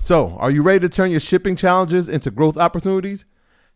So, 0.00 0.36
are 0.38 0.50
you 0.50 0.62
ready 0.62 0.80
to 0.80 0.88
turn 0.88 1.10
your 1.10 1.20
shipping 1.20 1.56
challenges 1.56 2.08
into 2.08 2.30
growth 2.30 2.56
opportunities? 2.56 3.24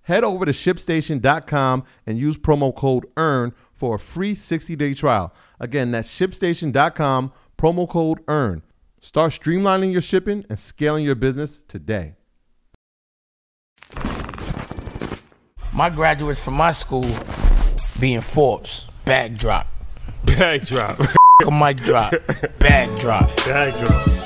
Head 0.02 0.25
over 0.25 0.44
to 0.44 0.52
shipstation.com 0.52 1.84
and 2.06 2.19
use 2.19 2.37
promo 2.38 2.75
code 2.75 3.06
EARN 3.17 3.52
for 3.72 3.96
a 3.96 3.99
free 3.99 4.34
60 4.34 4.76
day 4.76 4.94
trial. 4.94 5.32
Again, 5.58 5.90
that's 5.90 6.08
shipstation.com, 6.08 7.32
promo 7.58 7.88
code 7.88 8.20
EARN. 8.28 8.62
Start 9.00 9.32
streamlining 9.32 9.93
your 9.93 10.00
shipping 10.00 10.44
and 10.49 10.58
scaling 10.58 11.05
your 11.05 11.14
business 11.14 11.58
today. 11.58 12.17
My 15.73 15.88
graduates 15.88 16.40
from 16.40 16.55
my 16.55 16.73
school 16.73 17.06
being 17.99 18.20
Forbes, 18.20 18.87
bag 19.05 19.38
drop. 19.38 19.66
Bag 20.25 20.66
drop. 20.66 21.00
a 21.46 21.50
mic 21.50 21.78
drop, 21.78 22.12
bag 22.58 23.00
drop. 23.00 23.34
Bag 23.44 23.78
drop. 23.81 24.19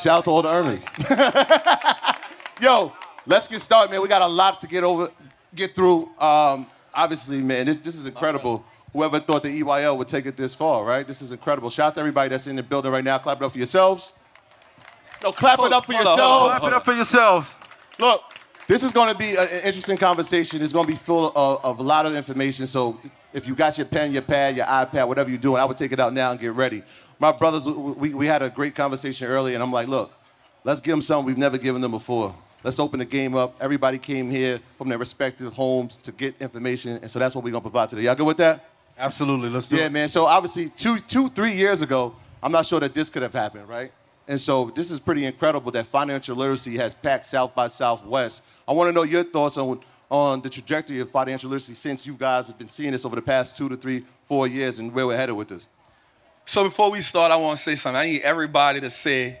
Shout 0.00 0.18
out 0.18 0.24
to 0.24 0.30
all 0.30 0.42
the 0.42 0.50
earners. 0.50 0.88
Yo, 2.62 2.92
let's 3.26 3.46
get 3.46 3.60
started, 3.60 3.90
man. 3.90 4.00
We 4.00 4.08
got 4.08 4.22
a 4.22 4.26
lot 4.26 4.58
to 4.60 4.66
get 4.66 4.82
over, 4.82 5.10
get 5.54 5.74
through. 5.74 6.08
Um, 6.18 6.66
obviously, 6.94 7.42
man, 7.42 7.66
this, 7.66 7.76
this 7.76 7.96
is 7.96 8.06
incredible. 8.06 8.64
Whoever 8.94 9.20
thought 9.20 9.42
the 9.42 9.60
EYL 9.60 9.98
would 9.98 10.08
take 10.08 10.24
it 10.24 10.38
this 10.38 10.54
far, 10.54 10.84
right? 10.84 11.06
This 11.06 11.20
is 11.20 11.32
incredible. 11.32 11.68
Shout 11.68 11.88
out 11.88 11.94
to 11.94 12.00
everybody 12.00 12.30
that's 12.30 12.46
in 12.46 12.56
the 12.56 12.62
building 12.62 12.90
right 12.90 13.04
now. 13.04 13.18
Clap 13.18 13.42
it 13.42 13.44
up 13.44 13.52
for 13.52 13.58
yourselves. 13.58 14.14
No, 15.22 15.32
clap 15.32 15.58
it 15.58 15.72
up 15.72 15.84
for 15.84 15.92
Hold 15.92 16.06
on, 16.06 16.12
on, 16.12 16.18
yourselves. 16.18 16.60
Clap 16.60 16.72
it 16.72 16.76
up 16.76 16.84
for 16.86 16.92
yourselves. 16.94 17.54
Look, 17.98 18.22
this 18.66 18.82
is 18.82 18.92
going 18.92 19.12
to 19.12 19.18
be 19.18 19.36
an 19.36 19.48
interesting 19.48 19.98
conversation. 19.98 20.62
It's 20.62 20.72
going 20.72 20.86
to 20.86 20.92
be 20.92 20.98
full 20.98 21.30
of, 21.36 21.62
of 21.62 21.78
a 21.78 21.82
lot 21.82 22.06
of 22.06 22.14
information. 22.14 22.66
So 22.66 22.98
if 23.34 23.46
you 23.46 23.54
got 23.54 23.76
your 23.76 23.86
pen, 23.86 24.12
your 24.12 24.22
pad, 24.22 24.56
your 24.56 24.66
iPad, 24.66 25.08
whatever 25.08 25.28
you're 25.28 25.38
doing, 25.38 25.60
I 25.60 25.66
would 25.66 25.76
take 25.76 25.92
it 25.92 26.00
out 26.00 26.14
now 26.14 26.30
and 26.30 26.40
get 26.40 26.54
ready. 26.54 26.82
My 27.20 27.32
brothers, 27.32 27.66
we, 27.66 28.14
we 28.14 28.26
had 28.26 28.42
a 28.42 28.48
great 28.48 28.74
conversation 28.74 29.28
earlier, 29.28 29.54
and 29.54 29.62
I'm 29.62 29.70
like, 29.70 29.88
look, 29.88 30.10
let's 30.64 30.80
give 30.80 30.92
them 30.92 31.02
something 31.02 31.26
we've 31.26 31.36
never 31.36 31.58
given 31.58 31.82
them 31.82 31.90
before. 31.90 32.34
Let's 32.64 32.78
open 32.78 32.98
the 32.98 33.04
game 33.04 33.34
up. 33.34 33.54
Everybody 33.60 33.98
came 33.98 34.30
here 34.30 34.58
from 34.78 34.88
their 34.88 34.96
respective 34.98 35.52
homes 35.52 35.98
to 35.98 36.12
get 36.12 36.34
information, 36.40 36.98
and 37.02 37.10
so 37.10 37.18
that's 37.18 37.34
what 37.34 37.44
we're 37.44 37.52
to 37.52 37.60
provide 37.60 37.90
today. 37.90 38.02
Y'all 38.02 38.14
good 38.14 38.26
with 38.26 38.38
that? 38.38 38.64
Absolutely. 38.98 39.50
Let's 39.50 39.68
do 39.68 39.76
Yeah, 39.76 39.86
it. 39.86 39.92
man. 39.92 40.08
So 40.08 40.24
obviously, 40.24 40.70
two, 40.70 40.98
two, 40.98 41.28
three 41.28 41.52
years 41.52 41.82
ago, 41.82 42.14
I'm 42.42 42.52
not 42.52 42.64
sure 42.64 42.80
that 42.80 42.94
this 42.94 43.10
could 43.10 43.22
have 43.22 43.34
happened, 43.34 43.68
right? 43.68 43.92
And 44.26 44.40
so 44.40 44.70
this 44.74 44.90
is 44.90 44.98
pretty 44.98 45.26
incredible 45.26 45.70
that 45.72 45.86
financial 45.86 46.36
literacy 46.36 46.76
has 46.78 46.94
packed 46.94 47.26
South 47.26 47.54
by 47.54 47.66
Southwest. 47.66 48.42
I 48.66 48.72
want 48.72 48.88
to 48.88 48.92
know 48.92 49.02
your 49.02 49.24
thoughts 49.24 49.58
on 49.58 49.80
on 50.10 50.40
the 50.40 50.50
trajectory 50.50 50.98
of 51.00 51.08
financial 51.10 51.48
literacy 51.50 51.74
since 51.74 52.04
you 52.06 52.14
guys 52.14 52.48
have 52.48 52.58
been 52.58 52.68
seeing 52.68 52.90
this 52.92 53.04
over 53.04 53.14
the 53.14 53.22
past 53.22 53.56
two 53.56 53.68
to 53.68 53.76
three, 53.76 54.04
four 54.26 54.46
years, 54.48 54.80
and 54.80 54.92
where 54.92 55.06
we're 55.06 55.16
headed 55.16 55.36
with 55.36 55.48
this. 55.48 55.68
So 56.44 56.64
before 56.64 56.90
we 56.90 57.00
start, 57.00 57.30
I 57.30 57.36
want 57.36 57.58
to 57.58 57.62
say 57.62 57.74
something. 57.76 57.96
I 57.96 58.06
need 58.06 58.22
everybody 58.22 58.80
to 58.80 58.90
say, 58.90 59.40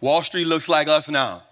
Wall 0.00 0.22
Street 0.22 0.46
looks 0.46 0.68
like 0.68 0.88
us 0.88 1.08
now. 1.08 1.42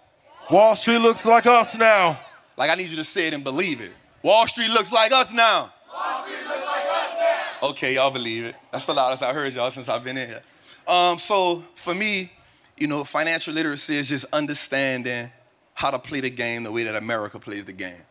Wall 0.49 0.75
Street 0.75 0.99
looks 0.99 1.25
like 1.25 1.45
us 1.45 1.75
now. 1.75 2.19
Like 2.55 2.69
I 2.71 2.75
need 2.75 2.89
you 2.89 2.95
to 2.95 3.03
say 3.03 3.27
it 3.27 3.33
and 3.33 3.43
believe 3.43 3.81
it. 3.81 3.91
Wall 4.23 4.47
Street 4.47 4.69
looks 4.69 4.91
like 4.91 5.11
us 5.11 5.31
now. 5.33 5.73
Wall 5.93 6.23
Street 6.23 6.43
looks 6.47 6.65
like 6.65 6.85
us 6.85 7.11
now. 7.19 7.69
Okay, 7.69 7.95
y'all 7.95 8.11
believe 8.11 8.45
it. 8.45 8.55
That's 8.71 8.85
the 8.85 8.93
loudest 8.93 9.23
I 9.23 9.33
heard 9.33 9.53
y'all 9.53 9.71
since 9.71 9.89
I've 9.89 10.03
been 10.03 10.17
in 10.17 10.29
here. 10.29 10.43
Um, 10.87 11.19
so 11.19 11.63
for 11.75 11.93
me, 11.93 12.31
you 12.77 12.87
know, 12.87 13.03
financial 13.03 13.53
literacy 13.53 13.97
is 13.97 14.07
just 14.07 14.25
understanding 14.31 15.31
how 15.73 15.91
to 15.91 15.99
play 15.99 16.21
the 16.21 16.29
game 16.29 16.63
the 16.63 16.71
way 16.71 16.83
that 16.83 16.95
America 16.95 17.39
plays 17.39 17.65
the 17.65 17.73
game. 17.73 18.01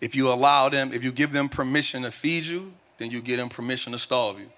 If 0.00 0.16
you 0.16 0.32
allow 0.32 0.68
them, 0.68 0.92
if 0.92 1.04
you 1.04 1.12
give 1.12 1.32
them 1.32 1.48
permission 1.48 2.02
to 2.02 2.10
feed 2.10 2.46
you, 2.46 2.72
then 2.98 3.10
you 3.10 3.20
give 3.20 3.36
them 3.36 3.48
permission 3.48 3.92
to 3.92 3.98
starve 3.98 4.38
you. 4.38 4.50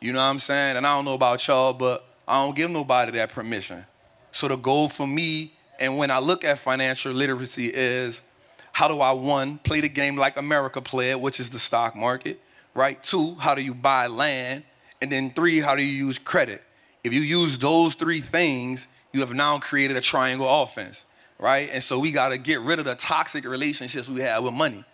You 0.00 0.12
know 0.12 0.18
what 0.18 0.24
I'm 0.24 0.38
saying? 0.38 0.78
And 0.78 0.86
I 0.86 0.96
don't 0.96 1.04
know 1.04 1.14
about 1.14 1.46
y'all, 1.46 1.74
but 1.74 2.06
I 2.26 2.42
don't 2.42 2.56
give 2.56 2.70
nobody 2.70 3.12
that 3.12 3.30
permission. 3.30 3.84
So 4.32 4.48
the 4.48 4.56
goal 4.56 4.88
for 4.88 5.06
me, 5.06 5.52
and 5.78 5.98
when 5.98 6.10
I 6.10 6.20
look 6.20 6.42
at 6.42 6.58
financial 6.58 7.12
literacy, 7.12 7.66
is 7.66 8.22
how 8.72 8.88
do 8.88 9.00
I 9.00 9.12
one 9.12 9.58
play 9.58 9.80
the 9.80 9.88
game 9.90 10.16
like 10.16 10.38
America 10.38 10.80
played, 10.80 11.16
which 11.16 11.38
is 11.38 11.50
the 11.50 11.58
stock 11.58 11.94
market, 11.94 12.40
right? 12.74 13.02
Two, 13.02 13.34
how 13.34 13.54
do 13.54 13.60
you 13.60 13.74
buy 13.74 14.06
land? 14.06 14.64
And 15.02 15.12
then 15.12 15.32
three, 15.32 15.60
how 15.60 15.76
do 15.76 15.82
you 15.82 16.06
use 16.06 16.18
credit? 16.18 16.62
If 17.04 17.12
you 17.12 17.20
use 17.20 17.58
those 17.58 17.94
three 17.94 18.20
things, 18.20 18.86
you 19.12 19.20
have 19.20 19.34
now 19.34 19.58
created 19.58 19.96
a 19.98 20.00
triangle 20.00 20.62
offense, 20.62 21.04
right? 21.38 21.68
And 21.72 21.82
so 21.82 21.98
we 21.98 22.10
got 22.10 22.30
to 22.30 22.38
get 22.38 22.60
rid 22.60 22.78
of 22.78 22.86
the 22.86 22.94
toxic 22.94 23.44
relationships 23.44 24.08
we 24.08 24.20
have 24.20 24.44
with 24.44 24.54
money 24.54 24.84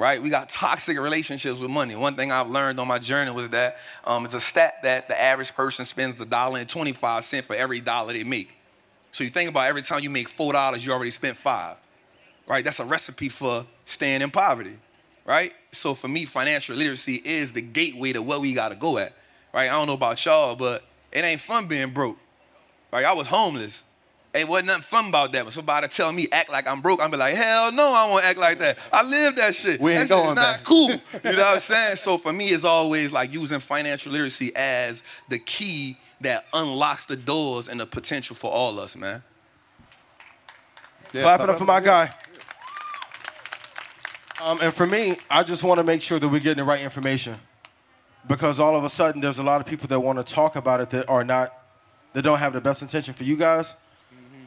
right? 0.00 0.22
We 0.22 0.30
got 0.30 0.48
toxic 0.48 0.98
relationships 0.98 1.58
with 1.58 1.70
money. 1.70 1.94
One 1.94 2.16
thing 2.16 2.32
I've 2.32 2.48
learned 2.48 2.80
on 2.80 2.88
my 2.88 2.98
journey 2.98 3.30
was 3.30 3.50
that 3.50 3.76
um, 4.04 4.24
it's 4.24 4.32
a 4.32 4.40
stat 4.40 4.76
that 4.82 5.08
the 5.08 5.20
average 5.20 5.54
person 5.54 5.84
spends 5.84 6.18
a 6.20 6.24
dollar 6.24 6.58
and 6.58 6.68
25 6.68 7.22
cents 7.22 7.46
for 7.46 7.54
every 7.54 7.80
dollar 7.80 8.14
they 8.14 8.24
make. 8.24 8.56
So 9.12 9.24
you 9.24 9.30
think 9.30 9.50
about 9.50 9.68
every 9.68 9.82
time 9.82 10.02
you 10.02 10.08
make 10.08 10.30
four 10.30 10.54
dollars, 10.54 10.84
you 10.84 10.92
already 10.92 11.10
spent 11.10 11.36
five, 11.36 11.76
right? 12.46 12.64
That's 12.64 12.80
a 12.80 12.84
recipe 12.84 13.28
for 13.28 13.66
staying 13.84 14.22
in 14.22 14.30
poverty, 14.30 14.78
right? 15.26 15.52
So 15.70 15.94
for 15.94 16.08
me, 16.08 16.24
financial 16.24 16.76
literacy 16.76 17.20
is 17.22 17.52
the 17.52 17.60
gateway 17.60 18.14
to 18.14 18.22
what 18.22 18.40
we 18.40 18.54
got 18.54 18.70
to 18.70 18.76
go 18.76 18.96
at, 18.96 19.12
right? 19.52 19.68
I 19.68 19.72
don't 19.72 19.86
know 19.86 19.94
about 19.94 20.24
y'all, 20.24 20.56
but 20.56 20.82
it 21.12 21.24
ain't 21.24 21.42
fun 21.42 21.66
being 21.66 21.90
broke, 21.90 22.16
right? 22.90 23.04
I 23.04 23.12
was 23.12 23.26
homeless. 23.26 23.82
Ain't 24.32 24.48
wasn't 24.48 24.68
nothing 24.68 24.82
fun 24.82 25.08
about 25.08 25.32
that. 25.32 25.44
When 25.44 25.52
somebody 25.52 25.88
tell 25.88 26.12
me 26.12 26.28
act 26.30 26.50
like 26.50 26.68
I'm 26.68 26.80
broke, 26.80 27.02
I'm 27.02 27.10
be 27.10 27.16
like, 27.16 27.34
hell 27.34 27.72
no, 27.72 27.92
I 27.92 28.08
won't 28.08 28.24
act 28.24 28.38
like 28.38 28.58
that. 28.60 28.78
I 28.92 29.02
live 29.02 29.34
that 29.36 29.56
shit. 29.56 29.80
We 29.80 29.90
ain't 29.90 30.08
that 30.08 30.14
shit 30.14 30.24
going 30.24 30.30
is 30.30 30.36
not 30.36 30.64
cool. 30.64 30.88
You 31.24 31.32
know 31.36 31.38
what 31.38 31.54
I'm 31.54 31.60
saying? 31.60 31.96
So 31.96 32.16
for 32.16 32.32
me, 32.32 32.50
it's 32.50 32.64
always 32.64 33.10
like 33.10 33.32
using 33.32 33.58
financial 33.58 34.12
literacy 34.12 34.52
as 34.54 35.02
the 35.28 35.38
key 35.40 35.98
that 36.20 36.46
unlocks 36.52 37.06
the 37.06 37.16
doors 37.16 37.68
and 37.68 37.80
the 37.80 37.86
potential 37.86 38.36
for 38.36 38.52
all 38.52 38.78
us, 38.78 38.96
man. 38.96 39.22
Yeah, 41.12 41.22
Clap 41.22 41.40
it 41.40 41.50
up 41.50 41.58
for 41.58 41.64
my 41.64 41.80
guy. 41.80 42.14
Um, 44.40 44.60
and 44.62 44.72
for 44.72 44.86
me, 44.86 45.16
I 45.28 45.42
just 45.42 45.64
want 45.64 45.78
to 45.78 45.84
make 45.84 46.02
sure 46.02 46.20
that 46.20 46.28
we're 46.28 46.40
getting 46.40 46.58
the 46.58 46.64
right 46.64 46.80
information. 46.80 47.36
Because 48.28 48.60
all 48.60 48.76
of 48.76 48.84
a 48.84 48.90
sudden, 48.90 49.20
there's 49.20 49.38
a 49.38 49.42
lot 49.42 49.60
of 49.60 49.66
people 49.66 49.88
that 49.88 49.98
want 49.98 50.24
to 50.24 50.34
talk 50.34 50.54
about 50.54 50.80
it 50.80 50.90
that 50.90 51.08
are 51.08 51.24
not, 51.24 51.52
that 52.12 52.22
don't 52.22 52.38
have 52.38 52.52
the 52.52 52.60
best 52.60 52.80
intention 52.80 53.12
for 53.12 53.24
you 53.24 53.36
guys. 53.36 53.74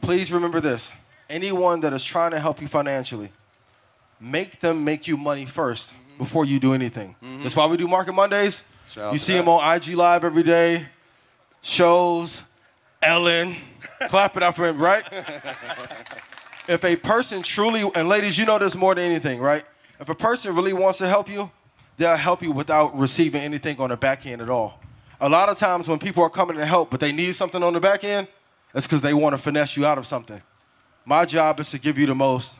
Please 0.04 0.30
remember 0.30 0.60
this 0.60 0.92
anyone 1.30 1.80
that 1.80 1.94
is 1.94 2.04
trying 2.04 2.30
to 2.32 2.38
help 2.38 2.60
you 2.60 2.68
financially, 2.68 3.30
make 4.20 4.60
them 4.60 4.84
make 4.84 5.08
you 5.08 5.16
money 5.16 5.46
1st 5.46 5.94
before 6.18 6.44
you 6.44 6.60
do 6.60 6.74
anything. 6.74 7.16
Mm-hmm. 7.22 7.42
That's 7.42 7.56
why 7.56 7.66
we 7.66 7.78
do 7.78 7.88
Market 7.88 8.12
Mondays. 8.12 8.64
Shout 8.86 9.14
you 9.14 9.18
see 9.18 9.32
that. 9.32 9.38
them 9.38 9.48
on 9.48 9.76
IG 9.76 9.94
Live 9.94 10.24
every 10.24 10.42
day, 10.42 10.84
shows, 11.62 12.42
Ellen. 13.02 13.56
Clap 14.08 14.36
it 14.36 14.42
up 14.42 14.56
for 14.56 14.68
him, 14.68 14.78
right? 14.78 15.04
if 16.68 16.84
a 16.84 16.96
person 16.96 17.42
truly, 17.42 17.90
and 17.94 18.06
ladies, 18.06 18.36
you 18.36 18.44
know 18.44 18.58
this 18.58 18.74
more 18.74 18.94
than 18.94 19.04
anything, 19.04 19.40
right? 19.40 19.64
If 19.98 20.10
a 20.10 20.14
person 20.14 20.54
really 20.54 20.74
wants 20.74 20.98
to 20.98 21.08
help 21.08 21.30
you, 21.30 21.50
they'll 21.96 22.16
help 22.16 22.42
you 22.42 22.52
without 22.52 22.96
receiving 22.96 23.40
anything 23.40 23.78
on 23.78 23.88
the 23.88 23.96
back 23.96 24.26
end 24.26 24.42
at 24.42 24.50
all. 24.50 24.80
A 25.20 25.28
lot 25.30 25.48
of 25.48 25.56
times 25.56 25.88
when 25.88 25.98
people 25.98 26.22
are 26.22 26.30
coming 26.30 26.56
to 26.56 26.66
help, 26.66 26.90
but 26.90 27.00
they 27.00 27.12
need 27.12 27.34
something 27.34 27.62
on 27.62 27.72
the 27.72 27.80
back 27.80 28.04
end, 28.04 28.28
that's 28.74 28.86
because 28.86 29.00
they 29.00 29.14
want 29.14 29.34
to 29.34 29.40
finesse 29.40 29.74
you 29.78 29.86
out 29.86 29.96
of 29.96 30.06
something. 30.06 30.42
My 31.06 31.24
job 31.24 31.58
is 31.60 31.70
to 31.70 31.78
give 31.78 31.96
you 31.96 32.04
the 32.06 32.14
most. 32.14 32.58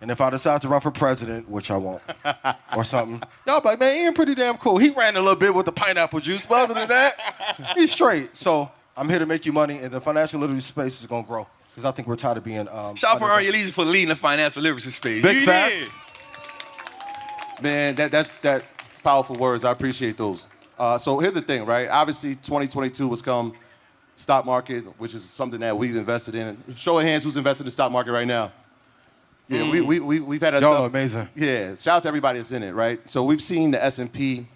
And 0.00 0.10
if 0.10 0.18
I 0.22 0.30
decide 0.30 0.62
to 0.62 0.68
run 0.68 0.80
for 0.80 0.90
president, 0.90 1.46
which 1.50 1.70
I 1.70 1.76
won't, 1.76 2.00
or 2.74 2.84
something, 2.84 3.22
y'all 3.46 3.60
be 3.60 3.68
like, 3.68 3.80
man, 3.80 3.98
Ian 3.98 4.14
pretty 4.14 4.34
damn 4.34 4.56
cool. 4.56 4.78
He 4.78 4.88
ran 4.88 5.14
a 5.16 5.20
little 5.20 5.36
bit 5.36 5.54
with 5.54 5.66
the 5.66 5.72
pineapple 5.72 6.20
juice, 6.20 6.46
but 6.46 6.62
other 6.70 6.72
than 6.72 6.88
that, 6.88 7.72
he's 7.76 7.92
straight. 7.92 8.34
So 8.34 8.70
I'm 8.96 9.10
here 9.10 9.18
to 9.18 9.26
make 9.26 9.44
you 9.44 9.52
money, 9.52 9.76
and 9.76 9.90
the 9.92 10.00
financial 10.00 10.40
literacy 10.40 10.62
space 10.62 11.02
is 11.02 11.06
gonna 11.06 11.26
grow. 11.26 11.46
Because 11.74 11.84
I 11.84 11.90
think 11.90 12.08
we're 12.08 12.16
tired 12.16 12.38
of 12.38 12.44
being 12.44 12.66
um, 12.68 12.96
Shout 12.96 13.12
out 13.16 13.18
for 13.18 13.24
under- 13.24 13.36
Earn 13.36 13.44
Your 13.44 13.52
Leisure 13.52 13.72
for 13.72 13.84
leading 13.84 14.08
the 14.08 14.16
financial 14.16 14.62
literacy 14.62 14.90
space. 14.90 15.22
Big 15.22 15.36
You 15.40 15.44
facts. 15.44 15.74
did. 15.74 17.62
Man, 17.62 17.94
that, 17.96 18.10
that's 18.10 18.32
that 18.42 18.64
powerful 19.04 19.36
words. 19.36 19.64
I 19.64 19.70
appreciate 19.72 20.16
those. 20.16 20.46
Uh, 20.78 20.96
so 20.96 21.18
here's 21.18 21.34
the 21.34 21.42
thing, 21.42 21.66
right? 21.66 21.88
Obviously, 21.88 22.36
2022 22.36 23.06
was 23.06 23.20
come 23.20 23.52
stock 24.20 24.44
market, 24.44 24.84
which 24.98 25.14
is 25.14 25.24
something 25.24 25.60
that 25.60 25.76
we've 25.76 25.96
invested 25.96 26.34
in. 26.34 26.62
Show 26.76 26.98
of 26.98 27.04
hands, 27.04 27.24
who's 27.24 27.36
invested 27.36 27.62
in 27.62 27.66
the 27.66 27.70
stock 27.70 27.90
market 27.90 28.12
right 28.12 28.26
now? 28.26 28.52
Yeah, 29.48 29.68
we, 29.70 29.80
we, 29.80 29.98
we, 29.98 30.20
we've 30.20 30.40
had 30.40 30.54
a 30.54 30.60
Y'all 30.60 30.76
tough- 30.82 30.90
amazing. 30.90 31.28
Yeah, 31.34 31.74
shout 31.74 31.96
out 31.96 32.02
to 32.04 32.08
everybody 32.08 32.38
that's 32.38 32.52
in 32.52 32.62
it, 32.62 32.72
right? 32.72 33.00
So 33.10 33.24
we've 33.24 33.42
seen 33.42 33.72
the 33.72 33.82
S&P 33.84 34.46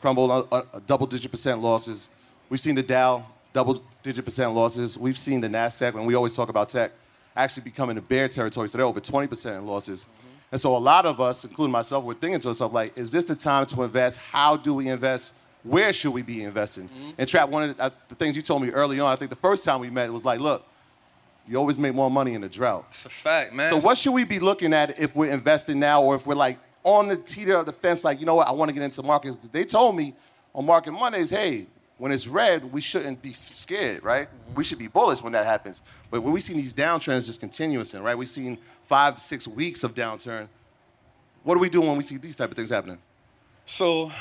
crumble 0.00 0.30
a, 0.30 0.40
a, 0.52 0.64
a 0.74 0.80
double-digit 0.80 1.30
percent 1.30 1.60
losses. 1.60 2.10
We've 2.48 2.60
seen 2.60 2.76
the 2.76 2.82
Dow 2.84 3.26
double-digit 3.52 4.24
percent 4.24 4.52
losses. 4.54 4.96
We've 4.96 5.18
seen 5.18 5.40
the 5.40 5.48
Nasdaq, 5.48 5.94
when 5.94 6.04
we 6.04 6.14
always 6.14 6.36
talk 6.36 6.50
about 6.50 6.68
tech, 6.68 6.92
actually 7.34 7.64
becoming 7.64 7.96
a 7.98 8.02
bear 8.02 8.28
territory. 8.28 8.68
So 8.68 8.78
they're 8.78 8.86
over 8.86 9.00
20% 9.00 9.58
in 9.58 9.66
losses. 9.66 10.06
And 10.52 10.60
so 10.60 10.76
a 10.76 10.78
lot 10.78 11.04
of 11.04 11.20
us, 11.20 11.44
including 11.44 11.72
myself, 11.72 12.04
we're 12.04 12.14
thinking 12.14 12.38
to 12.40 12.48
ourselves 12.48 12.72
like, 12.72 12.96
is 12.96 13.10
this 13.10 13.24
the 13.24 13.34
time 13.34 13.66
to 13.66 13.82
invest? 13.82 14.18
How 14.18 14.56
do 14.56 14.74
we 14.74 14.88
invest? 14.88 15.34
Where 15.68 15.92
should 15.92 16.12
we 16.12 16.22
be 16.22 16.42
investing? 16.44 16.88
And 17.18 17.28
Trap, 17.28 17.48
one 17.48 17.70
of 17.70 17.76
the, 17.76 17.82
uh, 17.82 17.90
the 18.08 18.14
things 18.14 18.36
you 18.36 18.42
told 18.42 18.62
me 18.62 18.70
early 18.70 19.00
on, 19.00 19.12
I 19.12 19.16
think 19.16 19.30
the 19.30 19.36
first 19.36 19.64
time 19.64 19.80
we 19.80 19.90
met 19.90 20.12
was 20.12 20.24
like, 20.24 20.40
look, 20.40 20.64
you 21.46 21.56
always 21.56 21.78
make 21.78 21.94
more 21.94 22.10
money 22.10 22.34
in 22.34 22.44
a 22.44 22.48
drought. 22.48 22.86
It's 22.90 23.06
a 23.06 23.10
fact, 23.10 23.52
man. 23.54 23.70
So 23.70 23.78
what 23.80 23.96
should 23.98 24.12
we 24.12 24.24
be 24.24 24.38
looking 24.38 24.72
at 24.72 24.98
if 24.98 25.14
we're 25.16 25.30
investing 25.32 25.78
now, 25.78 26.02
or 26.02 26.14
if 26.14 26.26
we're 26.26 26.34
like 26.34 26.58
on 26.84 27.08
the 27.08 27.16
teeter 27.16 27.54
of 27.56 27.66
the 27.66 27.72
fence, 27.72 28.04
like 28.04 28.20
you 28.20 28.26
know 28.26 28.34
what, 28.34 28.48
I 28.48 28.52
want 28.52 28.68
to 28.68 28.72
get 28.74 28.82
into 28.82 29.02
markets? 29.02 29.36
'Cause 29.36 29.50
They 29.50 29.64
told 29.64 29.96
me 29.96 30.14
on 30.54 30.66
Market 30.66 30.92
Mondays, 30.92 31.30
hey, 31.30 31.66
when 31.96 32.12
it's 32.12 32.26
red, 32.26 32.70
we 32.72 32.80
shouldn't 32.80 33.20
be 33.22 33.32
scared, 33.32 34.04
right? 34.04 34.28
We 34.54 34.62
should 34.64 34.78
be 34.78 34.86
bullish 34.88 35.20
when 35.22 35.32
that 35.32 35.46
happens. 35.46 35.82
But 36.10 36.22
when 36.22 36.32
we 36.32 36.40
see 36.40 36.52
these 36.52 36.72
downtrends 36.72 37.26
just 37.26 37.40
continuous, 37.40 37.92
in, 37.94 38.02
right? 38.02 38.16
We've 38.16 38.28
seen 38.28 38.58
five 38.88 39.14
to 39.16 39.20
six 39.20 39.48
weeks 39.48 39.82
of 39.84 39.94
downturn. 39.94 40.48
What 41.42 41.54
do 41.54 41.60
we 41.60 41.68
do 41.68 41.80
when 41.80 41.96
we 41.96 42.02
see 42.02 42.16
these 42.16 42.36
type 42.36 42.50
of 42.50 42.56
things 42.56 42.70
happening? 42.70 42.98
So 43.66 44.12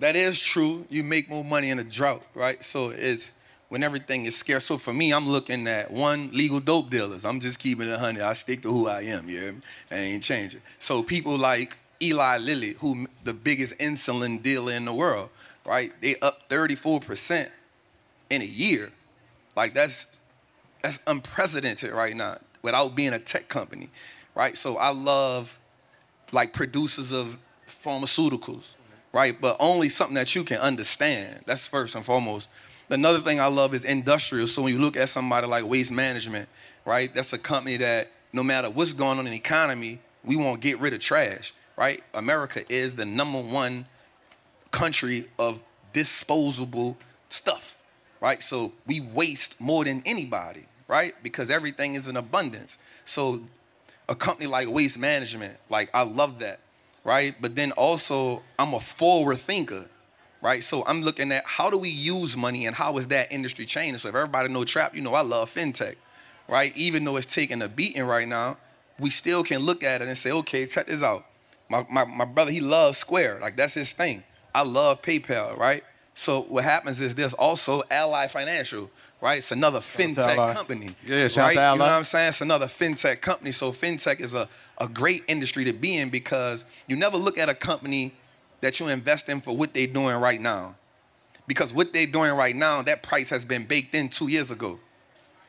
that 0.00 0.16
is 0.16 0.38
true. 0.38 0.86
You 0.90 1.04
make 1.04 1.30
more 1.30 1.44
money 1.44 1.70
in 1.70 1.78
a 1.78 1.84
drought, 1.84 2.22
right? 2.34 2.62
So 2.64 2.90
it's 2.90 3.32
when 3.68 3.82
everything 3.82 4.26
is 4.26 4.36
scarce. 4.36 4.64
So 4.64 4.78
for 4.78 4.92
me, 4.92 5.12
I'm 5.12 5.28
looking 5.28 5.66
at 5.68 5.90
one 5.90 6.30
legal 6.32 6.60
dope 6.60 6.90
dealers. 6.90 7.24
I'm 7.24 7.38
just 7.38 7.58
keeping 7.58 7.88
it 7.88 7.98
honey. 7.98 8.20
I 8.20 8.32
stick 8.32 8.62
to 8.62 8.68
who 8.68 8.88
I 8.88 9.02
am. 9.02 9.26
Me? 9.26 9.52
I 9.90 9.96
ain't 9.96 10.22
changing. 10.22 10.60
So 10.78 11.02
people 11.02 11.38
like 11.38 11.78
Eli 12.02 12.38
Lilly, 12.38 12.74
who 12.80 13.06
the 13.24 13.32
biggest 13.32 13.78
insulin 13.78 14.42
dealer 14.42 14.72
in 14.72 14.84
the 14.86 14.94
world, 14.94 15.28
right? 15.64 15.92
They 16.00 16.16
up 16.20 16.48
34% 16.48 17.48
in 18.30 18.42
a 18.42 18.44
year. 18.44 18.90
Like 19.54 19.74
that's 19.74 20.06
that's 20.82 20.98
unprecedented 21.06 21.92
right 21.92 22.16
now 22.16 22.38
without 22.62 22.94
being 22.94 23.12
a 23.12 23.18
tech 23.18 23.48
company, 23.48 23.90
right? 24.34 24.56
So 24.56 24.78
I 24.78 24.90
love 24.90 25.58
like 26.32 26.52
producers 26.52 27.12
of 27.12 27.36
pharmaceuticals, 27.68 28.74
right? 29.12 29.38
But 29.40 29.56
only 29.60 29.88
something 29.88 30.14
that 30.14 30.34
you 30.34 30.44
can 30.44 30.58
understand. 30.58 31.40
That's 31.46 31.66
first 31.66 31.94
and 31.94 32.04
foremost. 32.04 32.48
Another 32.88 33.20
thing 33.20 33.40
I 33.40 33.46
love 33.46 33.74
is 33.74 33.84
industrial. 33.84 34.46
So 34.46 34.62
when 34.62 34.72
you 34.72 34.80
look 34.80 34.96
at 34.96 35.08
somebody 35.08 35.46
like 35.46 35.64
Waste 35.64 35.92
Management, 35.92 36.48
right? 36.84 37.14
That's 37.14 37.32
a 37.32 37.38
company 37.38 37.76
that 37.78 38.10
no 38.32 38.42
matter 38.42 38.70
what's 38.70 38.92
going 38.92 39.18
on 39.18 39.26
in 39.26 39.32
the 39.32 39.38
economy, 39.38 40.00
we 40.24 40.36
won't 40.36 40.60
get 40.60 40.78
rid 40.80 40.92
of 40.92 41.00
trash, 41.00 41.54
right? 41.76 42.02
America 42.14 42.62
is 42.68 42.94
the 42.94 43.04
number 43.04 43.40
one 43.40 43.86
country 44.70 45.28
of 45.38 45.60
disposable 45.92 46.96
stuff, 47.28 47.76
right? 48.20 48.42
So 48.42 48.72
we 48.86 49.00
waste 49.00 49.60
more 49.60 49.84
than 49.84 50.02
anybody, 50.06 50.66
right? 50.88 51.14
Because 51.22 51.50
everything 51.50 51.94
is 51.94 52.08
in 52.08 52.16
abundance. 52.16 52.76
So 53.04 53.40
a 54.08 54.14
company 54.14 54.46
like 54.48 54.68
Waste 54.68 54.98
Management, 54.98 55.56
like 55.68 55.90
I 55.94 56.02
love 56.02 56.40
that, 56.40 56.60
right? 57.04 57.34
But 57.40 57.56
then 57.56 57.72
also 57.72 58.42
I'm 58.58 58.74
a 58.74 58.80
forward 58.80 59.38
thinker, 59.38 59.86
right? 60.42 60.62
So 60.62 60.84
I'm 60.86 61.02
looking 61.02 61.32
at 61.32 61.44
how 61.44 61.70
do 61.70 61.78
we 61.78 61.88
use 61.88 62.36
money 62.36 62.66
and 62.66 62.74
how 62.76 62.96
is 62.98 63.08
that 63.08 63.32
industry 63.32 63.66
changing? 63.66 63.98
So 63.98 64.08
if 64.08 64.14
everybody 64.14 64.48
know 64.48 64.64
trap, 64.64 64.94
you 64.94 65.02
know 65.02 65.14
I 65.14 65.22
love 65.22 65.52
fintech, 65.52 65.96
right? 66.48 66.76
Even 66.76 67.04
though 67.04 67.16
it's 67.16 67.32
taking 67.32 67.62
a 67.62 67.68
beating 67.68 68.04
right 68.04 68.28
now, 68.28 68.58
we 68.98 69.10
still 69.10 69.42
can 69.42 69.60
look 69.60 69.82
at 69.82 70.02
it 70.02 70.08
and 70.08 70.16
say, 70.16 70.30
okay, 70.30 70.66
check 70.66 70.86
this 70.86 71.02
out. 71.02 71.26
My, 71.68 71.86
my, 71.90 72.04
my 72.04 72.24
brother, 72.24 72.50
he 72.50 72.60
loves 72.60 72.98
Square. 72.98 73.38
Like 73.40 73.56
that's 73.56 73.74
his 73.74 73.92
thing. 73.92 74.22
I 74.54 74.62
love 74.62 75.00
PayPal, 75.02 75.56
right? 75.56 75.84
So 76.14 76.42
what 76.42 76.64
happens 76.64 77.00
is 77.00 77.14
there's 77.14 77.34
also 77.34 77.82
Ally 77.90 78.26
Financial, 78.26 78.90
right? 79.20 79.38
It's 79.38 79.52
another 79.52 79.80
fintech 79.80 80.54
company. 80.54 80.94
Yeah, 81.06 81.28
shout 81.28 81.38
out 81.38 81.46
right? 81.46 81.54
to 81.54 81.72
You 81.72 81.78
know 81.78 81.84
what 81.84 81.92
I'm 81.92 82.04
saying? 82.04 82.28
It's 82.30 82.40
another 82.40 82.66
fintech 82.66 83.20
company. 83.20 83.52
So 83.52 83.72
fintech 83.72 84.20
is 84.20 84.34
a, 84.34 84.48
a 84.78 84.88
great 84.88 85.24
industry 85.28 85.64
to 85.64 85.72
be 85.72 85.96
in 85.96 86.10
because 86.10 86.64
you 86.86 86.96
never 86.96 87.16
look 87.16 87.38
at 87.38 87.48
a 87.48 87.54
company 87.54 88.14
that 88.60 88.80
you 88.80 88.88
invest 88.88 89.28
in 89.28 89.40
for 89.40 89.56
what 89.56 89.74
they're 89.74 89.86
doing 89.86 90.16
right 90.16 90.40
now. 90.40 90.76
Because 91.46 91.72
what 91.72 91.92
they're 91.92 92.06
doing 92.06 92.32
right 92.32 92.54
now, 92.54 92.82
that 92.82 93.02
price 93.02 93.28
has 93.30 93.44
been 93.44 93.64
baked 93.64 93.94
in 93.94 94.08
two 94.08 94.28
years 94.28 94.50
ago. 94.50 94.78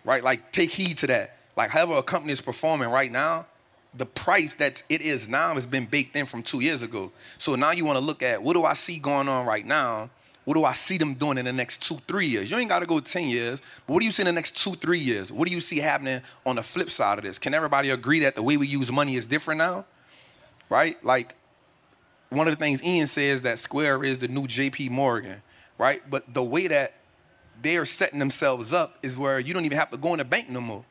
Right? 0.04 0.24
Like 0.24 0.52
take 0.52 0.72
heed 0.72 0.98
to 1.00 1.08
that. 1.08 1.38
Like 1.56 1.70
however 1.70 1.98
a 1.98 2.04
company 2.04 2.34
is 2.34 2.42
performing 2.42 2.90
right 2.90 3.12
now, 3.12 3.46
the 3.94 4.06
price 4.06 4.56
that 4.56 4.82
it 4.90 5.02
is 5.02 5.28
now 5.28 5.54
has 5.54 5.66
been 5.66 5.86
baked 5.86 6.16
in 6.16 6.26
from 6.26 6.44
two 6.44 6.62
years 6.62 6.82
ago. 6.82 7.12
So 7.38 7.56
now 7.56 7.72
you 7.72 7.84
want 7.86 8.00
to 8.00 8.04
look 8.04 8.24
at 8.24 8.42
what 8.42 8.54
do 8.56 8.64
I 8.64 8.74
see 8.74 9.00
going 9.00 9.28
on 9.28 9.46
right 9.46 9.66
now? 9.66 10.10
What 10.44 10.56
do 10.56 10.66
I 10.66 10.74
see 10.74 10.98
them 10.98 11.14
doing 11.14 11.38
in 11.38 11.46
the 11.46 11.54
next 11.54 11.84
two, 11.84 11.98
three 12.08 12.26
years? 12.26 12.50
You 12.50 12.58
ain't 12.58 12.70
got 12.70 12.80
to 12.80 12.86
go 12.86 13.00
10 13.00 13.30
years, 13.30 13.62
but 13.86 13.94
what 13.94 14.00
do 14.00 14.06
you 14.06 14.12
see 14.12 14.24
in 14.24 14.26
the 14.26 14.32
next 14.32 14.58
two, 14.58 14.74
three 14.74 15.00
years? 15.00 15.32
What 15.32 15.48
do 15.48 15.54
you 15.54 15.62
see 15.62 15.78
happening 15.78 16.22
on 16.46 16.56
the 16.56 16.64
flip 16.64 16.90
side 16.90 17.20
of 17.20 17.24
this? 17.24 17.38
Can 17.38 17.54
everybody 17.54 17.92
agree 17.92 18.20
that 18.22 18.36
the 18.36 18.44
way 18.44 18.58
we 18.58 18.68
use 18.68 18.92
money 18.92 19.16
is 19.16 19.28
different 19.28 19.60
now? 19.60 19.86
Right? 20.70 21.04
Like, 21.04 21.36
one 22.30 22.48
of 22.48 22.54
the 22.54 22.60
things 22.60 22.84
Ian 22.84 23.08
says 23.08 23.44
that 23.44 23.60
Square 23.60 24.04
is 24.04 24.18
the 24.18 24.28
new 24.28 24.48
JP 24.48 24.90
Morgan, 24.90 25.42
right? 25.78 26.02
But 26.10 26.34
the 26.34 26.44
way 26.44 26.68
that 26.68 26.94
they're 27.62 27.86
setting 27.86 28.20
themselves 28.20 28.74
up 28.74 28.98
is 29.04 29.18
where 29.18 29.40
you 29.40 29.54
don't 29.54 29.66
even 29.66 29.78
have 29.78 29.92
to 29.92 29.98
go 29.98 30.14
in 30.14 30.18
the 30.18 30.26
bank 30.26 30.50
no 30.50 30.62
more 30.62 30.86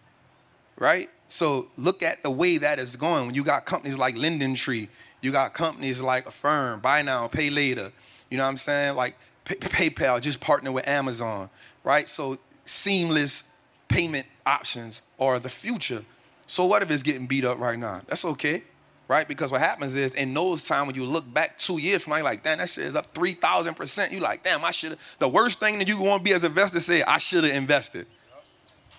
right? 0.80 1.10
So 1.28 1.68
look 1.76 2.02
at 2.02 2.24
the 2.24 2.30
way 2.30 2.58
that 2.58 2.80
is 2.80 2.96
going. 2.96 3.26
When 3.26 3.34
you 3.36 3.44
got 3.44 3.64
companies 3.66 3.96
like 3.96 4.16
LendingTree, 4.16 4.88
you 5.20 5.30
got 5.30 5.54
companies 5.54 6.02
like 6.02 6.26
Affirm, 6.26 6.80
Buy 6.80 7.02
Now, 7.02 7.28
Pay 7.28 7.50
Later. 7.50 7.92
You 8.30 8.38
know 8.38 8.44
what 8.44 8.50
I'm 8.50 8.56
saying? 8.56 8.96
Like 8.96 9.16
Pay- 9.44 9.56
PayPal 9.90 10.20
just 10.20 10.40
partnered 10.40 10.74
with 10.74 10.86
Amazon, 10.88 11.50
right? 11.84 12.08
So 12.08 12.38
seamless 12.64 13.44
payment 13.88 14.26
options 14.46 15.02
are 15.18 15.38
the 15.38 15.48
future. 15.48 16.04
So 16.46 16.64
what 16.64 16.82
if 16.82 16.90
it's 16.90 17.02
getting 17.02 17.26
beat 17.26 17.44
up 17.44 17.58
right 17.58 17.78
now? 17.78 18.02
That's 18.06 18.24
okay, 18.24 18.62
right? 19.08 19.26
Because 19.26 19.52
what 19.52 19.60
happens 19.60 19.94
is 19.94 20.14
in 20.14 20.34
those 20.34 20.66
times 20.66 20.88
when 20.88 20.96
you 20.96 21.04
look 21.04 21.32
back 21.32 21.58
two 21.58 21.78
years 21.78 22.02
from 22.02 22.12
now, 22.12 22.16
you're 22.16 22.24
like, 22.24 22.42
damn, 22.42 22.58
that 22.58 22.68
shit 22.68 22.84
is 22.84 22.96
up 22.96 23.12
3,000%. 23.12 24.10
You're 24.10 24.20
like, 24.20 24.42
damn, 24.42 24.64
I 24.64 24.70
should 24.70 24.90
have. 24.92 25.00
The 25.18 25.28
worst 25.28 25.60
thing 25.60 25.78
that 25.78 25.88
you 25.88 26.00
want 26.00 26.20
to 26.20 26.24
be 26.24 26.32
as 26.34 26.44
an 26.44 26.50
investor 26.50 26.80
say, 26.80 27.02
I 27.02 27.18
should 27.18 27.44
have 27.44 27.54
invested. 27.54 28.06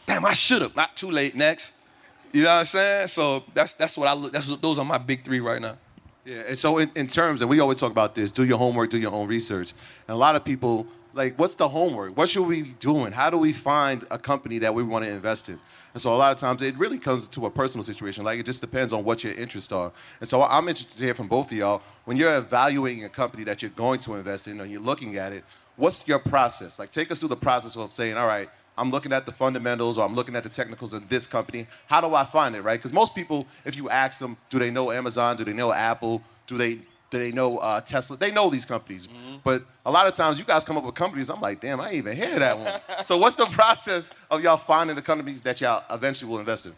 Damn, 0.05 0.25
I 0.25 0.33
should 0.33 0.61
have. 0.61 0.75
Not 0.75 0.95
too 0.95 1.11
late. 1.11 1.35
Next. 1.35 1.73
You 2.33 2.43
know 2.43 2.49
what 2.49 2.59
I'm 2.59 2.65
saying? 2.65 3.07
So 3.07 3.43
that's 3.53 3.73
that's 3.73 3.97
what 3.97 4.07
I 4.07 4.13
look. 4.13 4.31
That's 4.31 4.47
those 4.57 4.79
are 4.79 4.85
my 4.85 4.97
big 4.97 5.25
three 5.25 5.39
right 5.41 5.61
now. 5.61 5.77
Yeah, 6.23 6.43
and 6.49 6.57
so 6.57 6.77
in, 6.77 6.91
in 6.95 7.07
terms, 7.07 7.41
and 7.41 7.49
we 7.49 7.59
always 7.59 7.77
talk 7.77 7.91
about 7.91 8.13
this, 8.13 8.31
do 8.31 8.43
your 8.43 8.59
homework, 8.59 8.91
do 8.91 8.99
your 8.99 9.11
own 9.11 9.27
research. 9.27 9.73
And 10.07 10.13
a 10.13 10.17
lot 10.17 10.35
of 10.35 10.45
people, 10.45 10.85
like, 11.13 11.37
what's 11.39 11.55
the 11.55 11.67
homework? 11.67 12.15
What 12.15 12.29
should 12.29 12.45
we 12.45 12.61
be 12.61 12.73
doing? 12.79 13.11
How 13.11 13.29
do 13.31 13.37
we 13.37 13.53
find 13.53 14.05
a 14.11 14.19
company 14.19 14.59
that 14.59 14.73
we 14.73 14.83
want 14.83 15.03
to 15.05 15.11
invest 15.11 15.49
in? 15.49 15.59
And 15.93 16.01
so 16.01 16.13
a 16.13 16.15
lot 16.15 16.31
of 16.31 16.37
times 16.37 16.61
it 16.61 16.77
really 16.77 16.99
comes 16.99 17.27
to 17.29 17.47
a 17.47 17.49
personal 17.49 17.83
situation. 17.83 18.23
Like, 18.23 18.39
it 18.39 18.45
just 18.45 18.61
depends 18.61 18.93
on 18.93 19.03
what 19.03 19.23
your 19.23 19.33
interests 19.33 19.71
are. 19.71 19.91
And 20.19 20.29
so 20.29 20.43
I'm 20.43 20.69
interested 20.69 20.97
to 20.99 21.03
hear 21.03 21.15
from 21.15 21.27
both 21.27 21.51
of 21.51 21.57
y'all. 21.57 21.81
When 22.05 22.17
you're 22.17 22.35
evaluating 22.37 23.03
a 23.03 23.09
company 23.09 23.43
that 23.45 23.61
you're 23.61 23.71
going 23.71 23.99
to 24.01 24.15
invest 24.15 24.47
in 24.47 24.61
or 24.61 24.65
you're 24.65 24.79
looking 24.79 25.17
at 25.17 25.33
it, 25.33 25.43
what's 25.75 26.07
your 26.07 26.19
process? 26.19 26.77
Like, 26.77 26.91
take 26.91 27.11
us 27.11 27.17
through 27.17 27.29
the 27.29 27.35
process 27.35 27.75
of 27.75 27.91
saying, 27.91 28.15
all 28.15 28.27
right, 28.27 28.47
I'm 28.77 28.89
looking 28.89 29.13
at 29.13 29.25
the 29.25 29.31
fundamentals 29.31 29.97
or 29.97 30.05
I'm 30.05 30.15
looking 30.15 30.35
at 30.35 30.43
the 30.43 30.49
technicals 30.49 30.93
of 30.93 31.09
this 31.09 31.27
company. 31.27 31.67
How 31.87 32.01
do 32.01 32.15
I 32.15 32.25
find 32.25 32.55
it, 32.55 32.61
right? 32.61 32.79
Because 32.79 32.93
most 32.93 33.13
people, 33.13 33.45
if 33.65 33.75
you 33.75 33.89
ask 33.89 34.19
them, 34.19 34.37
do 34.49 34.59
they 34.59 34.71
know 34.71 34.91
Amazon? 34.91 35.37
Do 35.37 35.43
they 35.43 35.53
know 35.53 35.71
Apple? 35.71 36.21
Do 36.47 36.57
they 36.57 36.79
do 37.11 37.19
they 37.19 37.31
know 37.31 37.57
uh, 37.57 37.81
Tesla? 37.81 38.15
They 38.15 38.31
know 38.31 38.49
these 38.49 38.63
companies. 38.63 39.09
But 39.43 39.65
a 39.85 39.91
lot 39.91 40.07
of 40.07 40.13
times 40.13 40.39
you 40.39 40.45
guys 40.45 40.63
come 40.63 40.77
up 40.77 40.85
with 40.85 40.95
companies, 40.95 41.29
I'm 41.29 41.41
like, 41.41 41.59
damn, 41.59 41.81
I 41.81 41.87
ain't 41.87 41.95
even 41.95 42.15
hear 42.15 42.39
that 42.39 42.57
one. 42.57 43.05
so 43.05 43.17
what's 43.17 43.35
the 43.35 43.47
process 43.47 44.11
of 44.31 44.41
y'all 44.41 44.57
finding 44.57 44.95
the 44.95 45.01
companies 45.01 45.41
that 45.41 45.59
y'all 45.59 45.83
eventually 45.91 46.31
will 46.31 46.39
invest 46.39 46.67
in? 46.67 46.73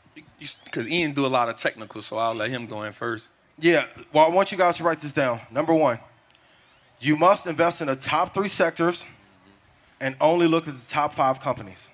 Because 0.66 0.90
Ian 0.90 1.14
do 1.14 1.26
a 1.26 1.28
lot 1.28 1.50
of 1.50 1.56
technical, 1.56 2.02
so 2.02 2.18
I'll 2.18 2.34
let 2.34 2.50
him 2.50 2.66
go 2.66 2.82
in 2.82 2.94
first. 2.94 3.30
Yeah, 3.60 3.86
well, 4.12 4.26
I 4.26 4.30
want 4.30 4.52
you 4.52 4.58
guys 4.58 4.78
to 4.78 4.84
write 4.84 5.00
this 5.00 5.14
down. 5.14 5.40
Number 5.52 5.74
one, 5.74 6.00
you 7.00 7.16
must 7.16 7.46
invest 7.46 7.82
in 7.82 7.88
the 7.88 7.96
top 7.96 8.34
three 8.34 8.50
sectors 8.50 9.06
and 10.04 10.18
only 10.20 10.48
look 10.48 10.68
at 10.68 10.76
the 10.76 10.90
top 10.90 11.14
five 11.14 11.40
companies. 11.40 11.90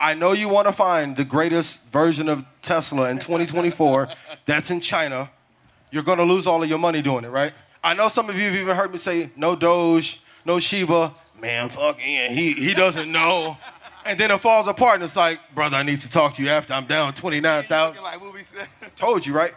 I 0.00 0.14
know 0.14 0.32
you 0.32 0.48
want 0.48 0.66
to 0.66 0.72
find 0.72 1.14
the 1.14 1.24
greatest 1.24 1.84
version 1.92 2.30
of 2.30 2.46
Tesla 2.62 3.10
in 3.10 3.18
2024 3.18 4.08
that's 4.46 4.70
in 4.70 4.80
China. 4.80 5.30
You're 5.90 6.02
going 6.02 6.16
to 6.16 6.24
lose 6.24 6.46
all 6.46 6.62
of 6.62 6.68
your 6.70 6.78
money 6.78 7.02
doing 7.02 7.24
it, 7.24 7.28
right? 7.28 7.52
I 7.84 7.92
know 7.92 8.08
some 8.08 8.30
of 8.30 8.38
you 8.38 8.44
have 8.44 8.54
even 8.54 8.74
heard 8.74 8.90
me 8.90 8.96
say, 8.96 9.30
no 9.36 9.54
Doge, 9.54 10.22
no 10.46 10.58
Shiba. 10.58 11.14
Man, 11.38 11.68
fuck 11.68 12.02
Ian, 12.02 12.32
he, 12.32 12.52
he 12.52 12.72
doesn't 12.72 13.12
know. 13.12 13.58
And 14.06 14.18
then 14.18 14.30
it 14.30 14.40
falls 14.40 14.66
apart 14.66 14.94
and 14.94 15.04
it's 15.04 15.16
like, 15.16 15.40
brother, 15.54 15.76
I 15.76 15.82
need 15.82 16.00
to 16.00 16.10
talk 16.10 16.32
to 16.34 16.42
you 16.42 16.48
after 16.48 16.72
I'm 16.72 16.86
down 16.86 17.12
29,000. 17.12 18.02
Like. 18.02 18.18
Told 18.96 19.26
you, 19.26 19.34
right? 19.34 19.52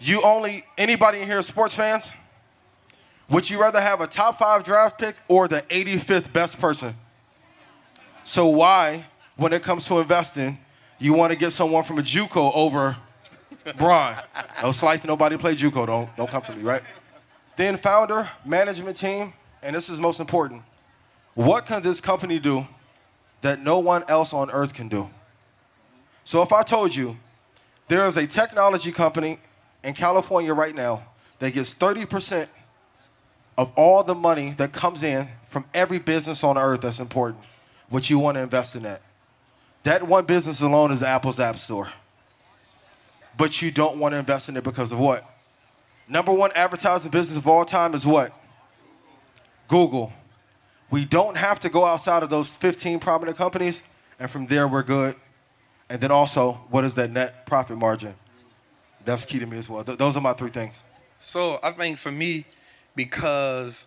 You 0.00 0.22
only, 0.22 0.64
anybody 0.78 1.18
in 1.18 1.26
here 1.26 1.42
sports 1.42 1.74
fans? 1.74 2.10
Would 3.30 3.48
you 3.48 3.60
rather 3.60 3.80
have 3.80 4.00
a 4.00 4.06
top 4.06 4.38
five 4.38 4.64
draft 4.64 4.98
pick 4.98 5.16
or 5.28 5.48
the 5.48 5.62
85th 5.62 6.32
best 6.32 6.60
person? 6.60 6.94
So 8.22 8.46
why, 8.46 9.06
when 9.36 9.52
it 9.52 9.62
comes 9.62 9.86
to 9.86 9.98
investing, 9.98 10.58
you 10.98 11.12
want 11.12 11.32
to 11.32 11.38
get 11.38 11.50
someone 11.50 11.84
from 11.84 11.98
a 11.98 12.02
JUCO 12.02 12.52
over 12.54 12.96
Braun? 13.78 14.16
No 14.62 14.72
slight 14.72 15.04
nobody 15.04 15.36
play 15.36 15.56
JUCO. 15.56 15.86
Don't 15.86 16.16
don't 16.16 16.30
come 16.30 16.42
for 16.42 16.52
me, 16.52 16.62
right? 16.62 16.82
Then 17.56 17.76
founder, 17.76 18.28
management 18.44 18.96
team, 18.96 19.32
and 19.62 19.74
this 19.74 19.88
is 19.88 19.98
most 20.00 20.20
important. 20.20 20.62
What 21.34 21.66
can 21.66 21.82
this 21.82 22.00
company 22.00 22.38
do 22.38 22.66
that 23.40 23.60
no 23.60 23.78
one 23.78 24.04
else 24.08 24.32
on 24.32 24.50
earth 24.50 24.74
can 24.74 24.88
do? 24.88 25.08
So 26.24 26.42
if 26.42 26.52
I 26.52 26.62
told 26.62 26.94
you 26.94 27.16
there 27.88 28.06
is 28.06 28.16
a 28.16 28.26
technology 28.26 28.92
company 28.92 29.38
in 29.82 29.94
California 29.94 30.54
right 30.54 30.74
now 30.74 31.02
that 31.38 31.52
gets 31.52 31.74
30% 31.74 32.48
of 33.56 33.72
all 33.76 34.02
the 34.02 34.14
money 34.14 34.50
that 34.58 34.72
comes 34.72 35.02
in 35.02 35.28
from 35.46 35.64
every 35.72 35.98
business 35.98 36.42
on 36.42 36.58
earth 36.58 36.80
that's 36.80 36.98
important, 36.98 37.42
what 37.88 38.10
you 38.10 38.18
want 38.18 38.36
to 38.36 38.42
invest 38.42 38.74
in 38.74 38.82
that. 38.82 39.02
That 39.84 40.06
one 40.06 40.24
business 40.24 40.60
alone 40.60 40.90
is 40.90 41.02
Apple's 41.02 41.38
App 41.38 41.58
Store. 41.58 41.90
But 43.36 43.60
you 43.60 43.70
don't 43.70 43.98
want 43.98 44.12
to 44.12 44.18
invest 44.18 44.48
in 44.48 44.56
it 44.56 44.64
because 44.64 44.92
of 44.92 44.98
what? 44.98 45.28
Number 46.08 46.32
one 46.32 46.50
advertising 46.54 47.10
business 47.10 47.38
of 47.38 47.46
all 47.46 47.64
time 47.64 47.94
is 47.94 48.04
what? 48.04 48.32
Google. 49.68 50.12
We 50.90 51.04
don't 51.04 51.36
have 51.36 51.60
to 51.60 51.68
go 51.68 51.84
outside 51.84 52.22
of 52.22 52.30
those 52.30 52.56
15 52.56 53.00
prominent 53.00 53.36
companies, 53.36 53.82
and 54.18 54.30
from 54.30 54.46
there 54.46 54.68
we're 54.68 54.82
good. 54.82 55.16
And 55.88 56.00
then 56.00 56.10
also, 56.10 56.52
what 56.70 56.84
is 56.84 56.94
that 56.94 57.10
net 57.10 57.46
profit 57.46 57.76
margin? 57.76 58.14
That's 59.04 59.24
key 59.24 59.38
to 59.38 59.46
me 59.46 59.58
as 59.58 59.68
well. 59.68 59.84
Th- 59.84 59.98
those 59.98 60.16
are 60.16 60.20
my 60.20 60.32
three 60.32 60.50
things. 60.50 60.82
So 61.20 61.58
I 61.62 61.72
think 61.72 61.98
for 61.98 62.12
me, 62.12 62.46
because 62.94 63.86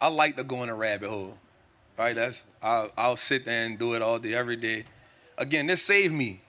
I 0.00 0.08
like 0.08 0.36
to 0.36 0.44
go 0.44 0.62
in 0.62 0.68
a 0.68 0.74
rabbit 0.74 1.08
hole, 1.08 1.38
right? 1.98 2.14
That's 2.14 2.46
I'll, 2.62 2.90
I'll 2.96 3.16
sit 3.16 3.44
there 3.44 3.66
and 3.66 3.78
do 3.78 3.94
it 3.94 4.02
all 4.02 4.18
day, 4.18 4.34
every 4.34 4.56
day. 4.56 4.84
Again, 5.38 5.66
this 5.66 5.82
saved 5.82 6.14
me. 6.14 6.40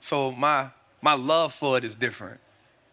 So 0.00 0.32
my 0.32 0.70
my 1.02 1.14
love 1.14 1.54
for 1.54 1.78
it 1.78 1.84
is 1.84 1.96
different. 1.96 2.40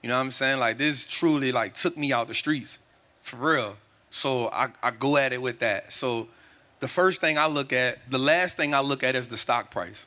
You 0.02 0.10
know 0.10 0.16
what 0.16 0.22
I'm 0.22 0.32
saying? 0.32 0.60
Like 0.60 0.78
this 0.78 1.08
truly 1.08 1.52
like 1.52 1.74
took 1.74 1.98
me 1.98 2.12
out 2.12 2.28
the 2.28 2.34
streets, 2.34 2.80
for 3.22 3.38
real. 3.38 3.78
So 4.10 4.50
I, 4.50 4.70
I 4.84 4.92
go 4.92 5.18
at 5.18 5.34
it 5.34 5.42
with 5.42 5.60
that. 5.60 5.92
So 5.92 6.28
the 6.82 6.88
first 6.88 7.22
thing 7.22 7.38
I 7.38 7.48
look 7.48 7.74
at, 7.74 8.00
the 8.12 8.20
last 8.20 8.58
thing 8.58 8.74
I 8.74 8.82
look 8.82 9.04
at 9.04 9.16
is 9.16 9.28
the 9.28 9.38
stock 9.38 9.72
price. 9.72 10.06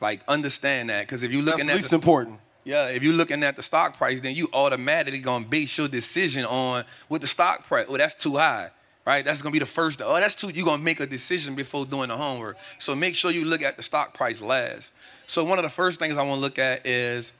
Like 0.00 0.20
understand 0.28 0.90
that, 0.90 1.02
because 1.02 1.22
if 1.22 1.32
you're 1.32 1.42
That's 1.42 1.58
looking 1.58 1.70
at 1.70 1.76
least 1.76 1.90
the, 1.90 1.96
important. 1.96 2.38
Yeah, 2.68 2.90
if 2.90 3.02
you're 3.02 3.14
looking 3.14 3.42
at 3.44 3.56
the 3.56 3.62
stock 3.62 3.96
price, 3.96 4.20
then 4.20 4.36
you 4.36 4.46
automatically 4.52 5.20
gonna 5.20 5.46
base 5.46 5.78
your 5.78 5.88
decision 5.88 6.44
on 6.44 6.84
with 7.08 7.22
the 7.22 7.26
stock 7.26 7.66
price. 7.66 7.86
Oh, 7.88 7.96
that's 7.96 8.14
too 8.14 8.36
high, 8.36 8.68
right? 9.06 9.24
That's 9.24 9.40
gonna 9.40 9.54
be 9.54 9.58
the 9.58 9.64
first. 9.64 10.02
Oh, 10.04 10.20
that's 10.20 10.34
too. 10.34 10.50
You're 10.50 10.66
gonna 10.66 10.82
make 10.82 11.00
a 11.00 11.06
decision 11.06 11.54
before 11.54 11.86
doing 11.86 12.08
the 12.08 12.16
homework. 12.18 12.58
So 12.78 12.94
make 12.94 13.14
sure 13.14 13.30
you 13.30 13.46
look 13.46 13.62
at 13.62 13.78
the 13.78 13.82
stock 13.82 14.12
price 14.12 14.42
last. 14.42 14.90
So 15.26 15.44
one 15.44 15.58
of 15.58 15.62
the 15.62 15.70
first 15.70 15.98
things 15.98 16.18
I 16.18 16.22
want 16.22 16.36
to 16.36 16.40
look 16.42 16.58
at 16.58 16.86
is, 16.86 17.32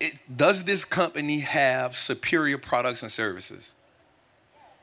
it, 0.00 0.18
does 0.34 0.64
this 0.64 0.86
company 0.86 1.40
have 1.40 1.94
superior 1.94 2.56
products 2.56 3.02
and 3.02 3.12
services? 3.12 3.74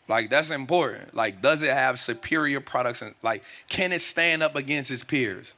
Like 0.07 0.29
that's 0.29 0.51
important. 0.51 1.15
Like, 1.15 1.41
does 1.41 1.63
it 1.63 1.71
have 1.71 1.97
superior 1.97 2.61
products 2.61 3.01
and 3.01 3.15
like, 3.23 3.41
can 3.67 3.93
it 3.93 4.03
stand 4.03 4.43
up 4.43 4.55
against 4.55 4.91
its 4.91 5.03
peers? 5.03 5.55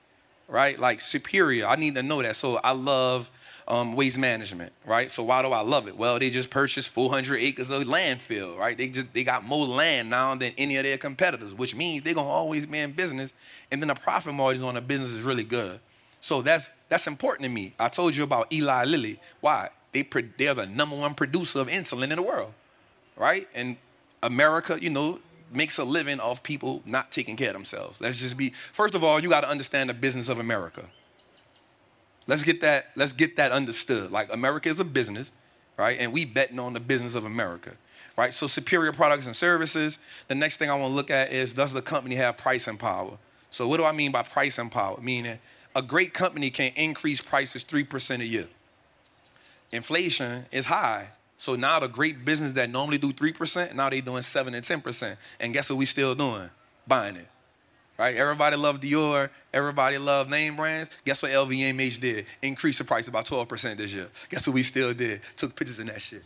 Right? 0.47 0.79
Like 0.79 1.01
superior. 1.01 1.67
I 1.67 1.75
need 1.75 1.95
to 1.95 2.03
know 2.03 2.21
that. 2.21 2.37
So 2.37 2.55
I 2.55 2.71
love 2.71 3.29
um, 3.67 3.95
waste 3.95 4.17
management, 4.17 4.71
right? 4.85 5.09
So 5.09 5.23
why 5.23 5.41
do 5.41 5.49
I 5.49 5.61
love 5.61 5.87
it? 5.87 5.97
Well, 5.97 6.19
they 6.19 6.29
just 6.29 6.49
purchased 6.49 6.89
400 6.89 7.37
acres 7.37 7.69
of 7.69 7.83
landfill, 7.83 8.57
right? 8.57 8.77
They 8.77 8.89
just 8.89 9.13
they 9.13 9.23
got 9.23 9.43
more 9.45 9.65
land 9.65 10.09
now 10.09 10.35
than 10.35 10.53
any 10.57 10.77
of 10.77 10.83
their 10.83 10.97
competitors, 10.97 11.53
which 11.53 11.75
means 11.75 12.03
they're 12.03 12.13
gonna 12.13 12.27
always 12.27 12.65
be 12.65 12.79
in 12.79 12.91
business, 12.91 13.33
and 13.71 13.81
then 13.81 13.87
the 13.87 13.95
profit 13.95 14.33
margins 14.33 14.63
on 14.63 14.75
the 14.75 14.81
business 14.81 15.09
is 15.09 15.21
really 15.21 15.43
good. 15.43 15.79
So 16.19 16.41
that's 16.41 16.69
that's 16.89 17.07
important 17.07 17.45
to 17.45 17.49
me. 17.49 17.73
I 17.79 17.89
told 17.89 18.15
you 18.15 18.23
about 18.23 18.51
Eli 18.51 18.85
Lilly. 18.85 19.19
Why? 19.41 19.69
They 19.93 20.07
they're 20.37 20.53
the 20.53 20.67
number 20.67 20.95
one 20.95 21.13
producer 21.15 21.59
of 21.59 21.67
insulin 21.67 22.11
in 22.11 22.17
the 22.17 22.21
world, 22.21 22.53
right? 23.17 23.47
And 23.53 23.77
America, 24.23 24.77
you 24.81 24.89
know, 24.89 25.19
makes 25.53 25.77
a 25.77 25.83
living 25.83 26.19
off 26.19 26.43
people 26.43 26.81
not 26.85 27.11
taking 27.11 27.35
care 27.35 27.49
of 27.49 27.53
themselves. 27.53 27.99
Let's 27.99 28.19
just 28.19 28.37
be, 28.37 28.53
first 28.73 28.95
of 28.95 29.03
all, 29.03 29.19
you 29.19 29.29
got 29.29 29.41
to 29.41 29.49
understand 29.49 29.89
the 29.89 29.93
business 29.93 30.29
of 30.29 30.39
America. 30.39 30.85
Let's 32.31 32.45
get 32.45 32.61
that, 32.61 32.91
let's 32.95 33.11
get 33.11 33.35
that 33.35 33.51
understood. 33.51 34.09
Like 34.09 34.31
America 34.31 34.69
is 34.69 34.79
a 34.79 34.85
business, 34.85 35.33
right? 35.75 35.99
And 35.99 36.13
we 36.13 36.23
betting 36.23 36.59
on 36.59 36.71
the 36.71 36.79
business 36.79 37.13
of 37.13 37.25
America. 37.25 37.73
Right? 38.17 38.33
So 38.33 38.47
superior 38.47 38.93
products 38.93 39.25
and 39.25 39.35
services. 39.35 39.99
The 40.29 40.35
next 40.35 40.55
thing 40.55 40.69
I 40.69 40.75
want 40.75 40.91
to 40.91 40.95
look 40.95 41.11
at 41.11 41.33
is 41.33 41.53
does 41.53 41.73
the 41.73 41.81
company 41.81 42.15
have 42.15 42.37
pricing 42.37 42.77
power? 42.77 43.17
So 43.49 43.67
what 43.67 43.81
do 43.81 43.83
I 43.83 43.91
mean 43.91 44.13
by 44.13 44.23
pricing 44.23 44.69
power? 44.69 44.97
Meaning 45.01 45.39
a 45.75 45.81
great 45.81 46.13
company 46.13 46.49
can 46.49 46.71
increase 46.77 47.19
prices 47.19 47.65
3% 47.65 48.21
a 48.21 48.25
year. 48.25 48.47
Inflation 49.73 50.45
is 50.53 50.65
high. 50.65 51.09
So 51.35 51.55
now 51.55 51.81
the 51.81 51.89
great 51.89 52.23
business 52.23 52.53
that 52.53 52.69
normally 52.69 52.97
do 52.97 53.11
3%, 53.11 53.75
now 53.75 53.89
they 53.89 53.99
doing 53.99 54.21
7 54.21 54.53
and 54.53 54.63
10%. 54.63 55.17
And 55.41 55.53
guess 55.53 55.69
what 55.69 55.75
we 55.75 55.85
still 55.85 56.15
doing? 56.15 56.49
Buying 56.87 57.17
it. 57.17 57.27
Right? 58.01 58.17
Everybody 58.17 58.55
love 58.55 58.81
Dior. 58.81 59.29
Everybody 59.53 59.99
love 59.99 60.27
name 60.27 60.55
brands. 60.55 60.89
Guess 61.05 61.21
what 61.21 61.31
LVMH 61.33 61.99
did? 61.99 62.25
Increase 62.41 62.79
the 62.79 62.83
price 62.83 63.07
about 63.07 63.25
12% 63.25 63.77
this 63.77 63.93
year. 63.93 64.07
Guess 64.29 64.47
what 64.47 64.55
we 64.55 64.63
still 64.63 64.91
did? 64.91 65.21
Took 65.37 65.55
pictures 65.55 65.77
in 65.77 65.85
that 65.85 66.01
shit. 66.01 66.23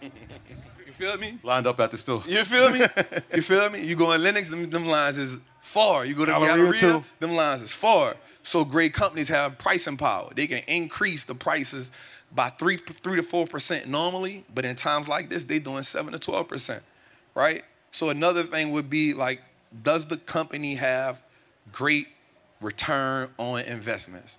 you 0.00 0.92
feel 0.92 1.18
me? 1.18 1.40
Lined 1.42 1.66
up 1.66 1.80
at 1.80 1.90
the 1.90 1.98
store. 1.98 2.22
You 2.28 2.44
feel 2.44 2.70
me? 2.70 2.86
you 3.34 3.42
feel 3.42 3.68
me? 3.68 3.82
You 3.82 3.96
go 3.96 4.12
in 4.12 4.22
Lenox, 4.22 4.48
them, 4.48 4.70
them 4.70 4.86
lines 4.86 5.18
is 5.18 5.38
far. 5.60 6.06
You 6.06 6.14
go 6.14 6.24
to 6.24 6.30
Galleria, 6.30 6.80
Galleria, 6.80 7.04
them 7.18 7.32
lines 7.32 7.62
is 7.62 7.72
far. 7.72 8.14
So 8.44 8.64
great 8.64 8.94
companies 8.94 9.28
have 9.28 9.58
pricing 9.58 9.96
power. 9.96 10.30
They 10.36 10.46
can 10.46 10.62
increase 10.68 11.24
the 11.24 11.34
prices 11.34 11.90
by 12.32 12.50
three, 12.50 12.76
three 12.76 13.16
to 13.16 13.24
four 13.24 13.48
percent 13.48 13.88
normally, 13.88 14.44
but 14.54 14.64
in 14.64 14.76
times 14.76 15.08
like 15.08 15.30
this, 15.30 15.46
they 15.46 15.58
doing 15.58 15.82
seven 15.82 16.12
to 16.12 16.18
twelve 16.20 16.46
percent, 16.46 16.84
right? 17.34 17.64
So 17.90 18.10
another 18.10 18.44
thing 18.44 18.70
would 18.70 18.88
be 18.88 19.14
like, 19.14 19.40
does 19.82 20.06
the 20.06 20.16
company 20.16 20.74
have 20.76 21.22
great 21.72 22.08
return 22.60 23.30
on 23.38 23.60
investments? 23.60 24.38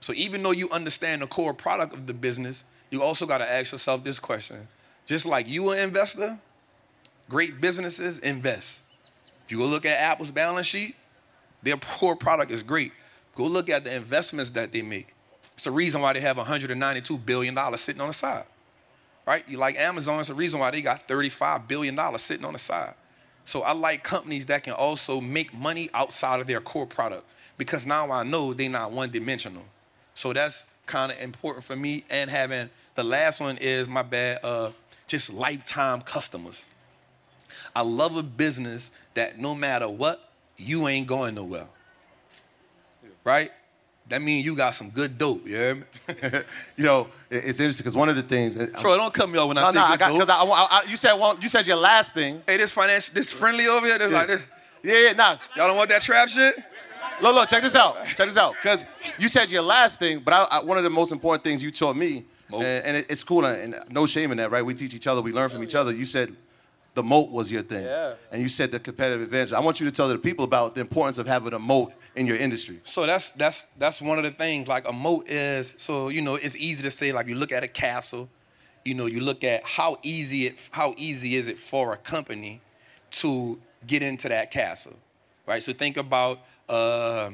So 0.00 0.12
even 0.12 0.42
though 0.42 0.52
you 0.52 0.70
understand 0.70 1.22
the 1.22 1.26
core 1.26 1.54
product 1.54 1.94
of 1.94 2.06
the 2.06 2.14
business, 2.14 2.64
you 2.90 3.02
also 3.02 3.26
got 3.26 3.38
to 3.38 3.50
ask 3.50 3.72
yourself 3.72 4.04
this 4.04 4.18
question. 4.18 4.68
Just 5.06 5.26
like 5.26 5.48
you 5.48 5.70
an 5.70 5.78
investor, 5.80 6.38
great 7.28 7.60
businesses 7.60 8.18
invest. 8.18 8.82
If 9.46 9.52
you 9.52 9.58
go 9.58 9.66
look 9.66 9.86
at 9.86 9.98
Apple's 9.98 10.30
balance 10.30 10.66
sheet, 10.66 10.94
their 11.62 11.76
core 11.76 12.16
product 12.16 12.50
is 12.52 12.62
great. 12.62 12.92
Go 13.34 13.44
look 13.44 13.68
at 13.68 13.84
the 13.84 13.94
investments 13.94 14.50
that 14.50 14.72
they 14.72 14.82
make. 14.82 15.14
It's 15.54 15.64
the 15.64 15.70
reason 15.70 16.00
why 16.00 16.12
they 16.12 16.20
have 16.20 16.36
$192 16.36 17.26
billion 17.26 17.78
sitting 17.78 18.00
on 18.00 18.08
the 18.08 18.14
side. 18.14 18.44
Right? 19.26 19.44
You 19.48 19.58
like 19.58 19.76
Amazon, 19.76 20.20
it's 20.20 20.28
the 20.28 20.34
reason 20.34 20.60
why 20.60 20.70
they 20.70 20.80
got 20.80 21.08
$35 21.08 21.68
billion 21.68 22.18
sitting 22.18 22.44
on 22.44 22.52
the 22.52 22.58
side. 22.58 22.94
So 23.48 23.62
I 23.62 23.72
like 23.72 24.04
companies 24.04 24.44
that 24.46 24.62
can 24.62 24.74
also 24.74 25.22
make 25.22 25.54
money 25.54 25.88
outside 25.94 26.38
of 26.38 26.46
their 26.46 26.60
core 26.60 26.84
product 26.86 27.24
because 27.56 27.86
now 27.86 28.10
I 28.10 28.22
know 28.22 28.52
they're 28.52 28.68
not 28.68 28.92
one 28.92 29.10
dimensional. 29.10 29.62
So 30.14 30.34
that's 30.34 30.64
kind 30.84 31.10
of 31.10 31.18
important 31.18 31.64
for 31.64 31.74
me. 31.74 32.04
And 32.10 32.28
having 32.28 32.68
the 32.94 33.04
last 33.04 33.40
one 33.40 33.56
is 33.56 33.88
my 33.88 34.02
bad, 34.02 34.40
uh, 34.42 34.72
just 35.06 35.32
lifetime 35.32 36.02
customers. 36.02 36.66
I 37.74 37.80
love 37.80 38.18
a 38.18 38.22
business 38.22 38.90
that 39.14 39.38
no 39.38 39.54
matter 39.54 39.88
what, 39.88 40.20
you 40.58 40.86
ain't 40.86 41.06
going 41.06 41.34
nowhere. 41.34 41.68
Right? 43.24 43.50
That 44.08 44.22
means 44.22 44.44
you 44.44 44.56
got 44.56 44.74
some 44.74 44.88
good 44.88 45.18
dope, 45.18 45.46
you 45.46 45.54
hear 45.54 45.86
you 46.76 46.84
know, 46.84 47.08
it's 47.30 47.60
interesting 47.60 47.84
because 47.84 47.96
one 47.96 48.08
of 48.08 48.16
the 48.16 48.22
things. 48.22 48.56
Troy, 48.80 48.96
don't 48.96 49.12
cut 49.12 49.28
me 49.28 49.38
off 49.38 49.48
when 49.48 49.58
I 49.58 49.62
no, 49.62 49.68
say 49.68 49.74
no, 49.74 49.84
I 49.84 49.96
got 49.98 50.08
dope. 50.08 50.20
because 50.20 50.30
I, 50.30 50.42
I, 50.42 50.66
I, 50.70 50.82
you 50.88 50.96
said 50.96 51.12
one, 51.14 51.40
you 51.42 51.48
said 51.48 51.66
your 51.66 51.76
last 51.76 52.14
thing. 52.14 52.42
Hey, 52.46 52.56
this 52.56 52.72
financial, 52.72 53.14
this 53.14 53.32
friendly 53.32 53.66
over 53.66 53.86
here, 53.86 53.98
this 53.98 54.10
like 54.10 54.28
this. 54.28 54.42
Yeah, 54.82 54.98
yeah, 54.98 55.12
nah. 55.12 55.36
Y'all 55.56 55.68
don't 55.68 55.76
want 55.76 55.90
that 55.90 56.00
trap 56.00 56.28
shit? 56.28 56.56
Look, 57.20 57.34
look, 57.34 57.48
check 57.48 57.62
this 57.62 57.74
out. 57.74 58.02
Check 58.04 58.28
this 58.28 58.36
out. 58.38 58.54
Because 58.54 58.86
you 59.18 59.28
said 59.28 59.50
your 59.50 59.62
last 59.62 59.98
thing, 59.98 60.20
but 60.20 60.32
I, 60.32 60.44
I, 60.44 60.64
one 60.64 60.78
of 60.78 60.84
the 60.84 60.90
most 60.90 61.12
important 61.12 61.44
things 61.44 61.62
you 61.62 61.70
taught 61.70 61.96
me, 61.96 62.24
and, 62.50 62.62
and 62.62 62.96
it, 62.96 63.06
it's 63.10 63.22
cool, 63.22 63.44
and, 63.44 63.74
and 63.74 63.92
no 63.92 64.06
shame 64.06 64.30
in 64.30 64.38
that, 64.38 64.50
right? 64.50 64.64
We 64.64 64.74
teach 64.74 64.94
each 64.94 65.06
other, 65.06 65.20
we 65.20 65.32
learn 65.32 65.48
from 65.48 65.62
each 65.62 65.74
other. 65.74 65.92
You 65.92 66.06
said 66.06 66.34
the 66.94 67.02
moat 67.02 67.30
was 67.30 67.50
your 67.50 67.62
thing. 67.62 67.84
Yeah. 67.84 68.14
And 68.32 68.42
you 68.42 68.48
said 68.48 68.70
the 68.70 68.80
competitive 68.80 69.22
advantage. 69.22 69.52
I 69.52 69.60
want 69.60 69.78
you 69.80 69.86
to 69.86 69.92
tell 69.92 70.08
the 70.08 70.18
people 70.18 70.44
about 70.44 70.74
the 70.74 70.80
importance 70.80 71.18
of 71.18 71.26
having 71.26 71.52
a 71.52 71.58
moat 71.58 71.92
in 72.16 72.26
your 72.26 72.36
industry. 72.36 72.80
So 72.84 73.06
that's 73.06 73.30
that's 73.32 73.66
that's 73.78 74.02
one 74.02 74.18
of 74.18 74.24
the 74.24 74.30
things. 74.30 74.68
Like 74.68 74.88
a 74.88 74.92
moat 74.92 75.28
is 75.28 75.74
so 75.78 76.08
you 76.08 76.20
know 76.20 76.34
it's 76.34 76.56
easy 76.56 76.82
to 76.82 76.90
say 76.90 77.12
like 77.12 77.28
you 77.28 77.36
look 77.36 77.52
at 77.52 77.62
a 77.62 77.68
castle, 77.68 78.28
you 78.84 78.94
know 78.94 79.06
you 79.06 79.20
look 79.20 79.44
at 79.44 79.64
how 79.64 79.98
easy 80.02 80.46
it 80.46 80.68
how 80.72 80.94
easy 80.96 81.36
is 81.36 81.46
it 81.46 81.58
for 81.58 81.92
a 81.92 81.96
company 81.96 82.60
to 83.10 83.58
get 83.86 84.02
into 84.02 84.28
that 84.28 84.50
castle, 84.50 84.96
right? 85.46 85.62
So 85.62 85.72
think 85.72 85.96
about 85.96 86.40
uh, 86.68 87.30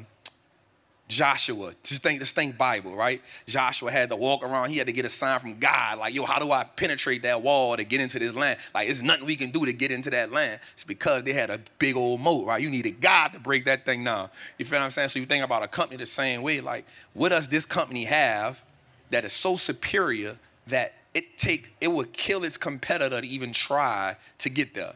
Joshua. 1.07 1.73
Just 1.83 2.01
think 2.01 2.19
just 2.19 2.33
think 2.33 2.57
Bible, 2.57 2.95
right? 2.95 3.21
Joshua 3.45 3.91
had 3.91 4.09
to 4.09 4.15
walk 4.15 4.43
around. 4.43 4.71
He 4.71 4.77
had 4.77 4.87
to 4.87 4.93
get 4.93 5.05
a 5.05 5.09
sign 5.09 5.39
from 5.39 5.59
God, 5.59 5.99
like 5.99 6.15
yo, 6.15 6.25
how 6.25 6.39
do 6.39 6.51
I 6.51 6.63
penetrate 6.63 7.21
that 7.23 7.41
wall 7.43 7.77
to 7.77 7.83
get 7.83 8.01
into 8.01 8.17
this 8.17 8.33
land? 8.33 8.59
Like 8.73 8.89
it's 8.89 9.01
nothing 9.03 9.25
we 9.25 9.35
can 9.35 9.51
do 9.51 9.65
to 9.65 9.73
get 9.73 9.91
into 9.91 10.09
that 10.09 10.31
land. 10.31 10.59
It's 10.73 10.83
because 10.83 11.23
they 11.23 11.33
had 11.33 11.51
a 11.51 11.59
big 11.77 11.95
old 11.95 12.21
moat, 12.21 12.47
right? 12.47 12.61
You 12.61 12.71
needed 12.71 13.01
God 13.01 13.33
to 13.33 13.39
break 13.39 13.65
that 13.65 13.85
thing 13.85 14.03
down. 14.03 14.29
You 14.57 14.65
feel 14.65 14.79
what 14.79 14.85
I'm 14.85 14.91
saying? 14.91 15.09
So 15.09 15.19
you 15.19 15.25
think 15.27 15.43
about 15.43 15.61
a 15.61 15.67
company 15.67 15.97
the 15.97 16.07
same 16.07 16.41
way. 16.41 16.59
Like, 16.59 16.85
what 17.13 17.29
does 17.29 17.47
this 17.47 17.65
company 17.65 18.05
have 18.05 18.61
that 19.11 19.25
is 19.25 19.33
so 19.33 19.57
superior 19.57 20.37
that 20.67 20.93
it 21.13 21.37
take 21.37 21.75
it 21.79 21.87
would 21.87 22.13
kill 22.13 22.43
its 22.43 22.57
competitor 22.57 23.21
to 23.21 23.27
even 23.27 23.53
try 23.53 24.15
to 24.39 24.49
get 24.49 24.73
there, 24.73 24.93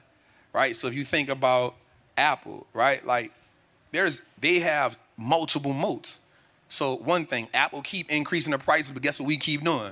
right? 0.53 0.75
So 0.75 0.87
if 0.87 0.95
you 0.95 1.05
think 1.05 1.29
about 1.29 1.75
Apple, 2.17 2.65
right? 2.73 3.05
Like 3.05 3.31
there's 3.91 4.23
they 4.39 4.59
have 4.59 4.97
multiple 5.19 5.73
moats. 5.73 6.19
So 6.69 6.95
one 6.97 7.25
thing, 7.25 7.47
Apple 7.53 7.81
keep 7.81 8.09
increasing 8.09 8.51
the 8.51 8.57
prices, 8.57 8.91
but 8.91 9.01
guess 9.01 9.19
what 9.19 9.27
we 9.27 9.37
keep 9.37 9.63
doing? 9.63 9.91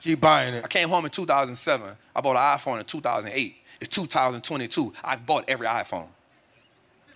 Keep 0.00 0.20
buying 0.20 0.54
it. 0.54 0.64
I 0.64 0.68
came 0.68 0.88
home 0.88 1.04
in 1.04 1.10
2007. 1.10 1.96
I 2.14 2.20
bought 2.20 2.36
an 2.36 2.58
iPhone 2.58 2.78
in 2.78 2.84
2008. 2.84 3.56
It's 3.80 3.88
2022. 3.88 4.92
I've 5.04 5.26
bought 5.26 5.44
every 5.48 5.66
iPhone. 5.66 6.08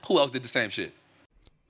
Who 0.06 0.18
else 0.18 0.30
did 0.30 0.42
the 0.42 0.48
same 0.48 0.70
shit? 0.70 0.92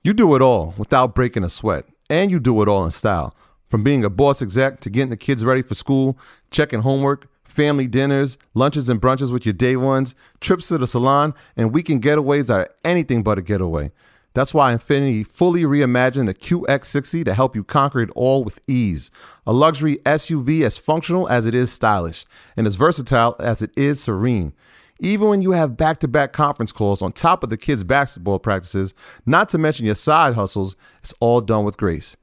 You 0.03 0.13
do 0.13 0.35
it 0.35 0.41
all 0.41 0.73
without 0.77 1.13
breaking 1.13 1.43
a 1.43 1.49
sweat, 1.49 1.85
and 2.09 2.31
you 2.31 2.39
do 2.39 2.61
it 2.61 2.67
all 2.67 2.83
in 2.85 2.91
style. 2.91 3.35
From 3.67 3.83
being 3.83 4.03
a 4.03 4.09
boss 4.09 4.41
exec 4.41 4.81
to 4.81 4.89
getting 4.89 5.11
the 5.11 5.17
kids 5.17 5.45
ready 5.45 5.61
for 5.61 5.75
school, 5.75 6.17
checking 6.49 6.81
homework, 6.81 7.27
family 7.43 7.87
dinners, 7.87 8.37
lunches 8.53 8.89
and 8.89 9.01
brunches 9.01 9.31
with 9.31 9.45
your 9.45 9.53
day 9.53 9.75
ones, 9.75 10.15
trips 10.39 10.69
to 10.69 10.77
the 10.77 10.87
salon, 10.87 11.33
and 11.55 11.73
weekend 11.73 12.01
getaways 12.01 12.53
are 12.53 12.69
anything 12.83 13.23
but 13.23 13.37
a 13.37 13.41
getaway. 13.41 13.91
That's 14.33 14.53
why 14.53 14.73
Infiniti 14.73 15.27
fully 15.27 15.63
reimagined 15.63 16.27
the 16.27 16.33
QX60 16.33 17.25
to 17.25 17.33
help 17.33 17.55
you 17.55 17.63
conquer 17.63 17.99
it 17.99 18.09
all 18.15 18.43
with 18.43 18.59
ease. 18.65 19.11
A 19.45 19.51
luxury 19.51 19.97
SUV 20.05 20.63
as 20.63 20.77
functional 20.77 21.27
as 21.27 21.45
it 21.45 21.53
is 21.53 21.71
stylish, 21.71 22.25
and 22.55 22.65
as 22.65 22.75
versatile 22.75 23.35
as 23.39 23.61
it 23.61 23.71
is 23.75 24.01
serene. 24.01 24.53
Even 25.01 25.27
when 25.27 25.41
you 25.41 25.51
have 25.51 25.75
back 25.75 25.97
to 25.99 26.07
back 26.07 26.31
conference 26.31 26.71
calls 26.71 27.01
on 27.01 27.11
top 27.11 27.43
of 27.43 27.49
the 27.49 27.57
kids' 27.57 27.83
basketball 27.83 28.39
practices, 28.39 28.93
not 29.25 29.49
to 29.49 29.57
mention 29.57 29.85
your 29.85 29.95
side 29.95 30.35
hustles, 30.35 30.75
it's 30.99 31.13
all 31.19 31.41
done 31.41 31.65
with 31.65 31.75
grace. 31.75 32.15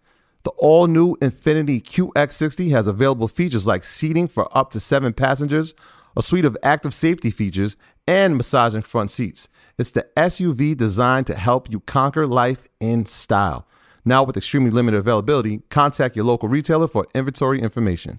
The 0.45 0.51
all 0.51 0.87
new 0.87 1.17
Infiniti 1.17 1.83
QX60 1.83 2.71
has 2.71 2.87
available 2.87 3.29
features 3.29 3.67
like 3.67 3.85
seating 3.85 4.29
for 4.29 4.49
up 4.57 4.71
to 4.71 4.81
seven 4.81 5.13
passengers, 5.13 5.75
a 6.17 6.23
suite 6.23 6.45
of 6.45 6.57
active 6.63 6.95
safety 6.95 7.31
features, 7.31 7.77
and 8.07 8.37
massaging 8.37 8.83
front 8.83 9.11
seats. 9.11 9.49
It's 9.79 9.93
the 9.93 10.09
SUV 10.17 10.77
designed 10.77 11.29
to 11.29 11.37
help 11.37 11.71
you 11.71 11.79
conquer 11.79 12.27
life 12.27 12.67
in 12.81 13.07
style. 13.07 13.65
Now 14.05 14.25
with 14.25 14.37
extremely 14.37 14.71
limited 14.71 14.99
availability, 14.99 15.63
contact 15.71 16.17
your 16.17 16.25
local 16.25 16.49
retailer 16.49 16.89
for 16.89 17.07
inventory 17.15 17.61
information. 17.61 18.19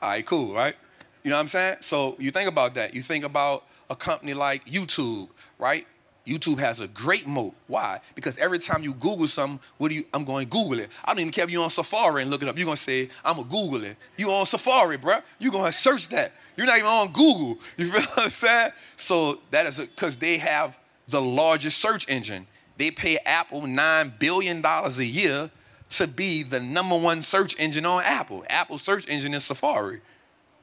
All 0.00 0.08
right, 0.10 0.26
cool, 0.26 0.52
right? 0.52 0.74
You 1.22 1.30
know 1.30 1.36
what 1.36 1.40
I'm 1.42 1.48
saying? 1.48 1.76
So 1.82 2.16
you 2.18 2.32
think 2.32 2.48
about 2.48 2.74
that. 2.74 2.94
You 2.94 3.02
think 3.02 3.24
about 3.24 3.64
a 3.88 3.94
company 3.94 4.34
like 4.34 4.64
YouTube, 4.64 5.28
right? 5.58 5.86
YouTube 6.26 6.58
has 6.58 6.80
a 6.80 6.88
great 6.88 7.26
moat. 7.26 7.54
Why? 7.68 8.00
Because 8.14 8.36
every 8.38 8.58
time 8.58 8.82
you 8.82 8.94
Google 8.94 9.28
something, 9.28 9.60
what 9.78 9.88
do 9.88 9.94
you? 9.94 10.04
I'm 10.12 10.24
going 10.24 10.46
to 10.46 10.50
Google 10.50 10.80
it. 10.80 10.90
I 11.04 11.12
don't 11.12 11.20
even 11.20 11.32
care 11.32 11.44
if 11.44 11.50
you're 11.50 11.62
on 11.62 11.70
Safari 11.70 12.22
and 12.22 12.30
look 12.30 12.42
it 12.42 12.48
up. 12.48 12.58
You're 12.58 12.64
gonna 12.66 12.76
say, 12.76 13.08
I'm 13.24 13.36
gonna 13.36 13.48
Google 13.48 13.84
it. 13.84 13.96
You 14.16 14.30
on 14.32 14.44
Safari, 14.46 14.96
bro. 14.96 15.18
You're 15.38 15.52
gonna 15.52 15.70
search 15.70 16.08
that. 16.08 16.32
You're 16.56 16.66
not 16.66 16.78
even 16.78 16.90
on 16.90 17.12
Google. 17.12 17.58
You 17.76 17.92
feel 17.92 18.02
what 18.02 18.24
I'm 18.24 18.30
saying? 18.30 18.72
So 18.96 19.40
that 19.50 19.66
is 19.66 19.78
because 19.78 20.16
they 20.16 20.38
have 20.38 20.78
the 21.08 21.20
largest 21.20 21.78
search 21.78 22.08
engine. 22.08 22.46
They 22.78 22.90
pay 22.90 23.18
Apple 23.24 23.62
nine 23.62 24.12
billion 24.18 24.60
dollars 24.60 24.98
a 24.98 25.04
year 25.04 25.50
to 25.90 26.06
be 26.08 26.42
the 26.42 26.58
number 26.58 26.98
one 26.98 27.22
search 27.22 27.58
engine 27.58 27.86
on 27.86 28.02
Apple. 28.04 28.44
Apple 28.50 28.78
search 28.78 29.06
engine 29.08 29.32
is 29.34 29.44
Safari. 29.44 30.00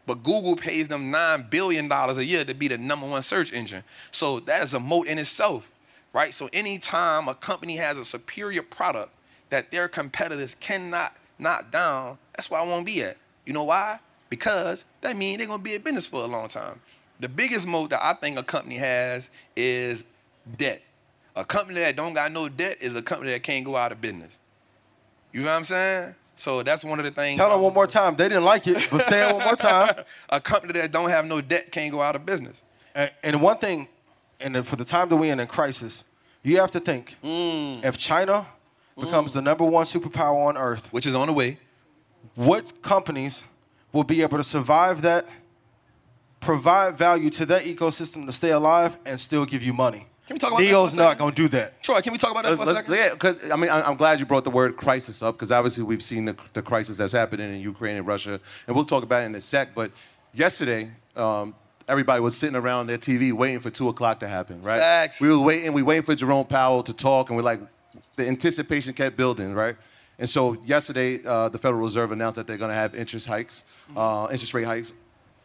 But 0.05 0.23
Google 0.23 0.55
pays 0.55 0.87
them 0.87 1.11
$9 1.11 1.49
billion 1.49 1.89
a 1.91 2.21
year 2.21 2.43
to 2.43 2.53
be 2.53 2.67
the 2.67 2.77
number 2.77 3.07
one 3.07 3.21
search 3.21 3.53
engine. 3.53 3.83
So 4.11 4.39
that 4.41 4.61
is 4.63 4.73
a 4.73 4.79
moat 4.79 5.07
in 5.07 5.17
itself, 5.17 5.71
right? 6.11 6.33
So 6.33 6.49
anytime 6.51 7.27
a 7.27 7.35
company 7.35 7.77
has 7.77 7.97
a 7.97 8.03
superior 8.03 8.63
product 8.63 9.11
that 9.49 9.71
their 9.71 9.87
competitors 9.87 10.55
cannot 10.55 11.15
knock 11.39 11.71
down, 11.71 12.17
that's 12.35 12.49
where 12.49 12.59
I 12.59 12.67
want 12.67 12.85
to 12.85 12.93
be 12.93 13.01
at. 13.03 13.17
You 13.45 13.53
know 13.53 13.63
why? 13.63 13.99
Because 14.29 14.83
that 15.01 15.15
means 15.15 15.37
they're 15.37 15.47
going 15.47 15.59
to 15.59 15.63
be 15.63 15.75
in 15.75 15.81
business 15.81 16.07
for 16.07 16.23
a 16.23 16.27
long 16.27 16.49
time. 16.49 16.81
The 17.19 17.29
biggest 17.29 17.65
moat 17.67 17.91
that 17.91 18.03
I 18.03 18.13
think 18.13 18.37
a 18.37 18.43
company 18.43 18.75
has 18.75 19.29
is 19.55 20.05
debt. 20.57 20.81
A 21.35 21.45
company 21.45 21.79
that 21.79 21.95
don't 21.95 22.13
got 22.13 22.31
no 22.31 22.49
debt 22.49 22.77
is 22.81 22.95
a 22.95 23.01
company 23.01 23.31
that 23.31 23.43
can't 23.43 23.63
go 23.63 23.75
out 23.75 23.91
of 23.91 24.01
business. 24.01 24.37
You 25.31 25.41
know 25.41 25.47
what 25.47 25.57
I'm 25.57 25.63
saying? 25.63 26.15
So 26.35 26.63
that's 26.63 26.83
one 26.83 26.99
of 26.99 27.05
the 27.05 27.11
things. 27.11 27.37
Tell 27.37 27.49
them 27.49 27.61
one 27.61 27.73
more 27.73 27.87
time. 27.87 28.15
They 28.15 28.27
didn't 28.29 28.43
like 28.43 28.65
it, 28.67 28.87
but 28.91 29.01
say 29.03 29.27
it 29.29 29.33
one 29.35 29.43
more 29.45 29.55
time. 29.55 30.03
a 30.29 30.41
company 30.41 30.73
that 30.79 30.91
don't 30.91 31.09
have 31.09 31.25
no 31.25 31.41
debt 31.41 31.71
can't 31.71 31.91
go 31.91 32.01
out 32.01 32.15
of 32.15 32.25
business. 32.25 32.63
And, 32.95 33.11
and 33.23 33.41
one 33.41 33.57
thing, 33.59 33.87
and 34.39 34.65
for 34.67 34.75
the 34.75 34.85
time 34.85 35.09
that 35.09 35.15
we're 35.15 35.31
in 35.31 35.39
in 35.39 35.47
crisis, 35.47 36.03
you 36.41 36.59
have 36.59 36.71
to 36.71 36.79
think 36.79 37.15
Mm. 37.23 37.85
if 37.85 37.97
China 37.97 38.47
becomes 38.99 39.33
the 39.33 39.41
number 39.41 39.63
one 39.63 39.85
superpower 39.85 40.47
on 40.47 40.57
earth, 40.57 40.91
which 40.91 41.05
is 41.05 41.15
on 41.15 41.27
the 41.27 41.33
way, 41.33 41.57
what 42.35 42.81
companies 42.81 43.43
will 43.91 44.03
be 44.03 44.21
able 44.21 44.37
to 44.37 44.43
survive 44.43 45.01
that, 45.03 45.25
provide 46.39 46.97
value 46.97 47.29
to 47.29 47.45
that 47.45 47.63
ecosystem 47.63 48.25
to 48.25 48.31
stay 48.31 48.51
alive, 48.51 48.97
and 49.05 49.19
still 49.19 49.45
give 49.45 49.63
you 49.63 49.73
money? 49.73 50.07
Can 50.27 50.35
we 50.35 50.39
talk 50.39 50.51
about 50.51 50.59
that 50.59 50.63
Neo's 50.63 50.91
for 50.91 50.97
not 50.97 51.17
going 51.17 51.31
to 51.35 51.41
do 51.41 51.47
that. 51.49 51.83
Troy, 51.83 51.99
can 52.01 52.13
we 52.13 52.17
talk 52.17 52.31
about 52.31 52.45
that 52.45 52.55
for 52.55 52.63
a 52.63 52.65
Let's, 52.65 52.79
second? 52.79 52.93
yeah, 52.95 53.09
because 53.11 53.51
I 53.51 53.55
mean, 53.57 53.69
I- 53.69 53.81
I'm 53.81 53.97
glad 53.97 54.19
you 54.19 54.25
brought 54.25 54.45
the 54.45 54.49
word 54.51 54.77
crisis 54.77 55.21
up 55.21 55.35
because 55.35 55.51
obviously 55.51 55.83
we've 55.83 56.03
seen 56.03 56.25
the, 56.25 56.35
the 56.53 56.61
crisis 56.61 56.95
that's 56.97 57.11
happening 57.11 57.53
in 57.53 57.59
Ukraine 57.59 57.97
and 57.97 58.07
Russia, 58.07 58.39
and 58.67 58.75
we'll 58.75 58.85
talk 58.85 59.03
about 59.03 59.23
it 59.23 59.25
in 59.25 59.35
a 59.35 59.41
sec. 59.41 59.75
But 59.75 59.91
yesterday, 60.33 60.91
um, 61.17 61.53
everybody 61.89 62.21
was 62.21 62.37
sitting 62.37 62.55
around 62.55 62.87
their 62.87 62.97
TV 62.97 63.33
waiting 63.33 63.59
for 63.59 63.69
two 63.69 63.89
o'clock 63.89 64.21
to 64.21 64.27
happen, 64.29 64.61
right? 64.61 64.79
Facts. 64.79 65.19
We 65.19 65.29
were 65.29 65.39
waiting, 65.39 65.73
we 65.73 65.83
waiting 65.83 66.03
for 66.03 66.15
Jerome 66.15 66.45
Powell 66.45 66.83
to 66.83 66.93
talk, 66.93 67.29
and 67.29 67.35
we're 67.35 67.43
like, 67.43 67.59
the 68.15 68.25
anticipation 68.27 68.93
kept 68.93 69.17
building, 69.17 69.53
right? 69.53 69.75
And 70.19 70.29
so 70.29 70.53
yesterday, 70.63 71.19
uh, 71.25 71.49
the 71.49 71.57
Federal 71.57 71.81
Reserve 71.81 72.11
announced 72.13 72.35
that 72.37 72.47
they're 72.47 72.57
going 72.57 72.69
to 72.69 72.75
have 72.75 72.95
interest 72.95 73.27
hikes, 73.27 73.65
uh, 73.97 74.27
interest 74.31 74.53
rate 74.53 74.63
hikes, 74.65 74.93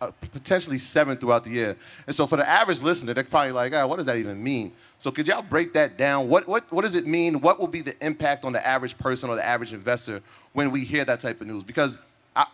uh, 0.00 0.11
potentially 0.32 0.78
seven 0.78 1.16
throughout 1.16 1.44
the 1.44 1.50
year. 1.50 1.76
And 2.06 2.14
so 2.14 2.26
for 2.26 2.37
the 2.37 2.48
average 2.48 2.82
listener, 2.82 3.14
they're 3.14 3.24
probably 3.24 3.52
like, 3.52 3.74
ah, 3.74 3.87
what 3.87 3.96
does 3.96 4.06
that 4.06 4.16
even 4.16 4.42
mean? 4.42 4.72
So 4.98 5.11
could 5.11 5.28
y'all 5.28 5.42
break 5.42 5.72
that 5.74 5.96
down? 5.96 6.28
What, 6.28 6.48
what, 6.48 6.70
what 6.72 6.82
does 6.82 6.94
it 6.94 7.06
mean? 7.06 7.40
What 7.40 7.61
will 7.61 7.68
be 7.68 7.80
the 7.80 7.94
impact 8.04 8.44
on 8.44 8.52
the 8.52 8.66
average 8.66 8.98
person 8.98 9.30
or 9.30 9.37
the 9.37 9.44
average 9.44 9.72
investor 9.72 10.22
when 10.52 10.70
we 10.70 10.84
hear 10.84 11.04
that 11.04 11.20
type 11.20 11.40
of 11.40 11.46
news? 11.46 11.62
Because 11.62 11.98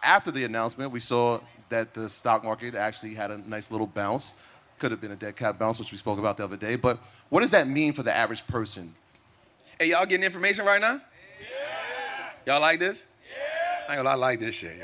after 0.03 0.31
the 0.31 0.45
announcement, 0.45 0.91
we 0.91 1.01
saw 1.01 1.41
that 1.69 1.95
the 1.95 2.09
stock 2.09 2.45
market 2.45 2.75
actually 2.75 3.15
had 3.15 3.31
a 3.31 3.39
nice 3.49 3.71
little 3.71 3.87
bounce. 3.87 4.35
Could 4.79 4.91
have 4.91 5.01
been 5.01 5.13
a 5.13 5.17
dead 5.17 5.37
cat 5.37 5.59
bounce, 5.59 5.79
which 5.79 5.93
we 5.93 5.99
spoke 5.99 6.19
about 6.19 6.37
the 6.37 6.45
other 6.45 6.57
day. 6.57 6.77
But 6.77 6.99
what 7.31 7.41
does 7.41 7.51
that 7.51 7.69
mean 7.69 7.93
for 7.93 8.03
the 8.03 8.15
average 8.15 8.47
person? 8.47 8.95
Hey, 9.79 9.91
y'all 9.91 10.07
getting 10.07 10.25
information 10.25 10.65
right 10.65 10.81
now? 10.81 11.01
Y'all 12.47 12.61
like 12.61 12.79
this? 12.79 13.03
I 13.89 13.93
ain't 13.93 13.99
gonna 13.99 14.09
lie, 14.09 14.13
I 14.13 14.17
like 14.17 14.41
this 14.41 14.55
shit. 14.55 14.81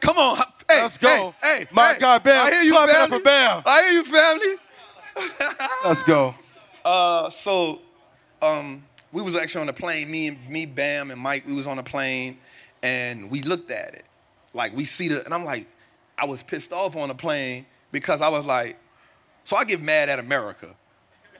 Come 0.00 0.18
on, 0.18 0.42
hey, 0.68 0.82
Let's 0.82 0.98
go. 0.98 1.34
Hey, 1.42 1.60
hey, 1.60 1.66
My 1.70 1.92
hey, 1.94 1.98
God, 1.98 2.22
Bam. 2.22 2.46
I 2.46 2.50
hear 2.50 2.62
you, 2.62 2.72
Clap 2.72 2.90
family. 2.90 3.18
for 3.18 3.24
Bam. 3.24 3.62
I 3.66 3.82
hear 3.82 3.92
you, 3.92 4.04
family. 4.04 4.56
Let's 5.84 6.02
go. 6.02 6.34
Uh, 6.84 7.28
so, 7.28 7.80
um, 8.40 8.82
we 9.12 9.20
was 9.20 9.36
actually 9.36 9.60
on 9.60 9.66
the 9.66 9.72
plane. 9.74 10.10
Me 10.10 10.28
and 10.28 10.48
me, 10.48 10.64
Bam, 10.64 11.10
and 11.10 11.20
Mike. 11.20 11.46
We 11.46 11.52
was 11.52 11.66
on 11.66 11.76
the 11.76 11.82
plane, 11.82 12.38
and 12.82 13.30
we 13.30 13.42
looked 13.42 13.70
at 13.70 13.92
it. 13.92 14.06
Like 14.54 14.74
we 14.74 14.86
see 14.86 15.08
the, 15.08 15.22
and 15.26 15.34
I'm 15.34 15.44
like, 15.44 15.66
I 16.16 16.24
was 16.24 16.42
pissed 16.42 16.72
off 16.72 16.96
on 16.96 17.08
the 17.08 17.14
plane 17.14 17.66
because 17.92 18.22
I 18.22 18.28
was 18.28 18.46
like, 18.46 18.78
so 19.44 19.56
I 19.56 19.64
get 19.64 19.82
mad 19.82 20.08
at 20.08 20.18
America 20.18 20.74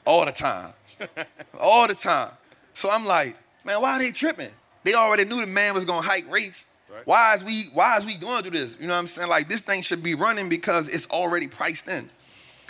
all 0.04 0.26
the 0.26 0.32
time, 0.32 0.74
all 1.58 1.86
the 1.88 1.94
time. 1.94 2.30
So 2.74 2.90
I'm 2.90 3.06
like, 3.06 3.34
man, 3.64 3.80
why 3.80 3.92
are 3.92 3.98
they 3.98 4.10
tripping? 4.10 4.50
They 4.84 4.94
already 4.94 5.24
knew 5.24 5.40
the 5.40 5.46
man 5.46 5.72
was 5.72 5.86
gonna 5.86 6.06
hike 6.06 6.30
rates. 6.30 6.66
Why 7.04 7.34
is 7.34 7.44
we 7.44 7.64
why 7.72 7.96
is 7.96 8.06
we 8.06 8.16
going 8.16 8.42
through 8.42 8.58
this? 8.58 8.76
You 8.80 8.86
know 8.86 8.94
what 8.94 9.00
I'm 9.00 9.06
saying? 9.06 9.28
Like 9.28 9.48
this 9.48 9.60
thing 9.60 9.82
should 9.82 10.02
be 10.02 10.14
running 10.14 10.48
because 10.48 10.88
it's 10.88 11.08
already 11.10 11.46
priced 11.46 11.88
in. 11.88 12.10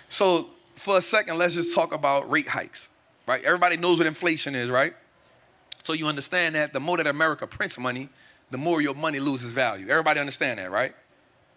So 0.08 0.48
for 0.74 0.98
a 0.98 1.02
second, 1.02 1.38
let's 1.38 1.54
just 1.54 1.74
talk 1.74 1.92
about 1.92 2.30
rate 2.30 2.48
hikes, 2.48 2.90
right? 3.26 3.42
Everybody 3.44 3.76
knows 3.76 3.98
what 3.98 4.06
inflation 4.06 4.54
is, 4.54 4.70
right? 4.70 4.94
So 5.84 5.92
you 5.92 6.06
understand 6.06 6.54
that 6.54 6.72
the 6.72 6.80
more 6.80 6.96
that 6.96 7.06
America 7.06 7.46
prints 7.46 7.78
money, 7.78 8.08
the 8.50 8.58
more 8.58 8.80
your 8.80 8.94
money 8.94 9.20
loses 9.20 9.52
value. 9.52 9.88
Everybody 9.88 10.20
understand 10.20 10.58
that, 10.58 10.70
right? 10.70 10.94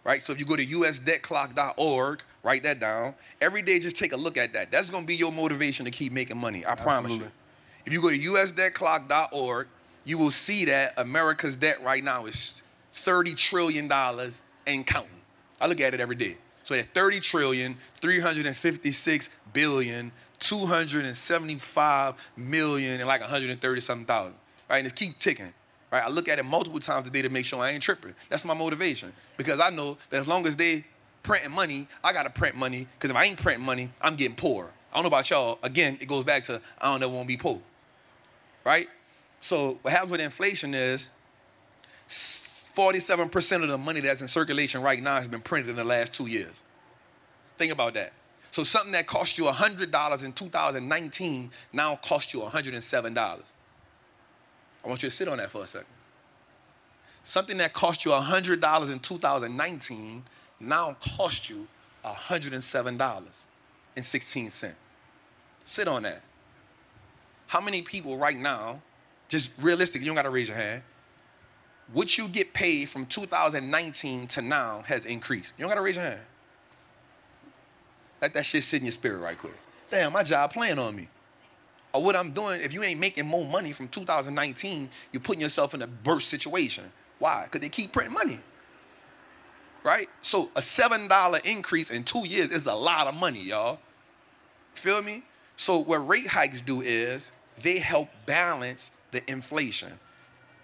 Right? 0.04 0.22
So 0.22 0.32
if 0.32 0.40
you 0.40 0.46
go 0.46 0.56
to 0.56 0.66
usdebtclock.org, 0.66 2.22
write 2.42 2.62
that 2.64 2.80
down. 2.80 3.14
Every 3.40 3.62
day, 3.62 3.78
just 3.78 3.96
take 3.96 4.12
a 4.12 4.16
look 4.16 4.36
at 4.36 4.52
that. 4.52 4.70
That's 4.70 4.90
gonna 4.90 5.06
be 5.06 5.14
your 5.14 5.32
motivation 5.32 5.84
to 5.84 5.90
keep 5.90 6.12
making 6.12 6.38
money. 6.38 6.64
I 6.66 6.74
promise 6.74 7.12
you. 7.12 7.30
If 7.86 7.92
you 7.92 8.00
go 8.00 8.10
to 8.10 8.18
usdebtclock.org, 8.18 9.66
you 10.04 10.18
will 10.18 10.30
see 10.30 10.64
that 10.66 10.94
America's 10.96 11.56
debt 11.56 11.82
right 11.82 12.02
now 12.02 12.26
is 12.26 12.60
$30 12.94 13.36
trillion 13.36 13.90
and 14.66 14.86
counting. 14.86 15.10
I 15.60 15.66
look 15.66 15.80
at 15.80 15.94
it 15.94 16.00
every 16.00 16.16
day. 16.16 16.36
So 16.64 16.74
at 16.74 16.92
30 16.94 17.20
trillion, 17.20 17.76
356 18.00 19.30
billion, 19.52 20.12
275 20.38 22.14
million, 22.36 23.00
and 23.00 23.06
like 23.06 23.20
130 23.20 23.80
something 23.80 24.06
thousand. 24.06 24.38
Right? 24.68 24.78
And 24.78 24.86
it 24.86 24.94
keep 24.94 25.18
ticking. 25.18 25.52
Right? 25.90 26.02
I 26.04 26.08
look 26.08 26.28
at 26.28 26.38
it 26.38 26.44
multiple 26.44 26.80
times 26.80 27.06
a 27.06 27.10
day 27.10 27.22
to 27.22 27.28
make 27.28 27.44
sure 27.44 27.60
I 27.60 27.70
ain't 27.70 27.82
tripping. 27.82 28.14
That's 28.28 28.44
my 28.44 28.54
motivation. 28.54 29.12
Because 29.36 29.60
I 29.60 29.70
know 29.70 29.98
that 30.10 30.18
as 30.18 30.28
long 30.28 30.46
as 30.46 30.56
they 30.56 30.84
printing 31.22 31.52
money, 31.52 31.86
I 32.02 32.12
gotta 32.12 32.30
print 32.30 32.56
money. 32.56 32.86
Because 32.94 33.10
if 33.10 33.16
I 33.16 33.24
ain't 33.24 33.38
printing 33.38 33.64
money, 33.64 33.90
I'm 34.00 34.16
getting 34.16 34.36
poor. 34.36 34.70
I 34.92 34.96
don't 34.96 35.04
know 35.04 35.08
about 35.08 35.28
y'all. 35.30 35.58
Again, 35.62 35.98
it 36.00 36.06
goes 36.06 36.24
back 36.24 36.44
to 36.44 36.60
I 36.80 36.92
don't 36.92 37.02
ever 37.02 37.12
want 37.12 37.24
to 37.24 37.28
be 37.28 37.36
poor. 37.36 37.60
Right? 38.64 38.88
So 39.42 39.78
what 39.82 39.92
happens 39.92 40.12
with 40.12 40.20
inflation 40.20 40.72
is 40.72 41.10
47% 42.08 43.62
of 43.62 43.68
the 43.68 43.76
money 43.76 43.98
that's 44.00 44.20
in 44.20 44.28
circulation 44.28 44.82
right 44.82 45.02
now 45.02 45.16
has 45.16 45.26
been 45.26 45.40
printed 45.40 45.70
in 45.70 45.76
the 45.76 45.84
last 45.84 46.14
two 46.14 46.28
years. 46.28 46.62
Think 47.58 47.72
about 47.72 47.94
that. 47.94 48.12
So 48.52 48.62
something 48.62 48.92
that 48.92 49.08
cost 49.08 49.36
you 49.36 49.44
$100 49.44 50.24
in 50.24 50.32
2019 50.32 51.50
now 51.72 51.96
costs 51.96 52.32
you 52.32 52.38
$107. 52.40 53.18
I 53.18 54.88
want 54.88 55.02
you 55.02 55.10
to 55.10 55.14
sit 55.14 55.26
on 55.26 55.38
that 55.38 55.50
for 55.50 55.64
a 55.64 55.66
second. 55.66 55.88
Something 57.24 57.58
that 57.58 57.72
cost 57.72 58.04
you 58.04 58.12
$100 58.12 58.92
in 58.92 59.00
2019 59.00 60.22
now 60.60 60.96
costs 61.16 61.50
you 61.50 61.66
$107.16. 62.04 64.72
Sit 65.64 65.88
on 65.88 66.04
that. 66.04 66.22
How 67.48 67.60
many 67.60 67.82
people 67.82 68.16
right 68.16 68.38
now, 68.38 68.80
just 69.32 69.50
realistic, 69.62 70.02
you 70.02 70.06
don't 70.06 70.14
gotta 70.14 70.28
raise 70.28 70.48
your 70.48 70.58
hand, 70.58 70.82
what 71.94 72.18
you 72.18 72.28
get 72.28 72.52
paid 72.52 72.86
from 72.90 73.06
2019 73.06 74.26
to 74.26 74.42
now 74.42 74.82
has 74.86 75.06
increased. 75.06 75.54
You 75.56 75.62
don't 75.62 75.70
gotta 75.70 75.80
raise 75.80 75.96
your 75.96 76.04
hand. 76.04 76.20
Let 78.20 78.34
that 78.34 78.44
shit 78.44 78.62
sit 78.62 78.80
in 78.80 78.84
your 78.84 78.92
spirit 78.92 79.20
right 79.20 79.38
quick. 79.38 79.56
Damn, 79.90 80.12
my 80.12 80.22
job 80.22 80.52
playing 80.52 80.78
on 80.78 80.94
me. 80.94 81.08
Or 81.94 82.02
what 82.02 82.14
I'm 82.14 82.32
doing, 82.32 82.60
if 82.60 82.74
you 82.74 82.82
ain't 82.82 83.00
making 83.00 83.26
more 83.26 83.46
money 83.46 83.72
from 83.72 83.88
2019, 83.88 84.90
you're 85.12 85.20
putting 85.20 85.40
yourself 85.40 85.72
in 85.72 85.80
a 85.80 85.86
burst 85.86 86.28
situation. 86.28 86.84
Why? 87.18 87.44
Because 87.44 87.62
they 87.62 87.70
keep 87.70 87.92
printing 87.92 88.12
money. 88.12 88.38
Right? 89.82 90.10
So 90.20 90.50
a 90.56 90.60
$7 90.60 91.46
increase 91.46 91.90
in 91.90 92.04
two 92.04 92.26
years 92.26 92.50
is 92.50 92.66
a 92.66 92.74
lot 92.74 93.06
of 93.06 93.14
money, 93.14 93.40
y'all. 93.40 93.78
Feel 94.74 95.00
me? 95.00 95.22
So 95.56 95.78
what 95.78 96.06
rate 96.06 96.26
hikes 96.26 96.60
do 96.60 96.82
is 96.82 97.32
they 97.62 97.78
help 97.78 98.08
balance 98.26 98.90
the 99.12 99.28
inflation. 99.30 99.98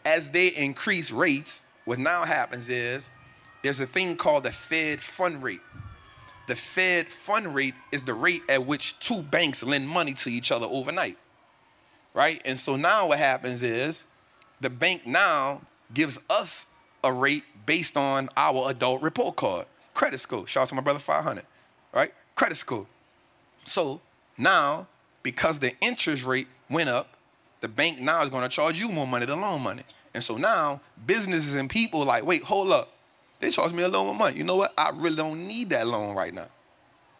As 0.04 0.30
they 0.30 0.48
increase 0.48 1.10
rates, 1.10 1.62
what 1.84 1.98
now 1.98 2.24
happens 2.24 2.70
is 2.70 3.10
there's 3.62 3.80
a 3.80 3.86
thing 3.86 4.16
called 4.16 4.44
the 4.44 4.52
Fed 4.52 5.00
fund 5.00 5.42
rate. 5.42 5.60
The 6.46 6.56
Fed 6.56 7.08
fund 7.08 7.54
rate 7.54 7.74
is 7.92 8.02
the 8.02 8.14
rate 8.14 8.42
at 8.48 8.66
which 8.66 8.98
two 9.00 9.22
banks 9.22 9.62
lend 9.62 9.88
money 9.88 10.14
to 10.14 10.30
each 10.30 10.50
other 10.52 10.66
overnight. 10.70 11.18
right? 12.14 12.40
And 12.44 12.58
so 12.58 12.76
now 12.76 13.08
what 13.08 13.18
happens 13.18 13.62
is 13.62 14.06
the 14.60 14.70
bank 14.70 15.06
now 15.06 15.62
gives 15.94 16.18
us 16.30 16.66
a 17.04 17.12
rate 17.12 17.44
based 17.66 17.96
on 17.96 18.28
our 18.36 18.70
adult 18.70 19.02
report 19.02 19.36
card, 19.36 19.66
credit 19.94 20.18
score. 20.18 20.46
Shout 20.46 20.62
out 20.62 20.68
to 20.70 20.74
my 20.74 20.82
brother 20.82 20.98
500, 20.98 21.44
right? 21.92 22.12
Credit 22.34 22.56
score. 22.56 22.86
So 23.64 24.00
now, 24.38 24.88
because 25.22 25.58
the 25.60 25.74
interest 25.80 26.24
rate 26.24 26.48
went 26.70 26.88
up, 26.88 27.08
the 27.60 27.68
bank 27.68 28.00
now 28.00 28.22
is 28.22 28.30
going 28.30 28.42
to 28.42 28.48
charge 28.48 28.80
you 28.80 28.88
more 28.88 29.06
money 29.06 29.26
than 29.26 29.40
loan 29.40 29.62
money. 29.62 29.82
And 30.14 30.22
so 30.22 30.36
now 30.36 30.80
businesses 31.06 31.54
and 31.54 31.68
people 31.68 32.04
like, 32.04 32.24
wait, 32.24 32.42
hold 32.42 32.70
up. 32.72 32.92
They 33.40 33.50
charge 33.50 33.72
me 33.72 33.82
a 33.82 33.88
little 33.88 34.04
more 34.04 34.14
money. 34.14 34.36
You 34.36 34.44
know 34.44 34.56
what? 34.56 34.72
I 34.76 34.90
really 34.94 35.16
don't 35.16 35.46
need 35.46 35.70
that 35.70 35.86
loan 35.86 36.14
right 36.14 36.34
now. 36.34 36.48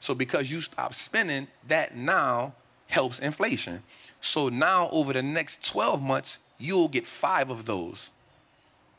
So 0.01 0.15
because 0.15 0.51
you 0.51 0.61
stop 0.61 0.95
spending, 0.95 1.49
that 1.69 1.97
now 1.97 2.55
helps 2.87 3.19
inflation. 3.19 3.83
So 4.21 4.49
now 4.49 4.89
over 4.91 5.13
the 5.13 5.23
next 5.23 5.67
12 5.67 6.03
months, 6.03 6.39
you'll 6.59 6.89
get 6.89 7.07
five 7.07 7.51
of 7.51 7.67
those. 7.67 8.11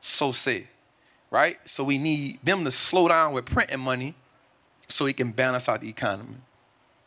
So 0.02 0.32
say, 0.32 0.68
right? 1.30 1.58
So 1.66 1.84
we 1.84 1.98
need 1.98 2.40
them 2.44 2.64
to 2.66 2.72
slow 2.72 3.08
down 3.08 3.34
with 3.34 3.46
printing 3.46 3.80
money 3.80 4.16
so 4.88 5.06
it 5.06 5.18
can 5.18 5.32
balance 5.32 5.68
out 5.68 5.82
the 5.82 5.90
economy. 5.90 6.36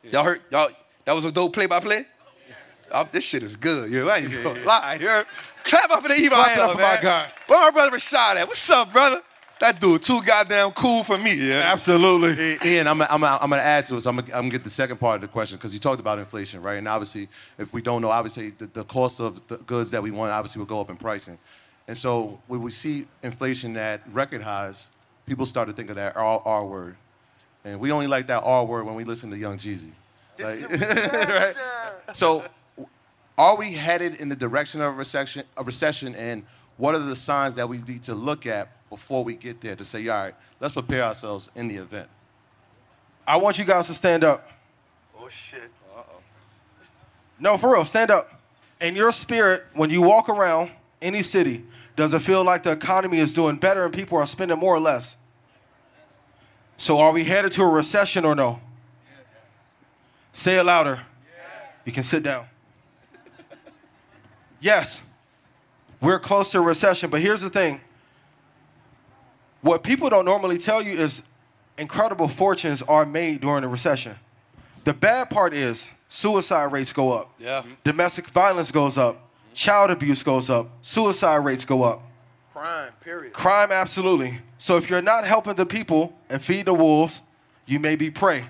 Y'all 0.05 0.25
heard? 0.25 0.41
Y'all, 0.51 0.69
that 1.05 1.13
was 1.13 1.25
a 1.25 1.33
dope 1.33 1.53
play 1.53 1.67
by 1.67 1.81
play? 1.81 2.07
Oh, 2.93 3.09
this 3.11 3.25
shit 3.25 3.43
is 3.43 3.57
good. 3.57 3.93
You 3.93 4.05
know, 4.05 4.11
I 4.11 4.19
ain't 4.19 4.43
gonna 4.43 4.65
lie. 4.65 4.99
You 5.01 5.09
heard? 5.09 5.27
Clap 5.65 5.91
up 5.91 6.03
for 6.03 6.09
the 6.09 6.15
Eva 6.17 6.35
Clap 6.35 6.51
it 6.57 6.59
up 6.61 6.73
for 6.73 6.79
my 6.79 6.99
guy. 7.01 7.29
Where 7.47 7.61
my 7.61 7.71
brother 7.71 7.97
Rashad 7.97 8.37
at? 8.37 8.47
What's 8.49 8.69
up, 8.71 8.93
brother? 8.93 9.23
That 9.61 9.81
dude 9.81 10.03
too 10.03 10.21
goddamn 10.23 10.73
cool 10.73 11.05
for 11.05 11.17
me. 11.17 11.35
Yeah. 11.35 11.61
Absolutely. 11.73 12.59
I- 12.61 12.67
Ian, 12.67 12.89
I'm, 12.89 13.01
I'm, 13.03 13.23
I'm 13.23 13.39
going 13.49 13.61
to 13.61 13.65
add 13.65 13.87
to 13.87 13.97
it. 13.97 14.01
So 14.01 14.11
I'm 14.11 14.17
going 14.17 14.51
to 14.51 14.51
get 14.51 14.65
the 14.65 14.71
second 14.71 14.97
part 14.97 15.15
of 15.17 15.21
the 15.21 15.29
question 15.29 15.57
because 15.57 15.73
you 15.73 15.79
talked 15.79 16.01
about 16.01 16.19
inflation, 16.19 16.61
right? 16.63 16.79
And 16.79 16.89
obviously, 16.89 17.29
if 17.59 17.73
we 17.73 17.81
don't 17.81 18.03
know, 18.03 18.11
obviously, 18.11 18.51
the, 18.51 18.67
the 18.67 18.83
cost 18.83 19.21
of 19.21 19.41
the 19.47 19.59
goods 19.59 19.93
that 19.93 20.03
we 20.03 20.11
want 20.11 20.33
obviously 20.33 20.59
will 20.59 20.67
go 20.67 20.81
up 20.81 20.91
in 20.91 20.97
pricing. 20.97 21.39
And 21.87 21.97
so 21.97 22.41
when 22.49 22.61
we 22.61 22.73
see 22.73 23.07
inflation 23.23 23.77
at 23.77 24.03
record 24.13 24.43
highs, 24.43 24.91
people 25.27 25.47
start 25.47 25.69
to 25.69 25.73
think 25.75 25.91
of 25.91 25.97
that 25.97 26.17
R, 26.17 26.43
R 26.45 26.67
word. 26.67 26.97
And 27.65 27.79
we 27.79 27.93
only 27.93 28.09
like 28.09 28.27
that 28.27 28.43
R 28.43 28.65
word 28.65 28.85
when 28.85 28.97
we 28.97 29.05
listen 29.05 29.31
to 29.31 29.37
Young 29.39 29.59
Jeezy. 29.59 29.93
Like- 30.41 30.69
right? 30.73 31.55
So 32.15 32.45
are 33.39 33.57
we 33.57 33.73
headed 33.73 34.17
in 34.17 34.29
the 34.29 34.37
direction 34.37 34.81
of 34.81 34.89
a 34.89 34.97
recession, 34.97 35.45
a 35.57 35.63
recession 35.63 36.15
and 36.15 36.45
what 36.77 36.95
are 36.95 36.99
the 36.99 37.17
signs 37.17 37.55
that 37.57 37.69
we 37.69 37.79
need 37.79 38.03
to 38.05 38.15
look 38.15 38.47
at 38.47 38.69
before 38.89 39.25
we 39.25 39.37
get 39.37 39.61
there 39.61 39.77
to 39.77 39.85
say, 39.85 40.07
all 40.09 40.23
right, 40.23 40.35
let's 40.61 40.75
prepare 40.75 41.05
ourselves 41.05 41.51
in 41.55 41.69
the 41.69 41.77
event? 41.77 42.09
I 43.27 43.37
want 43.37 43.59
you 43.59 43.65
guys 43.65 43.87
to 43.87 43.95
stand 43.95 44.25
up. 44.25 44.49
Oh 45.19 45.29
shit. 45.29 45.71
No, 47.39 47.57
for 47.57 47.73
real, 47.73 47.85
stand 47.85 48.11
up. 48.11 48.41
In 48.81 48.95
your 48.95 49.13
spirit, 49.13 49.65
when 49.75 49.91
you 49.91 50.01
walk 50.01 50.29
around 50.29 50.71
any 51.01 51.23
city, 51.23 51.65
does 51.97 52.15
it 52.15 52.21
feel 52.21 52.45
like 52.45 52.63
the 52.63 52.71
economy 52.71 53.19
is 53.19 53.33
doing 53.33 53.57
better 53.57 53.85
and 53.85 53.93
people 53.93 54.19
are 54.19 54.27
spending 54.27 54.59
more 54.59 54.75
or 54.75 54.81
less? 54.81 55.17
So 56.79 56.99
are 56.99 57.13
we 57.13 57.25
headed 57.25 57.53
to 57.53 57.63
a 57.63 57.69
recession 57.69 58.25
or 58.25 58.35
no? 58.35 58.61
Say 60.33 60.57
it 60.59 60.65
louder. 60.65 61.03
You 61.85 61.93
can 61.93 62.03
sit 62.03 62.23
down. 62.23 62.47
Yes, 64.63 65.03
we're 66.01 66.19
close 66.19 66.51
to 66.53 66.59
a 66.59 66.63
recession, 66.63 67.11
but 67.11 67.21
here's 67.21 67.43
the 67.43 67.51
thing. 67.51 67.81
What 69.61 69.83
people 69.83 70.09
don't 70.09 70.25
normally 70.25 70.59
tell 70.59 70.83
you 70.83 70.93
is 70.93 71.23
incredible 71.77 72.29
fortunes 72.29 72.83
are 72.83 73.05
made 73.05 73.43
during 73.43 73.63
a 73.65 73.69
recession. 73.69 74.17
The 74.85 74.95
bad 74.95 75.31
part 75.31 75.53
is 75.53 75.91
suicide 76.09 76.73
rates 76.73 76.93
go 76.93 77.13
up. 77.13 77.35
Yeah. 77.39 77.61
Mm-hmm. 77.61 77.73
Domestic 77.85 78.29
violence 78.29 78.71
goes 78.71 78.99
up. 78.99 79.29
Child 79.55 79.91
abuse 79.91 80.23
goes 80.23 80.51
up. 80.51 80.71
Suicide 80.81 81.37
rates 81.37 81.65
go 81.65 81.83
up. 81.83 82.03
Crime, 82.53 82.93
period. 83.01 83.33
Crime, 83.33 83.71
absolutely. 83.71 84.41
So 84.59 84.77
if 84.77 84.91
you're 84.91 85.03
not 85.03 85.27
helping 85.27 85.55
the 85.55 85.67
people 85.67 86.19
and 86.29 86.43
feed 86.43 86.67
the 86.67 86.75
wolves, 86.75 87.21
you 87.67 87.79
may 87.79 87.97
be 87.97 88.11
prey. 88.11 88.47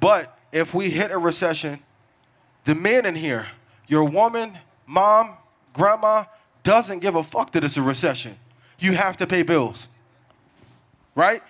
But 0.00 0.38
if 0.52 0.74
we 0.74 0.90
hit 0.90 1.10
a 1.10 1.18
recession, 1.18 1.80
the 2.64 2.74
men 2.74 3.06
in 3.06 3.14
here, 3.14 3.48
your 3.86 4.04
woman, 4.04 4.58
mom, 4.92 5.36
grandma, 5.72 6.24
doesn't 6.62 7.00
give 7.00 7.14
a 7.16 7.24
fuck 7.24 7.52
that 7.52 7.64
it's 7.64 7.76
a 7.76 7.82
recession. 7.82 8.36
You 8.78 8.92
have 8.92 9.16
to 9.16 9.26
pay 9.26 9.42
bills. 9.42 9.88
Right? 11.14 11.40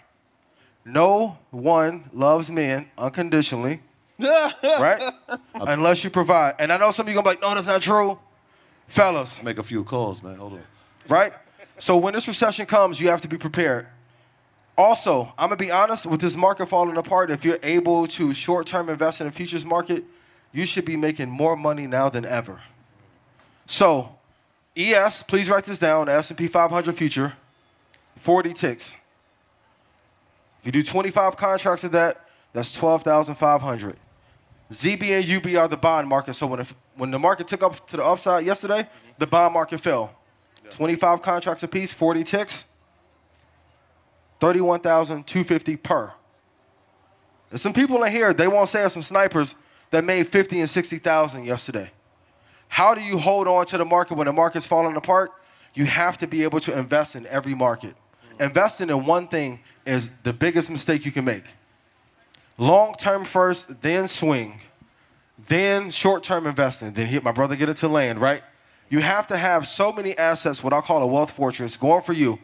No 0.84 1.38
one 1.50 2.08
loves 2.12 2.50
men 2.50 2.88
unconditionally. 2.96 3.80
right? 4.64 5.02
Unless 5.54 6.04
you 6.04 6.10
provide. 6.10 6.54
And 6.58 6.72
I 6.72 6.76
know 6.76 6.92
some 6.92 7.06
of 7.06 7.12
you 7.12 7.14
gonna 7.14 7.24
be 7.24 7.30
like, 7.30 7.42
no, 7.42 7.54
that's 7.54 7.66
not 7.66 7.82
true. 7.82 8.18
Fellas, 8.86 9.42
Make 9.42 9.58
a 9.58 9.62
few 9.62 9.84
calls, 9.84 10.22
man. 10.22 10.36
Hold 10.36 10.54
on. 10.54 10.62
right? 11.08 11.32
So 11.78 11.96
when 11.96 12.14
this 12.14 12.28
recession 12.28 12.66
comes, 12.66 13.00
you 13.00 13.08
have 13.08 13.22
to 13.22 13.28
be 13.28 13.38
prepared. 13.38 13.86
Also, 14.78 15.32
I'm 15.36 15.48
gonna 15.48 15.56
be 15.56 15.70
honest 15.70 16.06
with 16.06 16.20
this 16.20 16.36
market 16.36 16.68
falling 16.68 16.96
apart. 16.96 17.30
If 17.30 17.44
you're 17.44 17.58
able 17.62 18.06
to 18.08 18.32
short-term 18.32 18.88
invest 18.88 19.20
in 19.20 19.26
the 19.26 19.32
futures 19.32 19.64
market, 19.64 20.04
you 20.52 20.64
should 20.64 20.84
be 20.84 20.96
making 20.96 21.30
more 21.30 21.56
money 21.56 21.86
now 21.86 22.08
than 22.08 22.24
ever. 22.24 22.60
So, 23.72 24.16
ES, 24.76 25.22
please 25.22 25.48
write 25.48 25.64
this 25.64 25.78
down. 25.78 26.06
S&P 26.06 26.46
500 26.46 26.94
future, 26.94 27.32
40 28.20 28.52
ticks. 28.52 28.94
If 30.60 30.66
you 30.66 30.72
do 30.72 30.82
25 30.82 31.38
contracts 31.38 31.82
of 31.82 31.92
that, 31.92 32.28
that's 32.52 32.70
12,500. 32.74 33.96
ZB 34.70 35.02
and 35.04 35.46
UB 35.46 35.56
are 35.56 35.68
the 35.68 35.78
bond 35.78 36.06
market. 36.06 36.34
So 36.34 36.48
when, 36.48 36.60
it, 36.60 36.66
when 36.96 37.10
the 37.10 37.18
market 37.18 37.48
took 37.48 37.62
up 37.62 37.86
to 37.86 37.96
the 37.96 38.04
upside 38.04 38.44
yesterday, 38.44 38.82
mm-hmm. 38.82 39.12
the 39.16 39.26
bond 39.26 39.54
market 39.54 39.80
fell. 39.80 40.12
25 40.72 41.22
contracts 41.22 41.62
apiece, 41.62 41.92
40 41.92 42.24
ticks, 42.24 42.66
31,250 44.40 45.76
per. 45.78 46.12
There's 47.48 47.62
some 47.62 47.72
people 47.72 48.02
in 48.04 48.12
here, 48.12 48.34
they 48.34 48.48
won't 48.48 48.68
say 48.68 48.86
some 48.90 49.02
snipers 49.02 49.54
that 49.90 50.04
made 50.04 50.28
50 50.28 50.60
and 50.60 50.68
60,000 50.68 51.44
yesterday. 51.44 51.90
How 52.72 52.94
do 52.94 53.02
you 53.02 53.18
hold 53.18 53.48
on 53.48 53.66
to 53.66 53.76
the 53.76 53.84
market 53.84 54.14
when 54.14 54.24
the 54.26 54.32
market's 54.32 54.64
falling 54.64 54.96
apart? 54.96 55.30
You 55.74 55.84
have 55.84 56.16
to 56.16 56.26
be 56.26 56.42
able 56.42 56.58
to 56.60 56.76
invest 56.76 57.14
in 57.14 57.26
every 57.26 57.54
market. 57.54 57.94
Investing 58.40 58.88
in 58.88 59.04
one 59.04 59.28
thing 59.28 59.60
is 59.84 60.08
the 60.22 60.32
biggest 60.32 60.70
mistake 60.70 61.04
you 61.04 61.12
can 61.12 61.26
make. 61.26 61.44
Long 62.56 62.94
term 62.94 63.26
first, 63.26 63.82
then 63.82 64.08
swing, 64.08 64.58
then 65.48 65.90
short 65.90 66.22
term 66.22 66.46
investing, 66.46 66.92
then 66.92 67.08
hit 67.08 67.22
my 67.22 67.30
brother 67.30 67.56
get 67.56 67.68
it 67.68 67.76
to 67.76 67.88
land, 67.88 68.22
right? 68.22 68.42
You 68.88 69.00
have 69.00 69.26
to 69.26 69.36
have 69.36 69.68
so 69.68 69.92
many 69.92 70.16
assets, 70.16 70.64
what 70.64 70.72
I 70.72 70.80
call 70.80 71.02
a 71.02 71.06
wealth 71.06 71.32
fortress, 71.32 71.76
going 71.76 72.02
for 72.02 72.14
you, 72.14 72.38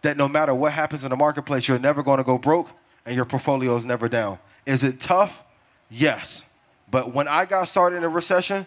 that 0.00 0.16
no 0.16 0.26
matter 0.26 0.54
what 0.54 0.72
happens 0.72 1.04
in 1.04 1.10
the 1.10 1.16
marketplace, 1.16 1.68
you're 1.68 1.78
never 1.78 2.02
going 2.02 2.16
to 2.16 2.24
go 2.24 2.38
broke 2.38 2.70
and 3.04 3.14
your 3.14 3.26
portfolio 3.26 3.76
is 3.76 3.84
never 3.84 4.08
down. 4.08 4.38
Is 4.64 4.82
it 4.82 5.00
tough? 5.00 5.44
Yes. 5.90 6.44
But 6.90 7.12
when 7.12 7.28
I 7.28 7.44
got 7.44 7.64
started 7.64 7.96
in 7.96 8.04
a 8.04 8.08
recession, 8.08 8.64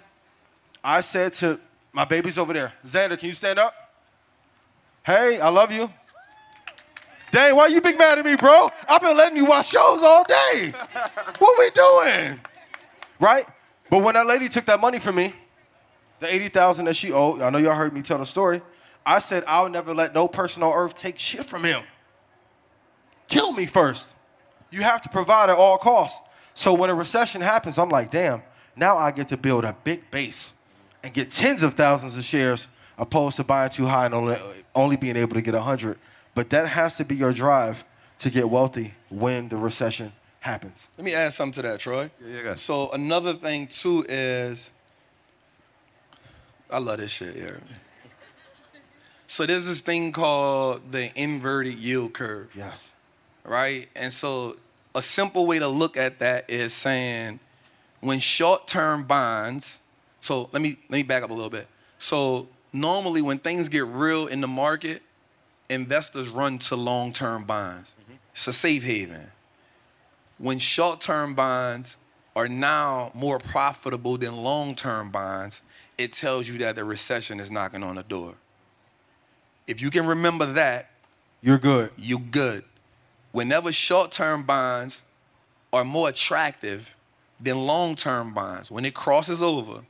I 0.84 1.02
said 1.02 1.34
to 1.34 1.60
my 1.92 2.06
baby's 2.06 2.38
over 2.38 2.54
there, 2.54 2.74
Xander, 2.86 3.18
can 3.18 3.28
you 3.28 3.34
stand 3.34 3.60
up? 3.60 3.74
Hey, 5.04 5.39
I 5.39 5.50
love 5.50 5.72
you. 5.72 5.92
Dang, 7.32 7.56
why 7.56 7.68
you 7.68 7.82
big 7.82 7.98
mad 7.98 8.18
at 8.18 8.26
me, 8.26 8.36
bro? 8.36 8.72
I've 8.88 9.02
been 9.02 9.15
letting 9.15 9.38
you 9.38 9.46
watch 9.46 9.70
shows 9.70 10.02
all 10.02 10.24
day. 10.24 10.74
what 11.39 11.60
we 11.60 11.70
doing? 11.72 12.39
Right? 13.20 13.46
But 13.89 14.00
when 14.00 14.15
that 14.15 14.26
lady 14.26 14.50
took 14.50 14.65
that 14.65 14.80
money 14.80 15.00
from 15.00 15.15
me, 15.15 15.34
the 16.20 16.34
80,000 16.34 16.86
that 16.86 16.96
she 16.96 17.12
owed, 17.12 17.42
I 17.42 17.50
know 17.50 17.58
y'all 17.58 17.76
heard 17.76 17.94
me 17.94 18.02
tell 18.02 18.18
the 18.18 18.26
story. 18.26 18.62
I 19.06 19.20
said, 19.20 19.44
I'll 19.48 19.70
never 19.70 19.94
let 19.94 20.13
no 20.13 20.28
person 20.28 20.63
on 20.63 20.74
earth 20.74 20.96
take 20.96 21.18
shit 21.20 21.46
from 21.46 21.63
him. 21.63 21.84
Kill 23.28 23.52
me 23.52 23.65
first. 23.65 24.08
You 24.72 24.82
have 24.82 25.02
to 25.04 25.10
provide 25.10 25.50
at 25.50 25.58
all 25.58 25.78
costs. 25.78 26.22
So 26.54 26.74
when 26.74 26.89
a 26.89 26.96
recession 26.96 27.42
happens, 27.42 27.78
I'm 27.78 27.89
like, 27.89 28.12
damn, 28.12 28.44
now 28.76 28.98
I 28.98 29.12
get 29.12 29.30
to 29.30 29.38
build 29.38 29.65
a 29.65 29.76
big 29.84 30.10
base 30.12 30.54
and 31.04 31.14
get 31.14 31.32
tens 31.32 31.64
of 31.64 31.74
thousands 31.76 32.16
of 32.18 32.24
shares 32.24 32.68
opposed 32.98 33.38
to 33.38 33.44
buying 33.44 33.70
too 33.70 33.86
high 33.86 34.06
and 34.06 34.14
only, 34.14 34.38
only 34.76 34.96
being 34.98 35.16
able 35.16 35.36
to 35.36 35.42
get 35.42 35.54
100. 35.54 35.98
But 36.36 36.50
that 36.50 36.68
has 36.68 36.98
to 36.98 37.06
be 37.06 37.16
your 37.16 37.34
drive 37.34 37.84
to 38.20 38.30
get 38.30 38.50
wealthy 38.50 38.94
when 39.10 39.50
the 39.50 39.58
recession 39.58 40.12
happens. 40.42 40.88
Let 40.98 41.06
me 41.06 41.14
add 41.14 41.34
something 41.34 41.62
to 41.64 41.70
that, 41.70 41.80
Troy. 41.80 42.10
Yeah, 42.26 42.36
yeah, 42.36 42.44
go. 42.44 42.56
So 42.56 42.92
another 42.92 43.34
thing 43.34 43.68
too 43.68 44.06
is, 44.08 44.72
I 46.70 46.78
love 46.80 47.00
this 47.00 47.12
shit 47.12 47.36
here. 47.36 47.62
So 49.28 49.46
there's 49.46 49.68
this 49.68 49.82
thing 49.82 50.12
called 50.12 50.92
the 50.92 51.12
inverted 51.20 51.76
yield 51.76 52.14
curve, 52.14 52.50
Yes. 52.56 52.94
right? 53.44 53.88
And 53.96 54.12
so 54.12 54.58
a 54.96 55.02
simple 55.02 55.46
way 55.46 55.60
to 55.60 55.68
look 55.68 55.98
at 55.98 56.20
that 56.20 56.50
is 56.50 56.74
saying 56.74 57.40
when 58.02 58.20
short-term 58.20 59.04
bonds. 59.04 59.80
So 60.21 60.49
let 60.51 60.62
me 60.62 60.77
let 60.89 60.97
me 60.97 61.03
back 61.03 61.23
up 61.23 61.29
a 61.29 61.34
little 61.34 61.49
bit. 61.49 61.67
So 61.97 62.47
normally 62.73 63.21
when 63.21 63.39
things 63.39 63.69
get 63.69 63.86
real 63.86 64.27
in 64.27 64.41
the 64.41 64.47
market, 64.47 65.01
investors 65.69 66.29
run 66.29 66.58
to 66.60 66.75
long-term 66.75 67.45
bonds. 67.45 67.95
Mm-hmm. 68.01 68.13
It's 68.34 68.47
a 68.47 68.53
safe 68.53 68.84
haven 68.84 69.29
when 70.39 70.58
short 70.58 71.01
term 71.01 71.36
bonds 71.36 71.97
are 72.36 72.47
now 72.47 73.12
more 73.13 73.38
profitable 73.38 74.17
than 74.17 74.36
long 74.38 74.73
term 74.73 75.12
bonds, 75.12 75.62
it 75.97 76.13
tells 76.13 76.47
you 76.47 76.58
that 76.60 76.75
the 76.75 76.84
recession 76.84 77.39
is 77.39 77.51
knocking 77.51 77.84
on 77.84 77.95
the 77.95 78.03
door. 78.03 78.34
If 79.67 79.82
you 79.82 79.91
can 79.91 80.08
remember 80.08 80.45
that, 80.53 80.89
You're 81.41 81.60
good. 81.60 81.91
You're 81.97 82.19
good. 82.19 82.63
Whenever 83.32 83.71
short-term 83.71 84.43
bonds 84.43 85.03
are 85.71 85.86
more 85.86 86.10
attractive 86.10 86.95
than 87.39 87.58
long-term 87.58 88.34
bonds, 88.34 88.71
when 88.71 88.86
it 88.86 88.93
crosses 88.93 89.41
over, 89.41 89.82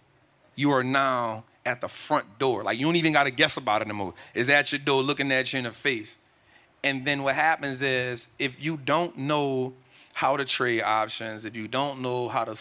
you 0.59 0.71
are 0.71 0.83
now 0.83 1.43
at 1.65 1.81
the 1.81 1.87
front 1.87 2.39
door. 2.39 2.63
Like 2.63 2.79
you 2.79 2.85
don't 2.85 2.95
even 2.95 3.13
got 3.13 3.25
to 3.25 3.31
guess 3.31 3.57
about 3.57 3.81
it 3.81 3.85
anymore. 3.85 4.13
It's 4.33 4.49
at 4.49 4.71
your 4.71 4.79
door 4.79 5.01
looking 5.01 5.31
at 5.31 5.51
you 5.53 5.59
in 5.59 5.65
the 5.65 5.71
face. 5.71 6.17
And 6.83 7.05
then 7.05 7.23
what 7.23 7.35
happens 7.35 7.81
is 7.81 8.29
if 8.39 8.63
you 8.63 8.77
don't 8.77 9.17
know 9.17 9.73
how 10.13 10.37
to 10.37 10.45
trade 10.45 10.81
options, 10.81 11.45
if 11.45 11.55
you 11.55 11.67
don't 11.67 12.01
know 12.01 12.27
how 12.27 12.45
to 12.45 12.59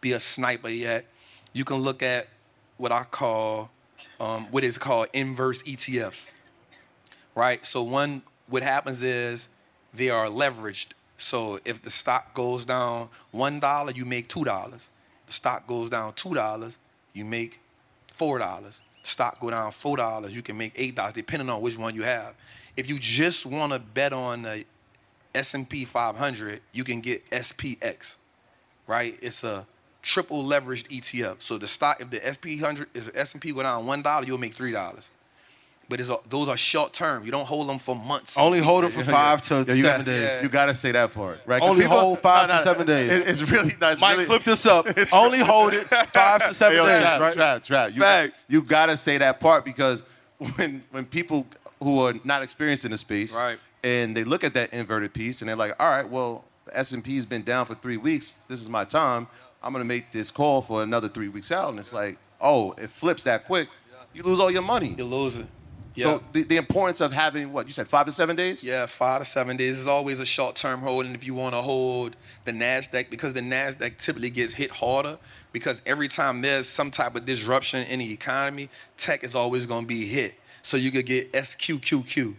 be 0.00 0.12
a 0.12 0.20
sniper 0.20 0.68
yet, 0.68 1.06
you 1.52 1.64
can 1.64 1.76
look 1.76 2.02
at 2.02 2.28
what 2.76 2.92
I 2.92 3.04
call 3.04 3.70
um, 4.20 4.46
what 4.50 4.64
is 4.64 4.78
called 4.78 5.08
inverse 5.12 5.62
ETFs 5.62 6.32
right? 7.38 7.64
So 7.64 7.82
one, 7.84 8.22
what 8.48 8.64
happens 8.64 9.00
is 9.00 9.48
they 9.94 10.10
are 10.10 10.26
leveraged. 10.26 10.88
So 11.16 11.60
if 11.64 11.80
the 11.82 11.90
stock 11.90 12.34
goes 12.34 12.64
down 12.64 13.08
one 13.30 13.60
dollar, 13.60 13.92
you 13.92 14.04
make 14.04 14.28
two 14.28 14.44
dollars. 14.44 14.90
The 15.26 15.32
stock 15.32 15.66
goes 15.66 15.88
down 15.88 16.14
two 16.14 16.34
dollars, 16.34 16.78
you 17.12 17.24
make 17.24 17.60
four 18.14 18.38
dollars. 18.38 18.80
Stock 19.02 19.40
go 19.40 19.50
down 19.50 19.70
four 19.72 19.96
dollars, 19.96 20.34
you 20.34 20.42
can 20.42 20.56
make 20.58 20.72
eight 20.76 20.94
dollars, 20.94 21.14
depending 21.14 21.48
on 21.48 21.62
which 21.62 21.78
one 21.78 21.94
you 21.94 22.02
have. 22.02 22.34
If 22.76 22.88
you 22.88 22.98
just 22.98 23.46
want 23.46 23.72
to 23.72 23.78
bet 23.78 24.12
on 24.12 24.42
the 24.42 24.64
S&P 25.34 25.84
500, 25.84 26.60
you 26.72 26.84
can 26.84 27.00
get 27.00 27.28
SPX, 27.30 28.16
right? 28.86 29.18
It's 29.20 29.44
a 29.44 29.66
triple 30.02 30.44
leveraged 30.44 30.88
ETF. 30.88 31.42
So 31.42 31.58
the 31.58 31.66
stock, 31.66 32.00
if 32.00 32.10
the 32.10 32.20
SP 32.22 32.60
100 32.60 32.88
is 32.94 33.10
S&P 33.14 33.52
go 33.52 33.62
down 33.62 33.86
one 33.86 34.02
dollar, 34.02 34.26
you'll 34.26 34.38
make 34.38 34.54
three 34.54 34.72
dollars. 34.72 35.10
But 35.90 36.00
it's 36.00 36.10
a, 36.10 36.18
those 36.28 36.48
are 36.48 36.56
short 36.58 36.92
term. 36.92 37.24
You 37.24 37.30
don't 37.30 37.46
hold 37.46 37.66
them 37.68 37.78
for 37.78 37.94
months. 37.94 38.36
Only 38.36 38.58
hold 38.60 38.84
it 38.84 38.92
for 38.92 39.02
five 39.04 39.40
to 39.48 39.64
Yeah, 39.66 39.72
you 39.72 39.82
seven 39.84 40.04
got, 40.04 40.04
days. 40.12 40.42
You 40.42 40.48
got 40.50 40.66
to 40.66 40.74
say 40.74 40.92
that 40.92 41.14
part, 41.14 41.40
right? 41.46 41.60
'Cause 41.60 41.70
Only 41.70 41.86
hold 41.86 42.18
five 42.18 42.48
to 42.50 42.62
seven 42.62 42.86
days. 42.86 43.10
it- 43.10 43.26
it's 43.26 43.42
really, 43.42 43.72
no, 43.80 43.88
it's 43.90 44.00
Mike, 44.00 44.16
really, 44.16 44.26
clip 44.26 44.44
this 44.44 44.66
up. 44.66 44.86
Only 45.14 45.38
hold 45.38 45.72
it 45.72 45.84
five 46.12 46.46
to 46.46 46.52
seven 46.54 46.76
Hey, 46.76 46.82
yo, 46.82 46.86
days, 46.86 47.02
Trav, 47.02 47.20
right? 47.20 47.36
Trav, 47.36 47.66
Trav, 47.66 47.94
you, 47.94 48.00
Facts. 48.02 48.44
you 48.48 48.60
gotta 48.62 48.98
say 48.98 49.16
that 49.16 49.40
part 49.40 49.64
because 49.64 50.02
when 50.56 50.84
when 50.90 51.06
people 51.06 51.46
who 51.82 52.00
are 52.04 52.14
not 52.22 52.42
experienced 52.42 52.84
in 52.84 52.90
the 52.90 52.98
space, 52.98 53.34
Right. 53.34 53.58
and 53.82 54.14
they 54.14 54.24
look 54.24 54.44
at 54.44 54.52
that 54.54 54.74
inverted 54.74 55.14
piece 55.14 55.40
and 55.40 55.48
they're 55.48 55.56
like, 55.56 55.74
all 55.80 55.88
right, 55.88 56.06
well, 56.08 56.44
the 56.66 56.76
S 56.76 56.92
and 56.92 57.02
P's 57.02 57.24
been 57.24 57.44
down 57.44 57.64
for 57.64 57.74
three 57.74 57.96
weeks. 57.96 58.34
This 58.48 58.60
is 58.60 58.68
my 58.68 58.84
time. 58.84 59.26
I'm 59.62 59.72
gonna 59.72 59.86
make 59.86 60.12
this 60.12 60.30
call 60.30 60.60
for 60.60 60.82
another 60.82 61.08
three 61.08 61.28
weeks 61.28 61.50
out, 61.50 61.70
and 61.70 61.78
it's 61.78 61.94
like, 61.94 62.18
oh, 62.42 62.72
it 62.72 62.90
flips 62.90 63.22
that 63.24 63.46
quick. 63.46 63.68
You 64.12 64.22
lose 64.22 64.38
all 64.40 64.50
your 64.50 64.62
money. 64.62 64.94
You 64.98 65.04
lose 65.04 65.36
it. 65.38 65.46
Yeah. 65.98 66.04
So 66.04 66.22
the, 66.32 66.44
the 66.44 66.56
importance 66.58 67.00
of 67.00 67.12
having 67.12 67.52
what 67.52 67.66
you 67.66 67.72
said, 67.72 67.88
five 67.88 68.06
to 68.06 68.12
seven 68.12 68.36
days. 68.36 68.62
yeah, 68.62 68.86
five 68.86 69.20
to 69.20 69.24
seven 69.24 69.56
days 69.56 69.80
is 69.80 69.88
always 69.88 70.20
a 70.20 70.26
short 70.26 70.54
term 70.54 70.80
hold. 70.80 71.06
And 71.06 71.14
if 71.16 71.26
you 71.26 71.34
want 71.34 71.56
to 71.56 71.60
hold 71.60 72.14
the 72.44 72.52
NASDAQ, 72.52 73.10
because 73.10 73.34
the 73.34 73.40
NASDAQ 73.40 73.98
typically 73.98 74.30
gets 74.30 74.54
hit 74.54 74.70
harder, 74.70 75.18
because 75.50 75.82
every 75.84 76.06
time 76.06 76.40
there's 76.40 76.68
some 76.68 76.92
type 76.92 77.16
of 77.16 77.26
disruption 77.26 77.84
in 77.88 77.98
the 77.98 78.12
economy, 78.12 78.70
tech 78.96 79.24
is 79.24 79.34
always 79.34 79.66
going 79.66 79.82
to 79.82 79.88
be 79.88 80.06
hit. 80.06 80.34
So 80.62 80.76
you 80.76 80.92
could 80.92 81.06
get 81.06 81.32
SQQQ, 81.32 82.36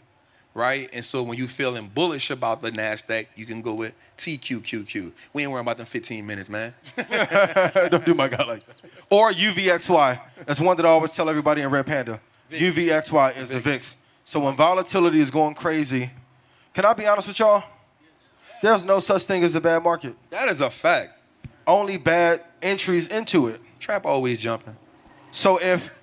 right? 0.54 0.90
And 0.94 1.04
so 1.04 1.22
when 1.22 1.38
you're 1.38 1.50
feeling 1.50 1.92
bullish 1.94 2.30
about 2.30 2.62
the 2.62 2.72
NASDAQ, 2.72 3.28
you 3.36 3.46
can 3.46 3.62
go 3.62 3.74
with 3.74 3.94
TQQQ. 4.18 5.12
We 5.34 5.42
ain't 5.44 5.52
worrying 5.52 5.66
about 5.66 5.76
them 5.76 5.86
15 5.86 6.26
minutes, 6.26 6.50
man. 6.50 6.74
Don't 7.90 8.06
do 8.06 8.14
my 8.14 8.30
guy 8.30 8.46
like 8.46 8.66
that. 8.66 8.76
Or 9.10 9.34
UVXY. 9.34 10.18
That's 10.46 10.62
one 10.62 10.78
that 10.78 10.86
I 10.86 10.90
always 10.90 11.14
tell 11.14 11.30
everybody 11.30 11.62
in 11.62 11.70
Red 11.70 11.86
Panda. 11.88 12.22
UVXY 12.52 13.38
is 13.38 13.50
the 13.50 13.60
VIX. 13.60 13.96
So 14.26 14.40
when 14.40 14.56
volatility 14.56 15.22
is 15.22 15.32
going 15.32 15.56
crazy, 15.56 16.12
can 16.74 16.86
I 16.86 16.94
be 16.94 17.06
honest 17.06 17.28
with 17.28 17.40
y'all? 17.40 17.64
There's 18.62 18.86
no 18.86 19.00
such 19.00 19.24
thing 19.24 19.44
as 19.44 19.56
a 19.56 19.62
bad 19.62 19.84
market. 19.84 20.16
That 20.30 20.50
is 20.50 20.62
a 20.62 20.70
fact. 20.70 21.14
Only 21.66 21.98
bad 21.98 22.44
entries 22.62 23.08
into 23.08 23.48
it. 23.48 23.62
Trap 23.80 24.06
always 24.06 24.40
jumping. 24.40 24.76
So 25.32 25.62
if 25.62 25.94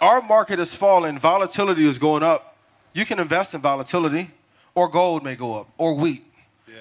our 0.00 0.20
market 0.20 0.58
is 0.58 0.74
falling, 0.74 1.18
volatility 1.18 1.86
is 1.88 1.98
going 1.98 2.22
up, 2.22 2.56
you 2.92 3.04
can 3.04 3.18
invest 3.18 3.54
in 3.54 3.60
volatility, 3.60 4.30
or 4.74 4.88
gold 4.88 5.24
may 5.24 5.34
go 5.34 5.54
up, 5.54 5.68
or 5.78 5.94
wheat. 5.94 6.24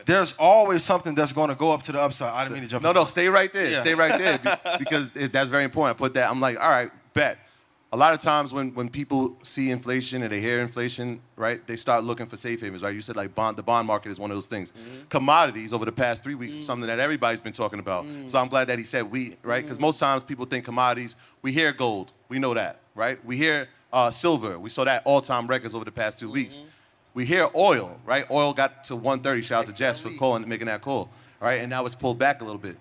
There's 0.06 0.34
always 0.38 0.84
something 0.84 1.16
that's 1.16 1.32
going 1.34 1.50
to 1.50 1.56
go 1.56 1.72
up 1.72 1.84
to 1.84 1.92
the 1.92 2.00
upside. 2.00 2.34
I 2.34 2.44
didn't 2.44 2.56
mean 2.56 2.64
to 2.64 2.70
jump. 2.70 2.84
No, 2.84 2.92
no, 2.92 3.06
stay 3.06 3.28
right 3.28 3.52
there. 3.52 3.72
Yeah. 3.72 3.82
Stay 3.82 3.96
right 3.96 4.18
there 4.20 4.60
because 4.78 5.12
that's 5.12 5.50
very 5.50 5.64
important. 5.64 5.96
I 5.96 5.98
put 5.98 6.14
that. 6.16 6.30
I'm 6.30 6.42
like, 6.42 6.60
all 6.60 6.70
right, 6.70 6.92
bet. 7.14 7.40
A 7.96 7.98
lot 7.98 8.14
of 8.14 8.20
times 8.20 8.52
when, 8.52 8.74
when 8.74 8.90
people 8.90 9.38
see 9.42 9.72
inflation 9.72 10.22
and 10.22 10.30
they 10.30 10.42
hear 10.42 10.60
inflation, 10.60 11.22
right, 11.38 11.66
they 11.66 11.78
start 11.78 12.04
looking 12.04 12.26
for 12.26 12.36
safe 12.36 12.60
havens, 12.60 12.84
right? 12.84 12.94
You 12.94 13.00
said 13.00 13.16
like 13.16 13.34
bond, 13.34 13.56
the 13.56 13.64
bond 13.64 13.88
market 13.88 14.10
is 14.10 14.20
one 14.20 14.32
of 14.32 14.36
those 14.36 14.48
things. 14.48 14.74
Mm-hmm. 14.74 15.06
Commodities 15.08 15.72
over 15.72 15.86
the 15.86 15.94
past 15.94 16.22
three 16.22 16.36
weeks 16.36 16.56
is 16.56 16.64
mm. 16.64 16.66
something 16.66 16.88
that 16.88 17.00
everybody's 17.00 17.40
been 17.40 17.54
talking 17.54 17.80
about. 17.80 18.04
Mm. 18.04 18.30
So 18.30 18.38
I'm 18.38 18.50
glad 18.50 18.68
that 18.68 18.80
he 18.80 18.84
said 18.84 19.10
we, 19.10 19.38
right? 19.44 19.64
Because 19.64 19.78
mm. 19.78 19.82
most 19.88 19.98
times 19.98 20.24
people 20.24 20.44
think 20.44 20.66
commodities. 20.66 21.16
We 21.42 21.54
hear 21.54 21.72
gold, 21.72 22.12
we 22.28 22.38
know 22.38 22.54
that, 22.54 22.82
right? 22.96 23.24
We 23.24 23.38
hear 23.38 23.70
uh, 23.94 24.12
silver. 24.12 24.60
We 24.60 24.70
saw 24.70 24.84
that 24.84 25.04
all-time 25.06 25.48
records 25.48 25.74
over 25.74 25.86
the 25.86 25.92
past 25.94 26.20
two 26.20 26.30
weeks. 26.30 26.58
Mm-hmm. 26.58 26.68
We 27.14 27.24
hear 27.24 27.48
oil, 27.56 27.98
right? 28.06 28.30
Oil 28.30 28.52
got 28.52 28.84
to 28.84 28.98
130. 28.98 29.42
Shout 29.42 29.62
out 29.62 29.66
to 29.68 29.74
Jess 29.74 30.00
for 30.00 30.10
calling, 30.10 30.46
making 30.50 30.68
that 30.68 30.82
call, 30.82 31.10
right? 31.40 31.62
And 31.62 31.70
now 31.70 31.86
it's 31.86 31.96
pulled 31.96 32.20
back 32.20 32.42
a 32.42 32.44
little 32.44 32.60
bit. 32.60 32.76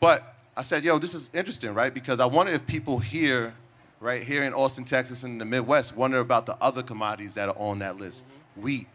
But 0.00 0.34
I 0.56 0.62
said, 0.62 0.82
yo, 0.82 0.98
this 0.98 1.14
is 1.14 1.30
interesting, 1.32 1.72
right? 1.72 1.94
Because 1.94 2.18
I 2.18 2.26
wonder 2.26 2.50
if 2.52 2.66
people 2.66 2.98
here, 2.98 3.54
right, 4.00 4.22
here 4.22 4.44
in 4.44 4.52
Austin, 4.54 4.84
Texas, 4.84 5.22
and 5.22 5.40
the 5.40 5.44
Midwest, 5.44 5.96
wonder 5.96 6.18
about 6.20 6.46
the 6.46 6.56
other 6.60 6.82
commodities 6.82 7.34
that 7.34 7.48
are 7.48 7.58
on 7.58 7.80
that 7.80 7.98
list. 7.98 8.24
Wheat, 8.56 8.86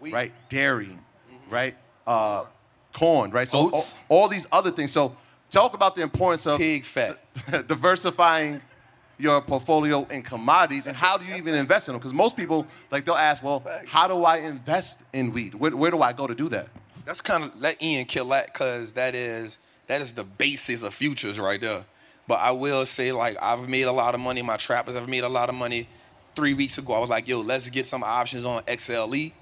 right? 0.00 0.32
Dairy, 0.48 0.96
right? 1.48 1.76
Uh, 2.06 2.44
corn, 2.92 3.30
right? 3.30 3.48
So 3.48 3.70
all, 3.70 3.86
all 4.08 4.28
these 4.28 4.46
other 4.50 4.70
things. 4.70 4.92
So 4.92 5.16
talk 5.50 5.74
about 5.74 5.94
the 5.94 6.02
importance 6.02 6.46
of 6.46 6.58
Pig 6.58 6.84
fat. 6.84 7.18
diversifying 7.66 8.62
your 9.18 9.40
portfolio 9.42 10.06
in 10.06 10.22
commodities 10.22 10.86
and 10.86 10.96
how 10.96 11.18
do 11.18 11.26
you 11.26 11.34
even 11.34 11.54
invest 11.54 11.88
in 11.88 11.92
them? 11.92 12.00
Because 12.00 12.14
most 12.14 12.36
people, 12.36 12.66
like, 12.90 13.04
they'll 13.04 13.14
ask, 13.14 13.42
well, 13.42 13.62
how 13.86 14.08
do 14.08 14.24
I 14.24 14.38
invest 14.38 15.02
in 15.12 15.32
wheat? 15.32 15.54
Where, 15.54 15.76
where 15.76 15.90
do 15.90 16.00
I 16.00 16.12
go 16.12 16.26
to 16.26 16.34
do 16.34 16.48
that? 16.48 16.68
That's 17.04 17.20
kind 17.20 17.44
of 17.44 17.60
let 17.60 17.82
Ian 17.82 18.06
kill 18.06 18.28
that 18.28 18.46
because 18.46 18.92
that 18.94 19.14
is 19.14 19.58
that 19.88 20.00
is 20.00 20.12
the 20.12 20.22
basis 20.22 20.84
of 20.84 20.94
futures 20.94 21.40
right 21.40 21.60
there. 21.60 21.84
But 22.30 22.38
I 22.38 22.52
will 22.52 22.86
say 22.86 23.10
like 23.10 23.36
I've 23.42 23.68
made 23.68 23.88
a 23.88 23.92
lot 23.92 24.14
of 24.14 24.20
money. 24.20 24.40
My 24.40 24.56
trappers 24.56 24.94
have 24.94 25.08
made 25.08 25.24
a 25.24 25.28
lot 25.28 25.48
of 25.48 25.56
money. 25.56 25.88
Three 26.36 26.54
weeks 26.54 26.78
ago, 26.78 26.92
I 26.92 27.00
was 27.00 27.10
like, 27.10 27.26
"Yo, 27.26 27.40
let's 27.40 27.68
get 27.68 27.86
some 27.86 28.04
options 28.04 28.44
on 28.44 28.62
XLE, 28.62 29.32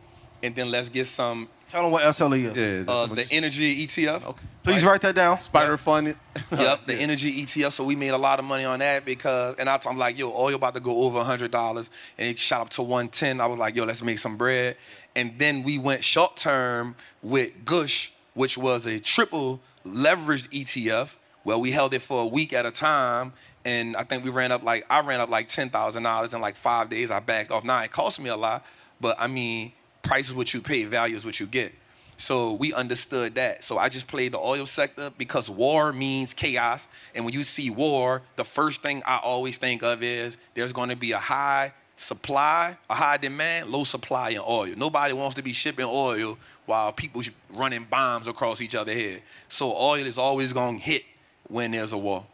and 0.43 0.57
then 0.57 0.71
let's 0.71 0.89
get 0.89 1.07
some 1.07 1.51
Tell 1.69 1.83
them 1.83 1.93
what 1.93 2.03
XLE 2.03 2.57
is. 2.57 2.57
Yeah, 2.57 2.91
uh, 2.91 3.05
the 3.05 3.29
energy 3.31 3.87
ETF." 3.87 4.25
Okay. 4.25 4.47
Please 4.63 4.83
write 4.83 5.03
that 5.03 5.15
down. 5.15 5.37
Spider 5.37 5.77
Fund. 5.77 6.15
yep, 6.51 6.81
the 6.87 6.95
energy 6.95 7.45
ETF. 7.45 7.73
So 7.73 7.85
we 7.85 7.95
made 7.95 8.13
a 8.13 8.17
lot 8.17 8.39
of 8.39 8.47
money 8.47 8.65
on 8.65 8.79
that 8.79 9.05
because, 9.05 9.57
and 9.59 9.69
I, 9.69 9.79
I'm 9.85 9.99
like, 9.99 10.17
yo, 10.17 10.35
oil 10.35 10.55
about 10.55 10.73
to 10.73 10.81
go 10.81 11.03
over 11.03 11.23
hundred 11.23 11.51
dollars, 11.51 11.91
and 12.17 12.27
it 12.27 12.39
shot 12.39 12.63
up 12.63 12.71
to 12.71 12.83
one 12.83 13.09
ten. 13.09 13.39
I 13.39 13.45
was 13.45 13.59
like, 13.59 13.77
yo, 13.77 13.85
let's 13.85 14.03
make 14.03 14.19
some 14.19 14.39
bread. 14.39 14.79
And 15.15 15.39
then 15.39 15.63
we 15.63 15.79
went 15.79 16.03
short 16.03 16.39
term 16.39 16.97
with 17.23 17.67
Gush, 17.67 18.13
which 18.33 18.57
was 18.57 18.87
a 18.87 18.99
triple 18.99 19.61
leveraged 19.85 20.49
ETF. 20.53 21.17
Well, 21.49 21.63
we 21.63 21.71
held 21.71 21.95
it 21.95 22.03
for 22.03 22.25
a 22.25 22.27
week 22.27 22.53
at 22.53 22.67
a 22.67 22.71
time, 22.71 23.33
and 23.65 23.97
I 23.97 24.03
think 24.03 24.23
we 24.23 24.29
ran 24.29 24.53
up 24.53 24.63
like 24.63 24.85
I 24.91 25.01
ran 25.01 25.19
up 25.19 25.31
like 25.31 25.49
ten 25.49 25.71
thousand 25.71 26.03
dollars 26.03 26.35
in 26.35 26.43
like 26.43 26.57
five 26.57 26.91
days. 26.91 27.11
I 27.11 27.21
backed 27.21 27.51
off. 27.51 27.65
Now 27.65 27.83
it 27.83 27.91
cost 27.91 28.21
me 28.21 28.29
a 28.29 28.37
lot, 28.37 28.67
but 29.01 29.17
I 29.19 29.29
mean, 29.29 29.73
price 30.03 30.29
is 30.29 30.35
what 30.35 30.53
you 30.53 30.61
pay, 30.61 30.85
value 30.85 31.17
is 31.17 31.25
what 31.25 31.41
you 31.41 31.47
get. 31.47 31.73
So 32.19 32.53
we 32.53 32.75
understood 32.75 33.35
that. 33.37 33.65
So 33.65 33.79
I 33.79 33.89
just 33.89 34.09
played 34.09 34.33
the 34.33 34.39
oil 34.39 34.67
sector 34.67 35.11
because 35.17 35.49
war 35.49 35.91
means 35.91 36.35
chaos. 36.35 36.87
And 37.15 37.25
when 37.25 37.33
you 37.33 37.45
see 37.45 37.71
war, 37.71 38.21
the 38.37 38.45
first 38.45 38.83
thing 38.83 39.03
I 39.07 39.17
always 39.17 39.57
think 39.57 39.83
of 39.83 40.03
is 40.03 40.37
there's 40.53 40.75
going 40.75 40.91
to 40.91 40.97
be 40.97 41.13
a 41.13 41.19
high 41.19 41.73
supply, 41.97 42.77
a 42.91 42.95
high 42.95 43.17
demand, 43.17 43.71
low 43.71 43.85
supply 43.85 44.31
in 44.31 44.43
oil. 44.47 44.75
Nobody 44.77 45.15
wants 45.15 45.37
to 45.37 45.43
be 45.43 45.55
shipping 45.55 45.87
oil 45.89 46.37
while 46.67 46.93
people 46.93 47.23
running 47.55 47.85
bombs 47.85 48.29
across 48.29 48.61
each 48.61 48.75
other 48.75 48.93
head. 48.93 49.23
So 49.49 49.75
oil 49.75 50.05
is 50.05 50.19
always 50.19 50.53
going 50.53 50.77
to 50.77 50.85
hit 50.85 51.05
when 51.49 51.73
there's 51.73 51.93
a 51.93 51.99
war. 51.99 52.27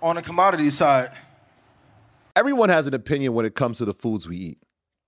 On 0.00 0.16
the 0.16 0.22
commodity 0.22 0.70
side, 0.70 1.10
Everyone 2.38 2.68
has 2.68 2.86
an 2.86 2.94
opinion 2.94 3.34
when 3.34 3.44
it 3.44 3.56
comes 3.56 3.78
to 3.78 3.84
the 3.84 3.92
foods 3.92 4.28
we 4.28 4.36
eat. 4.36 4.58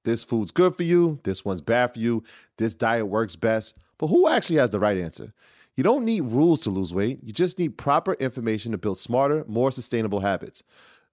This 0.03 0.25
food's 0.25 0.51
good 0.51 0.75
for 0.75 0.83
you, 0.83 1.21
this 1.23 1.45
one's 1.45 1.61
bad 1.61 1.93
for 1.93 2.01
you, 2.01 2.25
this 2.59 2.75
diet 2.75 3.07
works 3.07 3.37
best. 3.37 3.77
But 3.99 4.09
who 4.09 4.27
actually 4.27 4.57
has 4.57 4.71
the 4.71 4.81
right 4.81 4.97
answer? 4.97 5.33
You 5.77 5.85
don't 5.85 6.05
need 6.05 6.23
rules 6.23 6.59
to 6.63 6.71
lose 6.71 6.93
weight, 6.93 7.21
you 7.23 7.33
just 7.33 7.57
need 7.57 7.79
proper 7.79 8.15
information 8.15 8.73
to 8.73 8.79
build 8.79 8.99
smarter, 8.99 9.45
more 9.47 9.71
sustainable 9.71 10.19
habits. 10.19 10.65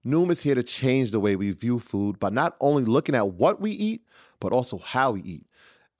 Noom 0.03 0.31
is 0.31 0.41
here 0.41 0.55
to 0.55 0.63
change 0.63 1.11
the 1.11 1.19
way 1.19 1.35
we 1.35 1.51
view 1.51 1.77
food 1.77 2.19
by 2.19 2.31
not 2.31 2.55
only 2.61 2.83
looking 2.83 3.13
at 3.13 3.33
what 3.33 3.61
we 3.61 3.69
eat, 3.69 4.01
but 4.39 4.51
also 4.51 4.79
how 4.79 5.11
we 5.11 5.21
eat. 5.21 5.45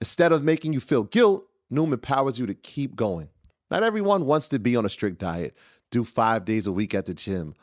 Instead 0.00 0.32
of 0.32 0.42
making 0.42 0.72
you 0.72 0.80
feel 0.80 1.04
guilt, 1.04 1.46
Noom 1.72 1.92
empowers 1.92 2.40
you 2.40 2.46
to 2.46 2.54
keep 2.54 2.96
going. 2.96 3.28
Not 3.70 3.84
everyone 3.84 4.26
wants 4.26 4.48
to 4.48 4.58
be 4.58 4.74
on 4.74 4.84
a 4.84 4.88
strict 4.88 5.18
diet, 5.18 5.56
do 5.90 6.04
five 6.04 6.44
days 6.44 6.66
a 6.66 6.72
week 6.72 6.94
at 6.94 7.06
the 7.06 7.14
gym, 7.14 7.54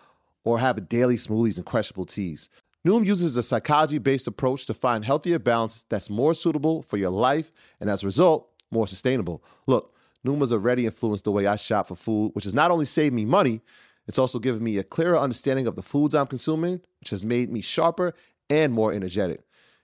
or 0.43 0.59
have 0.59 0.89
daily 0.89 1.17
smoothies 1.17 1.57
and 1.57 1.65
crushable 1.65 2.05
teas. 2.05 2.49
Noom 2.85 3.05
uses 3.05 3.35
a 3.35 3.43
psychology 3.43 3.97
based 3.97 4.27
approach 4.27 4.65
to 4.67 4.73
find 4.73 5.03
healthier 5.03 5.39
balance 5.39 5.83
that's 5.89 6.09
more 6.09 6.33
suitable 6.33 6.83
for 6.83 6.97
your 6.97 7.09
life 7.09 7.51
and 7.79 7.89
as 7.89 8.03
a 8.03 8.05
result, 8.05 8.49
more 8.69 8.87
sustainable. 8.87 9.43
Look, 9.65 9.95
Noom 10.25 10.39
has 10.39 10.53
already 10.53 10.85
influenced 10.85 11.23
the 11.23 11.31
way 11.31 11.47
I 11.47 11.55
shop 11.55 11.87
for 11.87 11.95
food, 11.95 12.31
which 12.33 12.43
has 12.43 12.53
not 12.53 12.71
only 12.71 12.85
saved 12.85 13.15
me 13.15 13.25
money, 13.25 13.61
it's 14.07 14.19
also 14.19 14.37
given 14.37 14.63
me 14.63 14.77
a 14.77 14.83
clearer 14.83 15.17
understanding 15.17 15.65
of 15.65 15.75
the 15.75 15.81
foods 15.81 16.13
I'm 16.13 16.27
consuming, 16.27 16.81
which 16.99 17.09
has 17.09 17.25
made 17.25 17.51
me 17.51 17.61
sharper 17.61 18.13
and 18.49 18.71
more 18.71 18.93
energetic. 18.93 19.41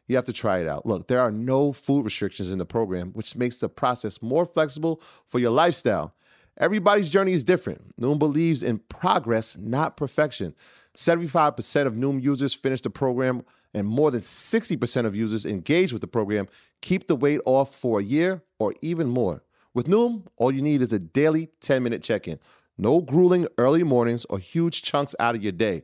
You 0.08 0.16
have 0.16 0.26
to 0.26 0.34
try 0.34 0.60
it 0.60 0.68
out. 0.68 0.86
Look, 0.86 1.08
there 1.08 1.22
are 1.22 1.32
no 1.32 1.72
food 1.72 2.06
restrictions 2.06 2.52
in 2.52 2.58
the 2.58 2.66
program, 2.66 3.12
which 3.14 3.36
makes 3.36 3.58
the 3.58 3.70
process 3.70 4.22
more 4.22 4.46
flexible 4.46 5.02
for 5.26 5.40
your 5.40 5.52
lifestyle. 5.52 6.14
Everybody's 6.62 7.10
journey 7.10 7.34
is 7.34 7.44
different. 7.44 8.00
Noom 8.00 8.20
believes 8.20 8.62
in 8.62 8.78
progress, 8.78 9.58
not 9.58 9.98
perfection. 9.98 10.54
75% 10.96 11.88
of 11.88 11.96
Noom 11.96 12.22
users 12.22 12.54
finish 12.54 12.82
the 12.82 12.90
program, 12.92 13.42
and 13.74 13.88
more 13.88 14.12
than 14.12 14.20
60% 14.20 15.06
of 15.06 15.16
users 15.16 15.44
engage 15.44 15.92
with 15.92 16.02
the 16.02 16.08
program 16.08 16.48
keep 16.82 17.08
the 17.08 17.16
weight 17.16 17.42
off 17.46 17.74
for 17.74 18.00
a 18.00 18.04
year 18.04 18.44
or 18.60 18.74
even 18.82 19.08
more. 19.08 19.44
With 19.74 19.88
Noom, 19.88 20.28
all 20.36 20.52
you 20.52 20.62
need 20.62 20.82
is 20.82 20.94
a 20.94 21.00
daily 21.00 21.50
10 21.62 21.82
minute 21.82 22.04
check 22.04 22.28
in. 22.28 22.40
No 22.78 23.02
grueling 23.02 23.48
early 23.58 23.84
mornings 23.84 24.26
or 24.30 24.38
huge 24.40 24.82
chunks 24.84 25.16
out 25.20 25.36
of 25.36 25.44
your 25.44 25.52
day. 25.52 25.84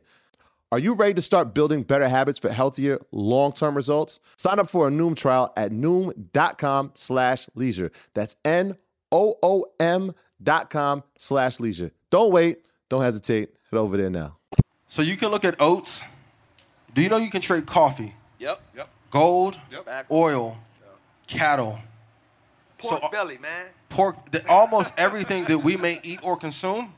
Are 0.70 0.78
you 0.78 0.94
ready 0.94 1.14
to 1.14 1.22
start 1.22 1.54
building 1.54 1.82
better 1.82 2.08
habits 2.08 2.38
for 2.38 2.50
healthier, 2.50 2.98
long-term 3.10 3.74
results? 3.74 4.20
Sign 4.36 4.58
up 4.58 4.68
for 4.68 4.86
a 4.86 4.90
Noom 4.90 5.16
trial 5.16 5.52
at 5.56 5.72
noom.com 5.72 6.92
slash 6.94 7.48
leisure. 7.54 7.90
That's 8.12 8.36
N-O-O-M 8.44 10.14
dot 10.42 10.70
com 10.70 11.02
slash 11.16 11.60
leisure. 11.60 11.90
Don't 12.10 12.30
wait. 12.32 12.58
Don't 12.88 13.02
hesitate. 13.02 13.50
Head 13.70 13.76
over 13.78 13.96
there 13.96 14.10
now. 14.10 14.36
So 14.86 15.02
you 15.02 15.16
can 15.16 15.30
look 15.30 15.44
at 15.44 15.60
oats. 15.60 16.02
Do 16.94 17.02
you 17.02 17.08
know 17.08 17.18
you 17.18 17.30
can 17.30 17.42
trade 17.42 17.66
coffee, 17.66 18.14
Yep. 18.38 18.60
Yep. 18.76 18.88
gold, 19.10 19.60
Yep. 19.70 20.06
oil, 20.10 20.56
cattle, 21.26 21.78
Pork 22.78 23.00
So- 23.00 23.06
uh, 23.06 23.10
belly, 23.10 23.38
man. 23.38 23.66
pork, 23.90 24.30
the, 24.30 24.48
almost 24.48 24.92
everything 24.96 25.44
that 25.44 25.58
we 25.58 25.76
may 25.76 26.00
eat 26.02 26.20
or 26.22 26.36
consume? 26.36 26.94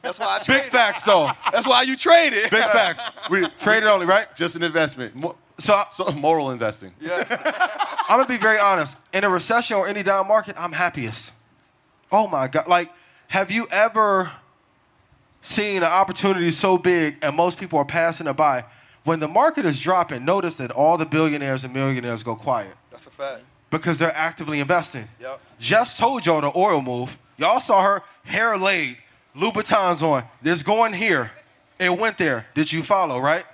That's 0.00 0.18
why 0.18 0.36
I 0.36 0.38
trade 0.38 0.40
it. 0.40 0.46
Big 0.46 0.56
traded. 0.70 0.72
facts, 0.72 1.02
though. 1.04 1.30
That's 1.52 1.66
why 1.66 1.82
you 1.82 1.96
traded. 1.96 2.50
Big 2.50 2.62
facts. 2.64 3.02
We 3.30 3.46
Traded 3.60 3.88
only, 3.88 4.06
right? 4.06 4.26
just 4.34 4.56
an 4.56 4.62
investment. 4.62 5.14
Mo- 5.14 5.36
So 5.58 5.84
So 5.90 6.10
moral 6.12 6.50
investing. 6.50 6.92
Yeah. 7.00 7.22
I'm 8.08 8.18
gonna 8.18 8.26
be 8.26 8.36
very 8.38 8.58
honest. 8.58 8.96
In 9.12 9.22
a 9.24 9.28
recession 9.28 9.76
or 9.76 9.86
any 9.86 10.02
down 10.02 10.26
market, 10.26 10.54
I'm 10.58 10.72
happiest. 10.72 11.30
Oh 12.12 12.28
my 12.28 12.46
God! 12.46 12.68
Like, 12.68 12.90
have 13.28 13.50
you 13.50 13.66
ever 13.70 14.30
seen 15.40 15.78
an 15.78 15.84
opportunity 15.84 16.50
so 16.50 16.78
big 16.78 17.16
and 17.22 17.34
most 17.34 17.58
people 17.58 17.78
are 17.78 17.84
passing 17.84 18.26
it 18.26 18.34
by? 18.34 18.64
When 19.04 19.18
the 19.18 19.26
market 19.28 19.66
is 19.66 19.80
dropping, 19.80 20.24
notice 20.24 20.56
that 20.56 20.70
all 20.70 20.96
the 20.96 21.06
billionaires 21.06 21.64
and 21.64 21.74
millionaires 21.74 22.22
go 22.22 22.36
quiet 22.36 22.74
That's 22.92 23.06
a 23.06 23.10
fact. 23.10 23.42
because 23.70 23.98
they're 23.98 24.14
actively 24.16 24.60
investing. 24.60 25.08
Yep. 25.20 25.40
Just 25.58 25.98
told 25.98 26.24
y'all 26.24 26.40
the 26.40 26.52
oil 26.56 26.80
move. 26.80 27.18
Y'all 27.36 27.58
saw 27.58 27.82
her 27.82 28.02
hair 28.24 28.56
laid, 28.56 28.98
Louboutins 29.34 30.02
on. 30.02 30.24
This 30.40 30.62
going 30.62 30.92
here. 30.92 31.32
It 31.80 31.98
went 31.98 32.18
there. 32.18 32.46
Did 32.54 32.72
you 32.72 32.82
follow, 32.84 33.18
right? 33.18 33.44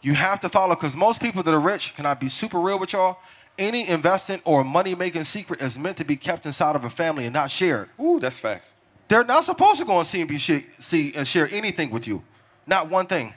You 0.00 0.14
have 0.14 0.40
to 0.40 0.48
follow 0.48 0.74
because 0.74 0.96
most 0.96 1.20
people 1.20 1.42
that 1.42 1.52
are 1.52 1.60
rich, 1.60 1.94
can 1.94 2.06
I 2.06 2.14
be 2.14 2.28
super 2.30 2.58
real 2.58 2.78
with 2.78 2.94
y'all? 2.94 3.18
Any 3.58 3.88
investing 3.88 4.40
or 4.44 4.62
money 4.62 4.94
making 4.94 5.24
secret 5.24 5.60
is 5.60 5.78
meant 5.78 5.96
to 5.96 6.04
be 6.04 6.16
kept 6.16 6.46
inside 6.46 6.76
of 6.76 6.84
a 6.84 6.90
family 6.90 7.24
and 7.24 7.34
not 7.34 7.50
shared. 7.50 7.88
Ooh, 8.00 8.20
that's 8.20 8.38
facts. 8.38 8.74
They're 9.08 9.24
not 9.24 9.44
supposed 9.44 9.80
to 9.80 9.86
go 9.86 9.96
on 9.96 10.04
CNBC 10.04 11.16
and 11.16 11.26
share 11.26 11.48
anything 11.50 11.90
with 11.90 12.06
you. 12.06 12.22
Not 12.66 12.88
one 12.90 13.06
thing. 13.06 13.34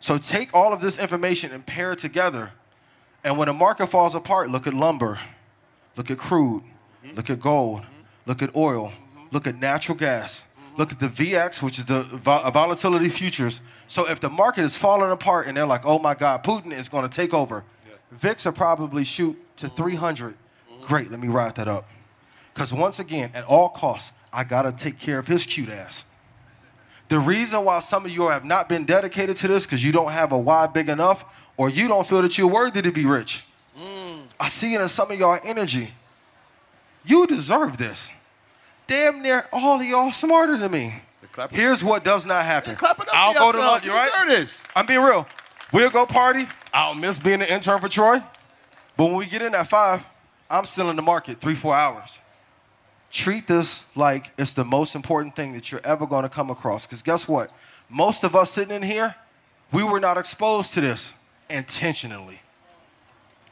So 0.00 0.16
take 0.16 0.52
all 0.54 0.72
of 0.72 0.80
this 0.80 0.98
information 0.98 1.52
and 1.52 1.64
pair 1.64 1.92
it 1.92 1.98
together. 1.98 2.52
And 3.22 3.36
when 3.36 3.46
the 3.46 3.54
market 3.54 3.88
falls 3.88 4.14
apart, 4.14 4.48
look 4.48 4.66
at 4.66 4.72
lumber, 4.72 5.20
look 5.96 6.10
at 6.10 6.16
crude, 6.16 6.62
mm-hmm. 7.04 7.16
look 7.16 7.28
at 7.28 7.38
gold, 7.38 7.82
mm-hmm. 7.82 8.00
look 8.24 8.42
at 8.42 8.56
oil, 8.56 8.88
mm-hmm. 8.88 9.26
look 9.30 9.46
at 9.46 9.56
natural 9.56 9.96
gas, 9.96 10.44
look 10.78 10.90
at 10.90 11.00
the 11.00 11.08
VX, 11.08 11.62
which 11.62 11.78
is 11.78 11.84
the 11.84 12.04
vol- 12.04 12.40
uh, 12.42 12.50
volatility 12.50 13.10
futures. 13.10 13.60
So 13.86 14.08
if 14.08 14.20
the 14.20 14.30
market 14.30 14.64
is 14.64 14.74
falling 14.74 15.10
apart 15.10 15.46
and 15.46 15.56
they're 15.56 15.66
like, 15.66 15.84
oh 15.84 15.98
my 15.98 16.14
God, 16.14 16.42
Putin 16.42 16.72
is 16.72 16.88
going 16.88 17.06
to 17.06 17.14
take 17.14 17.34
over, 17.34 17.64
VIX 18.10 18.46
will 18.46 18.52
probably 18.52 19.04
shoot 19.04 19.38
to 19.60 19.68
300. 19.68 20.34
Great, 20.82 21.10
let 21.10 21.20
me 21.20 21.28
ride 21.28 21.56
that 21.56 21.68
up. 21.68 21.88
Because 22.52 22.72
once 22.72 22.98
again, 22.98 23.30
at 23.34 23.44
all 23.44 23.68
costs, 23.68 24.12
I 24.32 24.44
gotta 24.44 24.72
take 24.72 24.98
care 24.98 25.18
of 25.18 25.26
his 25.26 25.46
cute 25.46 25.68
ass. 25.68 26.04
The 27.08 27.18
reason 27.18 27.64
why 27.64 27.80
some 27.80 28.04
of 28.04 28.10
you 28.10 28.28
have 28.28 28.44
not 28.44 28.68
been 28.68 28.84
dedicated 28.84 29.36
to 29.38 29.48
this 29.48 29.64
because 29.64 29.84
you 29.84 29.92
don't 29.92 30.12
have 30.12 30.32
a 30.32 30.38
why 30.38 30.66
big 30.66 30.88
enough, 30.88 31.24
or 31.56 31.68
you 31.68 31.88
don't 31.88 32.06
feel 32.06 32.22
that 32.22 32.38
you're 32.38 32.46
worthy 32.46 32.82
to 32.82 32.92
be 32.92 33.04
rich. 33.04 33.44
Mm. 33.78 34.22
I 34.38 34.48
see 34.48 34.74
it 34.74 34.80
in 34.80 34.88
some 34.88 35.10
of 35.10 35.18
y'all 35.18 35.38
energy. 35.42 35.92
You 37.04 37.26
deserve 37.26 37.78
this. 37.78 38.10
Damn 38.86 39.22
near 39.22 39.46
all 39.52 39.80
of 39.80 39.86
y'all 39.86 40.12
smarter 40.12 40.56
than 40.56 40.72
me. 40.72 41.02
Here's 41.50 41.82
what 41.82 42.04
does 42.04 42.26
not 42.26 42.44
happen. 42.44 42.76
Clap 42.76 42.98
it 43.00 43.08
up 43.08 43.14
I'll 43.14 43.34
go 43.34 43.52
to 43.52 43.58
lunch, 43.58 43.84
You 43.84 43.92
right? 43.92 44.10
deserve 44.10 44.28
this. 44.28 44.64
I'm 44.74 44.86
being 44.86 45.00
real. 45.00 45.26
We'll 45.72 45.90
go 45.90 46.06
party. 46.06 46.48
I'll 46.74 46.94
miss 46.94 47.18
being 47.18 47.40
an 47.40 47.48
intern 47.48 47.80
for 47.80 47.88
Troy. 47.88 48.18
But 49.00 49.06
when 49.06 49.14
we 49.14 49.24
get 49.24 49.40
in 49.40 49.54
at 49.54 49.66
five, 49.66 50.04
I'm 50.50 50.66
still 50.66 50.90
in 50.90 50.96
the 50.96 51.00
market 51.00 51.40
three, 51.40 51.54
four 51.54 51.74
hours. 51.74 52.18
Treat 53.10 53.48
this 53.48 53.86
like 53.96 54.30
it's 54.36 54.52
the 54.52 54.62
most 54.62 54.94
important 54.94 55.34
thing 55.34 55.54
that 55.54 55.72
you're 55.72 55.80
ever 55.84 56.06
going 56.06 56.24
to 56.24 56.28
come 56.28 56.50
across. 56.50 56.84
Because 56.84 57.00
guess 57.00 57.26
what? 57.26 57.50
Most 57.88 58.24
of 58.24 58.36
us 58.36 58.50
sitting 58.50 58.76
in 58.76 58.82
here, 58.82 59.14
we 59.72 59.82
were 59.82 60.00
not 60.00 60.18
exposed 60.18 60.74
to 60.74 60.82
this 60.82 61.14
intentionally. 61.48 62.42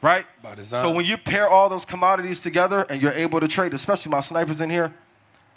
Right? 0.03 0.27
By 0.43 0.53
design. 0.53 0.83
So 0.83 0.91
when 0.91 1.07
you 1.07 1.17
pair 1.17 1.49
all 1.49 1.67
those 1.67 1.83
commodities 1.83 2.43
together 2.43 2.85
and 2.87 3.01
you're 3.01 3.13
able 3.13 3.39
to 3.39 3.47
trade, 3.47 3.73
especially 3.73 4.11
my 4.11 4.19
snipers 4.19 4.61
in 4.61 4.69
here, 4.69 4.93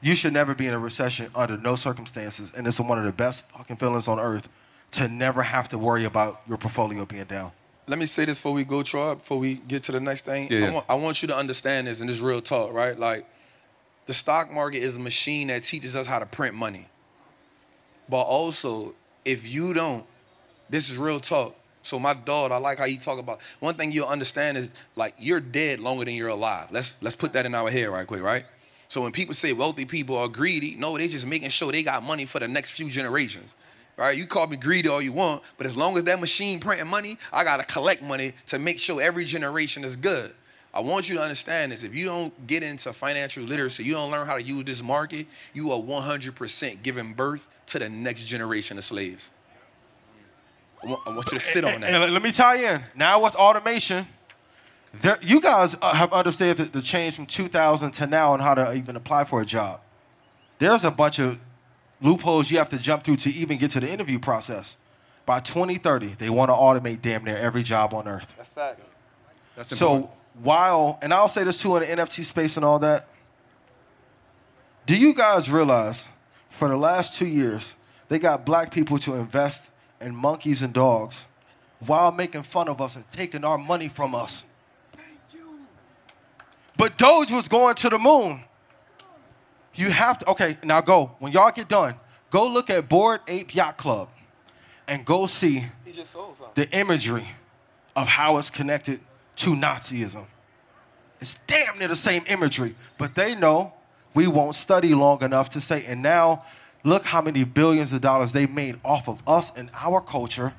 you 0.01 0.15
should 0.15 0.33
never 0.33 0.55
be 0.55 0.69
in 0.69 0.73
a 0.73 0.79
recession 0.79 1.31
under 1.35 1.59
no 1.59 1.77
circumstances. 1.77 2.51
And 2.57 2.67
it's 2.67 2.81
one 2.81 2.99
of 2.99 3.05
the 3.05 3.13
best 3.13 3.45
fucking 3.51 3.77
feelings 3.77 4.09
on 4.09 4.19
earth 4.19 4.49
to 4.93 5.07
never 5.09 5.43
have 5.43 5.69
to 5.69 5.77
worry 5.77 6.07
about 6.07 6.41
your 6.49 6.57
portfolio 6.57 7.05
being 7.05 7.25
down. 7.25 7.53
Let 7.87 7.99
me 7.99 8.07
say 8.07 8.25
this 8.25 8.39
before 8.39 8.53
we 8.53 8.65
go, 8.65 8.83
Troy, 8.83 9.15
before 9.15 9.39
we 9.39 9.55
get 9.55 9.83
to 9.85 9.93
the 9.93 10.01
next 10.01 10.25
thing. 10.25 10.49
Yeah. 10.51 10.67
I, 10.67 10.71
want, 10.71 10.87
I 10.91 10.95
want 10.95 11.23
you 11.23 11.29
to 11.29 11.37
understand 11.37 11.89
this, 11.89 12.01
and 12.01 12.09
this 12.09 12.17
is 12.17 12.23
real 12.23 12.41
talk, 12.41 12.73
right? 12.73 12.97
Like, 12.97 13.27
the 14.07 14.15
stock 14.15 14.51
market 14.53 14.79
is 14.79 14.97
a 14.97 15.01
machine 15.01 15.49
that 15.49 15.63
teaches 15.63 15.97
us 15.97 16.07
how 16.07 16.19
to 16.19 16.27
print 16.27 16.55
money. 16.55 16.87
But 18.09 18.23
also, 18.23 18.95
if 19.25 19.49
you 19.49 19.75
don't, 19.75 20.05
this 20.71 20.91
is 20.91 20.97
real 20.97 21.21
talk. 21.21 21.57
So 21.83 21.99
my 21.99 22.15
dog, 22.15 22.53
I 22.53 22.59
like 22.59 22.79
how 22.79 22.85
you 22.85 22.99
talk 22.99 23.19
about. 23.19 23.41
One 23.61 23.75
thing 23.75 23.91
you'll 23.91 24.07
understand 24.07 24.57
is 24.57 24.75
like 24.95 25.15
you're 25.19 25.41
dead 25.41 25.81
longer 25.81 26.05
than 26.05 26.15
you're 26.15 26.29
alive. 26.29 26.69
Let's 26.71 26.95
let's 27.01 27.17
put 27.17 27.33
that 27.33 27.45
in 27.45 27.55
our 27.55 27.71
head 27.71 27.89
right 27.89 28.07
quick, 28.07 28.23
right? 28.23 28.45
So 28.89 29.01
when 29.01 29.11
people 29.11 29.35
say 29.35 29.53
wealthy 29.53 29.85
people 29.85 30.17
are 30.17 30.29
greedy, 30.29 30.77
no, 30.77 30.97
they're 30.97 31.09
just 31.09 31.27
making 31.27 31.49
sure 31.49 31.73
they 31.73 31.83
got 31.83 32.03
money 32.03 32.25
for 32.27 32.39
the 32.39 32.47
next 32.47 32.71
few 32.71 32.91
generations. 32.91 33.55
Right? 34.03 34.19
You 34.19 34.27
call 34.27 34.49
me 34.49 34.57
greedy 34.57 34.89
all 34.89 35.01
you 35.01 35.13
want, 35.13 35.45
but 35.57 35.65
as 35.65 35.77
long 35.77 35.97
as 35.97 36.03
that 36.05 36.19
machine 36.19 36.59
printing 36.59 36.89
money, 36.89 37.19
I 37.33 37.45
gotta 37.45 37.63
collect 37.63 38.03
money 38.03 38.33
to 38.47 38.59
make 38.59 38.81
sure 38.81 39.01
every 39.01 39.25
generation 39.25 39.85
is 39.85 39.95
good. 39.95 40.33
I 40.75 40.81
want 40.81 41.09
you 41.09 41.15
to 41.15 41.23
understand 41.23 41.71
this. 41.71 41.85
If 41.85 41.95
you 41.95 42.07
don't 42.07 42.47
get 42.49 42.65
into 42.65 42.93
financial 42.93 43.45
literacy, 43.45 43.85
you 43.85 43.93
don't 43.93 44.11
learn 44.11 44.27
how 44.27 44.37
to 44.37 44.43
use 44.43 44.65
this 44.65 44.83
market, 44.83 45.29
you 45.55 45.71
are 45.71 45.79
100% 45.79 46.83
giving 46.83 47.13
birth 47.13 47.49
to 47.67 47.79
the 47.79 47.89
next 47.89 48.25
generation 48.25 48.77
of 48.77 48.85
slaves. 48.85 49.31
I 50.83 50.87
want, 50.87 51.01
I 51.07 51.11
want 51.11 51.27
you 51.31 51.39
to 51.39 51.45
sit 51.45 51.65
on 51.65 51.75
And 51.75 51.83
that. 51.85 52.11
let 52.11 52.23
me 52.23 52.33
tie 52.33 52.75
in. 52.75 52.83
Now 52.97 53.23
with 53.23 53.37
automation, 53.37 54.07
there, 54.95 55.19
you 55.23 55.41
guys 55.41 55.77
uh, 55.81 55.95
have 55.95 56.13
understood 56.13 56.57
the, 56.57 56.65
the 56.65 56.83
change 56.83 57.15
from 57.15 57.27
2000 57.27 57.93
to 57.93 58.07
now 58.09 58.33
on 58.33 58.41
how 58.41 58.55
to 58.55 58.75
even 58.75 58.97
apply 58.97 59.25
for 59.27 59.41
a 59.41 59.47
job. 59.47 59.81
There's 60.59 60.83
a 60.83 60.91
bunch 60.91 61.21
of 61.21 61.39
loopholes 62.03 62.51
you 62.51 62.59
have 62.59 62.69
to 62.71 62.79
jump 62.79 63.05
through 63.05 63.17
to 63.17 63.31
even 63.31 63.59
get 63.59 63.71
to 63.73 63.81
the 63.81 63.91
interview 63.91 64.19
process. 64.19 64.77
By 65.25 65.41
2030, 65.41 66.17
they 66.19 66.31
want 66.31 66.51
to 66.51 66.55
automate 66.55 67.01
damn 67.01 67.25
near 67.25 67.37
every 67.37 67.63
job 67.63 67.95
on 67.95 68.09
earth. 68.09 68.35
That's 68.37 68.49
fact. 68.49 68.81
That's 69.55 69.77
So 69.77 70.11
while, 70.43 70.99
and 71.01 71.15
I'll 71.15 71.29
say 71.29 71.45
this 71.45 71.59
too 71.59 71.77
in 71.77 71.83
the 71.83 72.03
NFT 72.03 72.25
space 72.25 72.57
and 72.57 72.65
all 72.65 72.79
that, 72.81 73.09
do 74.85 74.97
you 74.97 75.15
guys 75.15 75.49
realize 75.49 76.09
for 76.51 76.69
the 76.69 76.77
last 76.77 77.15
two 77.15 77.27
years, 77.27 77.77
they 78.09 78.19
got 78.19 78.45
black 78.45 78.73
people 78.73 78.99
to 78.99 79.15
invest 79.15 79.67
in 80.01 80.15
monkeys 80.15 80.61
and 80.61 80.73
dogs 80.73 81.25
while 81.79 82.11
making 82.11 82.43
fun 82.43 82.69
of 82.69 82.81
us 82.81 82.97
and 82.97 83.09
taking 83.11 83.45
our 83.45 83.59
money 83.59 83.89
from 83.89 84.15
us? 84.15 84.45
But 86.77 86.99
Doge 86.99 87.31
was 87.31 87.47
going 87.47 87.77
to 87.77 87.89
the 87.89 87.99
moon. 87.99 88.43
You 89.75 89.91
have 89.91 90.19
to, 90.19 90.31
okay, 90.31 90.57
now 90.63 90.81
go. 90.81 91.13
When 91.19 91.33
y'all 91.33 91.51
get 91.51 91.69
done, 91.69 91.95
go 92.31 92.47
look 92.47 92.71
at 92.71 92.89
Bored 92.89 93.21
Ape 93.27 93.55
Yacht 93.55 93.79
Club 93.79 94.09
and 94.87 95.05
go 95.05 95.27
see 95.27 95.65
He 95.85 95.93
just 95.93 96.13
sold 96.13 96.37
something. 96.39 96.55
the 96.55 96.71
imagery 96.77 97.29
of 97.97 98.09
how 98.09 98.37
it's 98.39 98.51
connected 98.51 99.01
to 99.37 99.51
Nazism. 99.51 100.27
It's 101.21 101.37
damn 101.47 101.79
near 101.79 101.89
the 101.89 101.97
same 101.97 102.25
imagery, 102.27 102.75
but 102.99 103.15
they 103.15 103.35
know 103.35 103.73
we 104.13 104.27
won't 104.27 104.55
study 104.55 104.95
long 104.95 105.23
enough 105.23 105.49
to 105.51 105.61
say, 105.61 105.85
and 105.87 106.03
now 106.03 106.45
Look 106.85 107.05
how 107.05 107.23
many 107.23 107.45
billions 107.45 107.93
of 107.93 108.01
dollars 108.01 108.33
they 108.33 108.47
made 108.47 108.81
off 108.85 109.09
of 109.09 109.23
us 109.27 109.53
and 109.57 109.71
our 109.75 110.01
culture, 110.01 110.53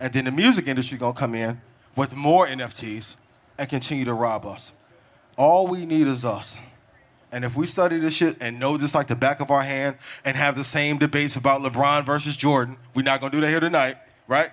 and 0.00 0.12
then 0.12 0.24
the 0.24 0.30
music 0.30 0.66
industry 0.66 0.96
gonna 0.96 1.12
come 1.12 1.34
in 1.34 1.60
with 1.94 2.16
more 2.16 2.46
NFTs 2.46 3.16
and 3.58 3.68
continue 3.68 4.04
to 4.06 4.14
rob 4.14 4.46
us. 4.46 4.72
All 5.36 5.66
we 5.66 5.84
need 5.84 6.06
is 6.06 6.24
us. 6.24 6.58
And 7.30 7.44
if 7.44 7.56
we 7.56 7.66
study 7.66 7.98
this 7.98 8.14
shit 8.14 8.36
and 8.40 8.58
know 8.58 8.76
this 8.76 8.94
like 8.94 9.08
the 9.08 9.16
back 9.16 9.40
of 9.40 9.50
our 9.50 9.62
hand 9.62 9.96
and 10.24 10.36
have 10.36 10.56
the 10.56 10.64
same 10.64 10.98
debates 10.98 11.36
about 11.36 11.60
LeBron 11.60 12.06
versus 12.06 12.36
Jordan, 12.36 12.76
we're 12.94 13.02
not 13.02 13.20
gonna 13.20 13.32
do 13.32 13.40
that 13.40 13.48
here 13.48 13.60
tonight, 13.60 13.96
right? 14.26 14.50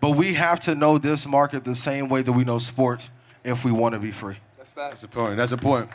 But 0.00 0.10
we 0.10 0.34
have 0.34 0.60
to 0.60 0.74
know 0.74 0.98
this 0.98 1.26
market 1.26 1.64
the 1.64 1.74
same 1.74 2.08
way 2.08 2.22
that 2.22 2.32
we 2.32 2.44
know 2.44 2.58
sports 2.58 3.10
if 3.44 3.64
we 3.64 3.72
want 3.72 3.94
to 3.94 4.00
be 4.00 4.10
free. 4.10 4.36
That's 4.74 5.04
important. 5.04 5.38
That's 5.38 5.52
a 5.52 5.56
point. 5.56 5.88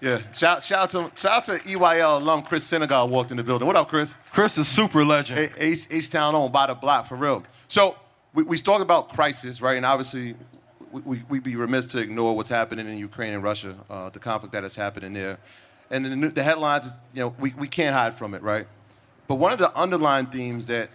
Yeah. 0.00 0.20
Shout, 0.32 0.62
shout 0.62 0.94
out 0.94 1.12
to 1.12 1.20
shout 1.20 1.32
out 1.32 1.44
to 1.44 1.52
EYL 1.64 2.20
alum 2.20 2.42
Chris 2.42 2.64
Senegal 2.64 3.08
walked 3.08 3.30
in 3.30 3.36
the 3.36 3.42
building. 3.44 3.66
What 3.66 3.76
up, 3.76 3.88
Chris? 3.88 4.16
Chris 4.32 4.58
is 4.58 4.68
super 4.68 5.04
legend. 5.04 5.50
H 5.56 6.10
Town 6.10 6.34
on 6.34 6.50
by 6.50 6.66
the 6.66 6.74
block 6.74 7.06
for 7.06 7.16
real. 7.16 7.44
So 7.68 7.96
we, 8.34 8.42
we 8.42 8.58
talk 8.58 8.80
about 8.80 9.10
crisis, 9.10 9.60
right? 9.60 9.76
And 9.76 9.86
obviously, 9.86 10.34
we, 10.92 11.00
we, 11.00 11.22
we'd 11.28 11.42
be 11.42 11.56
remiss 11.56 11.86
to 11.86 11.98
ignore 11.98 12.36
what's 12.36 12.48
happening 12.48 12.86
in 12.86 12.96
Ukraine 12.98 13.32
and 13.32 13.42
Russia, 13.42 13.74
uh, 13.90 14.10
the 14.10 14.18
conflict 14.18 14.52
that 14.52 14.62
is 14.62 14.76
happening 14.76 15.12
there. 15.14 15.38
And 15.90 16.04
the, 16.04 16.28
the 16.28 16.42
headlines, 16.42 16.98
you 17.14 17.20
know, 17.20 17.34
we, 17.40 17.52
we 17.58 17.66
can't 17.66 17.94
hide 17.94 18.16
from 18.16 18.34
it, 18.34 18.42
right? 18.42 18.66
But 19.26 19.36
one 19.36 19.52
of 19.52 19.58
the 19.58 19.74
underlying 19.76 20.26
themes 20.26 20.66
that 20.66 20.90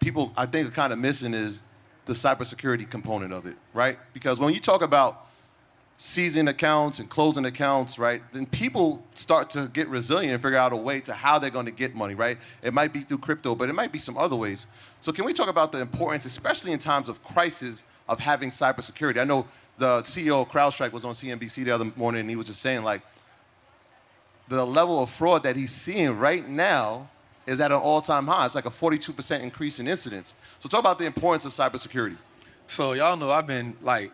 people, 0.00 0.32
I 0.36 0.46
think, 0.46 0.68
are 0.68 0.70
kind 0.70 0.92
of 0.92 0.98
missing 0.98 1.34
is 1.34 1.62
the 2.06 2.12
cybersecurity 2.12 2.88
component 2.88 3.32
of 3.32 3.46
it, 3.46 3.56
right? 3.72 3.98
Because 4.12 4.38
when 4.38 4.52
you 4.52 4.60
talk 4.60 4.82
about 4.82 5.26
seizing 5.96 6.48
accounts 6.48 6.98
and 6.98 7.08
closing 7.08 7.44
accounts, 7.44 7.98
right, 7.98 8.22
then 8.32 8.46
people 8.46 9.02
start 9.14 9.48
to 9.50 9.68
get 9.68 9.88
resilient 9.88 10.32
and 10.32 10.42
figure 10.42 10.58
out 10.58 10.72
a 10.72 10.76
way 10.76 11.00
to 11.00 11.14
how 11.14 11.38
they're 11.38 11.50
going 11.50 11.66
to 11.66 11.72
get 11.72 11.94
money, 11.94 12.14
right? 12.14 12.36
It 12.62 12.74
might 12.74 12.92
be 12.92 13.00
through 13.00 13.18
crypto, 13.18 13.54
but 13.54 13.68
it 13.68 13.74
might 13.74 13.92
be 13.92 13.98
some 13.98 14.18
other 14.18 14.36
ways. 14.36 14.66
So 15.00 15.12
can 15.12 15.24
we 15.24 15.32
talk 15.32 15.48
about 15.48 15.72
the 15.72 15.80
importance, 15.80 16.26
especially 16.26 16.72
in 16.72 16.78
times 16.78 17.08
of 17.08 17.22
crisis, 17.22 17.84
of 18.08 18.20
having 18.20 18.50
cybersecurity? 18.50 19.20
I 19.20 19.24
know 19.24 19.46
the 19.78 20.02
CEO 20.02 20.42
of 20.42 20.48
CrowdStrike 20.48 20.92
was 20.92 21.04
on 21.04 21.14
CNBC 21.14 21.64
the 21.64 21.70
other 21.72 21.90
morning, 21.96 22.20
and 22.20 22.30
he 22.30 22.36
was 22.36 22.46
just 22.46 22.60
saying 22.60 22.82
like, 22.84 23.02
the 24.48 24.64
level 24.64 25.02
of 25.02 25.10
fraud 25.10 25.42
that 25.44 25.56
he's 25.56 25.72
seeing 25.72 26.18
right 26.18 26.46
now 26.46 27.08
is 27.46 27.60
at 27.60 27.72
an 27.72 27.78
all-time 27.78 28.26
high. 28.26 28.46
It's 28.46 28.54
like 28.54 28.66
a 28.66 28.70
42% 28.70 29.40
increase 29.40 29.78
in 29.78 29.88
incidents. 29.88 30.34
So 30.58 30.68
talk 30.68 30.80
about 30.80 30.98
the 30.98 31.06
importance 31.06 31.44
of 31.46 31.52
cybersecurity. 31.52 32.16
So 32.66 32.92
y'all 32.92 33.16
know 33.16 33.30
I've 33.30 33.46
been 33.46 33.76
like, 33.82 34.10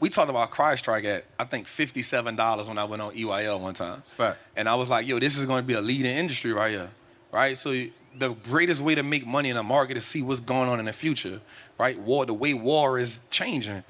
we 0.00 0.08
talked 0.10 0.30
about 0.30 0.50
CrowdStrike 0.50 1.04
at 1.04 1.24
I 1.38 1.44
think 1.44 1.66
fifty-seven 1.66 2.36
dollars 2.36 2.68
when 2.68 2.78
I 2.78 2.84
went 2.84 3.00
on 3.00 3.14
EYL 3.14 3.58
one 3.60 3.74
time. 3.74 4.02
Fact. 4.02 4.38
And 4.54 4.68
I 4.68 4.74
was 4.74 4.88
like, 4.88 5.06
yo, 5.06 5.18
this 5.18 5.38
is 5.38 5.46
going 5.46 5.62
to 5.62 5.66
be 5.66 5.74
a 5.74 5.80
leading 5.80 6.16
industry 6.16 6.52
right 6.52 6.70
here, 6.70 6.90
right? 7.32 7.56
So 7.56 7.70
the 8.18 8.30
greatest 8.30 8.80
way 8.80 8.94
to 8.94 9.02
make 9.02 9.26
money 9.26 9.50
in 9.50 9.56
a 9.56 9.62
market 9.62 9.96
is 9.96 10.04
see 10.04 10.22
what's 10.22 10.40
going 10.40 10.68
on 10.68 10.78
in 10.80 10.86
the 10.86 10.92
future, 10.92 11.40
right? 11.78 11.98
War, 11.98 12.26
the 12.26 12.34
way 12.34 12.54
war 12.54 12.98
is 12.98 13.20
changing. 13.30 13.84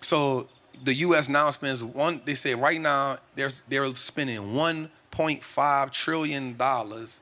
So 0.00 0.48
the 0.84 0.94
U.S. 0.94 1.28
now 1.28 1.50
spends 1.50 1.84
one. 1.84 2.20
They 2.24 2.34
say 2.34 2.54
right 2.54 2.80
now 2.80 3.18
they're 3.34 3.50
they're 3.68 3.94
spending 3.94 4.38
1.5 4.40 5.90
trillion 5.90 6.56
dollars 6.56 7.20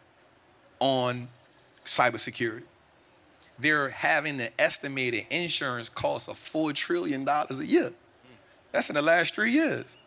on 0.80 1.28
cybersecurity. 1.84 2.62
They're 3.58 3.90
having 3.90 4.40
an 4.40 4.48
estimated 4.58 5.26
insurance 5.30 5.88
cost 5.88 6.28
of 6.28 6.38
four 6.38 6.72
trillion 6.72 7.24
dollars 7.24 7.58
a 7.58 7.66
year. 7.66 7.92
That's 8.72 8.88
in 8.88 8.94
the 8.94 9.02
last 9.02 9.34
three 9.34 9.52
years, 9.52 9.98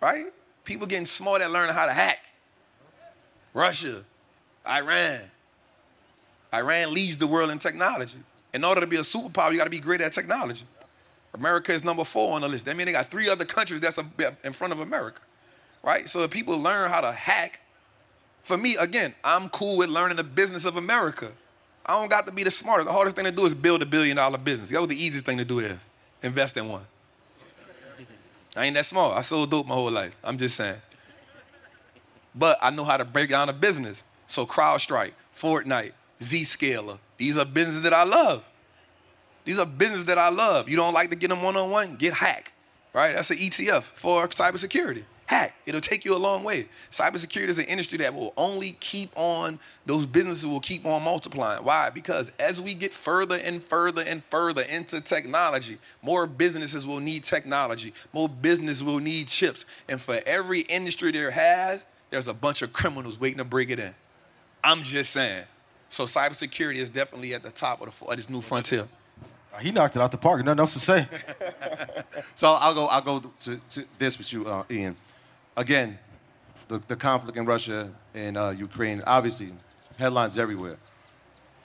right? 0.00 0.26
People 0.64 0.86
getting 0.86 1.06
smart 1.06 1.42
at 1.42 1.50
learning 1.50 1.74
how 1.74 1.86
to 1.86 1.92
hack. 1.92 2.20
Russia, 3.52 4.04
Iran. 4.66 5.22
Iran 6.52 6.92
leads 6.92 7.18
the 7.18 7.26
world 7.26 7.50
in 7.50 7.58
technology. 7.58 8.18
In 8.54 8.64
order 8.64 8.80
to 8.80 8.86
be 8.86 8.96
a 8.96 9.00
superpower, 9.00 9.52
you 9.52 9.58
got 9.58 9.64
to 9.64 9.70
be 9.70 9.80
great 9.80 10.00
at 10.00 10.12
technology. 10.12 10.64
America 11.34 11.72
is 11.72 11.84
number 11.84 12.04
four 12.04 12.34
on 12.34 12.40
the 12.40 12.48
list. 12.48 12.64
That 12.64 12.76
means 12.76 12.86
they 12.86 12.92
got 12.92 13.06
three 13.06 13.28
other 13.28 13.44
countries 13.44 13.80
that's 13.80 13.98
in 14.44 14.52
front 14.52 14.72
of 14.72 14.80
America, 14.80 15.20
right? 15.82 16.08
So 16.08 16.22
if 16.22 16.30
people 16.30 16.58
learn 16.58 16.90
how 16.90 17.02
to 17.02 17.12
hack, 17.12 17.60
for 18.42 18.56
me, 18.56 18.76
again, 18.76 19.14
I'm 19.22 19.50
cool 19.50 19.76
with 19.76 19.90
learning 19.90 20.16
the 20.16 20.24
business 20.24 20.64
of 20.64 20.76
America. 20.76 21.30
I 21.84 21.92
don't 21.92 22.08
got 22.08 22.26
to 22.26 22.32
be 22.32 22.44
the 22.44 22.50
smartest. 22.50 22.86
The 22.86 22.92
hardest 22.92 23.16
thing 23.16 23.26
to 23.26 23.30
do 23.30 23.44
is 23.44 23.54
build 23.54 23.82
a 23.82 23.86
billion 23.86 24.16
dollar 24.16 24.38
business. 24.38 24.70
That's 24.70 24.80
what 24.80 24.88
the 24.88 25.02
easiest 25.02 25.26
thing 25.26 25.38
to 25.38 25.44
do 25.44 25.58
is 25.58 25.78
invest 26.22 26.56
in 26.56 26.68
one. 26.68 26.84
I 28.56 28.64
ain't 28.64 28.74
that 28.74 28.86
smart. 28.86 29.16
I 29.16 29.20
sold 29.20 29.50
dope 29.50 29.66
my 29.66 29.74
whole 29.74 29.90
life. 29.90 30.16
I'm 30.24 30.38
just 30.38 30.56
saying. 30.56 30.80
But 32.34 32.58
I 32.60 32.70
know 32.70 32.84
how 32.84 32.96
to 32.96 33.04
break 33.04 33.30
down 33.30 33.48
a 33.48 33.52
business. 33.52 34.02
So 34.26 34.46
CrowdStrike, 34.46 35.12
Fortinet, 35.34 35.92
Zscaler, 36.20 36.98
these 37.16 37.38
are 37.38 37.44
businesses 37.44 37.82
that 37.82 37.92
I 37.92 38.04
love. 38.04 38.44
These 39.44 39.58
are 39.58 39.66
businesses 39.66 40.04
that 40.06 40.18
I 40.18 40.28
love. 40.28 40.68
You 40.68 40.76
don't 40.76 40.92
like 40.92 41.10
to 41.10 41.16
get 41.16 41.28
them 41.28 41.42
one-on-one? 41.42 41.96
Get 41.96 42.12
hack, 42.12 42.52
right? 42.92 43.14
That's 43.14 43.30
an 43.30 43.38
ETF 43.38 43.82
for 43.82 44.28
cybersecurity. 44.28 45.04
Hack. 45.26 45.54
It'll 45.66 45.82
take 45.82 46.06
you 46.06 46.14
a 46.14 46.16
long 46.16 46.42
way. 46.42 46.68
Cybersecurity 46.90 47.48
is 47.48 47.58
an 47.58 47.66
industry 47.66 47.98
that 47.98 48.14
will 48.14 48.32
only 48.38 48.76
keep 48.80 49.10
on, 49.14 49.58
those 49.84 50.06
businesses 50.06 50.46
will 50.46 50.60
keep 50.60 50.86
on 50.86 51.02
multiplying. 51.02 51.62
Why? 51.62 51.90
Because 51.90 52.32
as 52.38 52.62
we 52.62 52.72
get 52.72 52.94
further 52.94 53.36
and 53.36 53.62
further 53.62 54.02
and 54.02 54.24
further 54.24 54.62
into 54.62 55.02
technology, 55.02 55.78
more 56.00 56.26
businesses 56.26 56.86
will 56.86 57.00
need 57.00 57.24
technology. 57.24 57.92
More 58.14 58.26
business 58.26 58.82
will 58.82 59.00
need 59.00 59.28
chips. 59.28 59.66
And 59.86 60.00
for 60.00 60.18
every 60.24 60.60
industry 60.60 61.12
there 61.12 61.30
has, 61.30 61.84
there's 62.08 62.28
a 62.28 62.34
bunch 62.34 62.62
of 62.62 62.72
criminals 62.72 63.20
waiting 63.20 63.38
to 63.38 63.44
break 63.44 63.68
it 63.68 63.78
in. 63.78 63.94
I'm 64.64 64.82
just 64.82 65.10
saying. 65.10 65.44
So 65.88 66.04
cybersecurity 66.04 66.76
is 66.76 66.90
definitely 66.90 67.34
at 67.34 67.42
the 67.42 67.50
top 67.50 67.80
of, 67.80 67.98
the, 67.98 68.06
of 68.06 68.16
this 68.16 68.28
new 68.28 68.40
frontier. 68.40 68.86
He 69.60 69.72
knocked 69.72 69.96
it 69.96 70.02
out 70.02 70.12
the 70.12 70.18
park. 70.18 70.44
Nothing 70.44 70.60
else 70.60 70.74
to 70.74 70.78
say. 70.78 71.08
So 72.34 72.52
I'll 72.52 72.74
go. 72.74 72.86
I'll 72.86 73.02
go 73.02 73.20
to, 73.40 73.60
to 73.70 73.84
this 73.98 74.18
with 74.18 74.32
you, 74.32 74.46
uh, 74.46 74.64
Ian. 74.70 74.96
Again, 75.56 75.98
the, 76.66 76.80
the 76.88 76.96
conflict 76.96 77.36
in 77.36 77.44
Russia 77.46 77.90
and 78.14 78.36
uh, 78.36 78.50
Ukraine. 78.56 79.02
Obviously, 79.06 79.52
headlines 79.98 80.36
everywhere. 80.38 80.78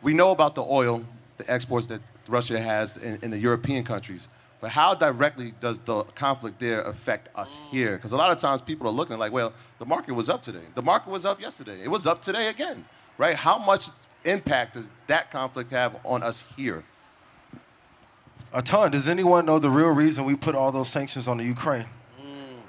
We 0.01 0.13
know 0.13 0.32
about 0.32 0.53
the 0.55 0.63
oil, 0.63 1.03
the 1.38 1.51
exports 1.51 1.88
that 1.88 2.01
Russia 2.28 2.59
has 2.59 2.97
in, 2.97 3.19
in 3.21 3.32
the 3.32 3.38
European 3.38 3.84
countries. 3.84 4.28
But 4.61 4.71
how 4.71 4.93
directly 4.93 5.53
does 5.59 5.78
the 5.80 6.03
conflict 6.15 6.59
there 6.59 6.82
affect 6.84 7.30
us 7.36 7.59
here? 7.69 7.97
Because 7.97 8.13
a 8.13 8.17
lot 8.17 8.32
of 8.32 8.38
times 8.38 8.61
people 8.61 8.88
are 8.88 8.91
looking 8.93 9.17
like, 9.17 9.32
well, 9.32 9.53
the 9.80 9.86
market 9.86 10.13
was 10.13 10.30
up 10.30 10.41
today. 10.41 10.65
The 10.76 10.82
market 10.82 11.09
was 11.09 11.26
up 11.26 11.41
yesterday. 11.41 11.82
It 11.84 11.89
was 11.89 12.07
up 12.07 12.21
today 12.21 12.47
again, 12.47 12.86
right? 13.17 13.36
How 13.36 13.57
much 13.57 13.89
impact 14.26 14.76
does 14.76 14.91
that 15.07 15.32
conflict 15.32 15.71
have 15.71 15.97
on 16.03 16.24
us 16.24 16.45
here? 16.55 16.84
A 18.53 18.61
ton. 18.61 18.91
Does 18.91 19.07
anyone 19.07 19.45
know 19.45 19.57
the 19.59 19.69
real 19.69 19.89
reason 19.89 20.26
we 20.26 20.36
put 20.36 20.53
all 20.55 20.71
those 20.71 20.89
sanctions 20.89 21.28
on 21.28 21.38
the 21.38 21.43
Ukraine? 21.43 21.88
Mm. 22.21 22.59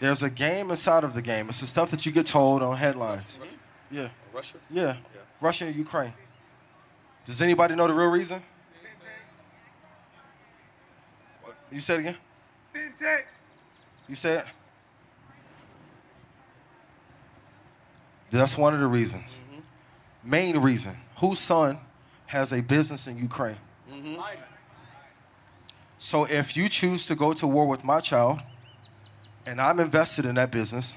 There's 0.00 0.22
a 0.22 0.30
game 0.30 0.70
inside 0.70 1.02
of 1.02 1.14
the 1.14 1.22
game. 1.22 1.48
It's 1.48 1.60
the 1.60 1.66
stuff 1.66 1.90
that 1.90 2.06
you 2.06 2.12
get 2.12 2.26
told 2.26 2.62
on 2.62 2.76
headlines. 2.76 3.40
Yeah. 3.90 4.08
Russia? 4.32 4.56
Yeah. 4.70 4.96
Russia 5.40 5.66
and 5.66 5.76
Ukraine. 5.76 6.14
Does 7.26 7.40
anybody 7.40 7.74
know 7.74 7.86
the 7.86 7.94
real 7.94 8.10
reason? 8.10 8.42
What? 11.42 11.54
You 11.72 11.80
said 11.80 12.00
it 12.00 12.00
again? 12.00 12.16
You 14.08 14.14
said? 14.14 14.44
That's 18.30 18.58
one 18.58 18.74
of 18.74 18.80
the 18.80 18.86
reasons. 18.86 19.40
Mm-hmm. 19.50 19.53
Main 20.24 20.58
reason. 20.58 20.96
Whose 21.18 21.38
son 21.38 21.78
has 22.26 22.52
a 22.52 22.60
business 22.60 23.06
in 23.06 23.18
Ukraine? 23.18 23.58
Mm-hmm. 23.90 24.20
So 25.98 26.24
if 26.24 26.56
you 26.56 26.68
choose 26.68 27.06
to 27.06 27.14
go 27.14 27.32
to 27.34 27.46
war 27.46 27.66
with 27.66 27.84
my 27.84 28.00
child, 28.00 28.40
and 29.46 29.60
I'm 29.60 29.80
invested 29.80 30.24
in 30.24 30.34
that 30.36 30.50
business, 30.50 30.96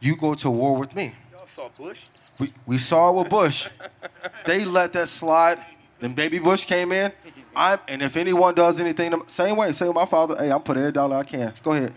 you 0.00 0.16
go 0.16 0.34
to 0.34 0.50
war 0.50 0.76
with 0.76 0.94
me. 0.94 1.14
Y'all 1.32 1.46
saw 1.46 1.68
Bush? 1.76 2.04
We, 2.38 2.52
we 2.66 2.78
saw 2.78 3.10
it 3.10 3.22
with 3.22 3.30
Bush. 3.30 3.68
they 4.46 4.64
let 4.64 4.92
that 4.94 5.08
slide. 5.08 5.64
Then 6.00 6.14
baby 6.14 6.38
Bush 6.38 6.64
came 6.64 6.92
in. 6.92 7.12
I'm, 7.54 7.78
and 7.86 8.02
if 8.02 8.16
anyone 8.16 8.54
does 8.54 8.80
anything, 8.80 9.10
the 9.10 9.22
same 9.26 9.56
way, 9.56 9.72
same 9.72 9.88
with 9.88 9.96
my 9.96 10.06
father, 10.06 10.36
hey, 10.38 10.50
I'm 10.50 10.62
put 10.62 10.76
every 10.76 10.92
dollar 10.92 11.16
I 11.16 11.22
can. 11.24 11.52
Go 11.62 11.72
ahead. 11.72 11.94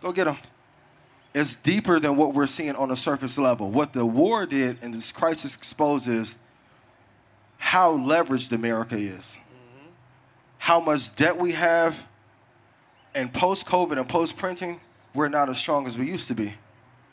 Go 0.00 0.12
get 0.12 0.26
him. 0.26 0.36
It's 1.34 1.54
deeper 1.54 1.98
than 1.98 2.16
what 2.16 2.34
we're 2.34 2.46
seeing 2.46 2.74
on 2.76 2.90
the 2.90 2.96
surface 2.96 3.38
level. 3.38 3.70
What 3.70 3.92
the 3.92 4.04
war 4.04 4.44
did 4.44 4.78
and 4.82 4.92
this 4.94 5.12
crisis 5.12 5.54
exposes 5.54 6.36
how 7.58 7.96
leveraged 7.96 8.52
America 8.52 8.96
is, 8.96 9.36
mm-hmm. 9.36 9.88
how 10.58 10.80
much 10.80 11.14
debt 11.16 11.38
we 11.38 11.52
have, 11.52 12.06
and 13.14 13.32
post 13.32 13.66
COVID 13.66 13.98
and 13.98 14.08
post 14.08 14.36
printing, 14.36 14.80
we're 15.14 15.28
not 15.28 15.48
as 15.48 15.58
strong 15.58 15.86
as 15.86 15.96
we 15.96 16.06
used 16.06 16.28
to 16.28 16.34
be. 16.34 16.54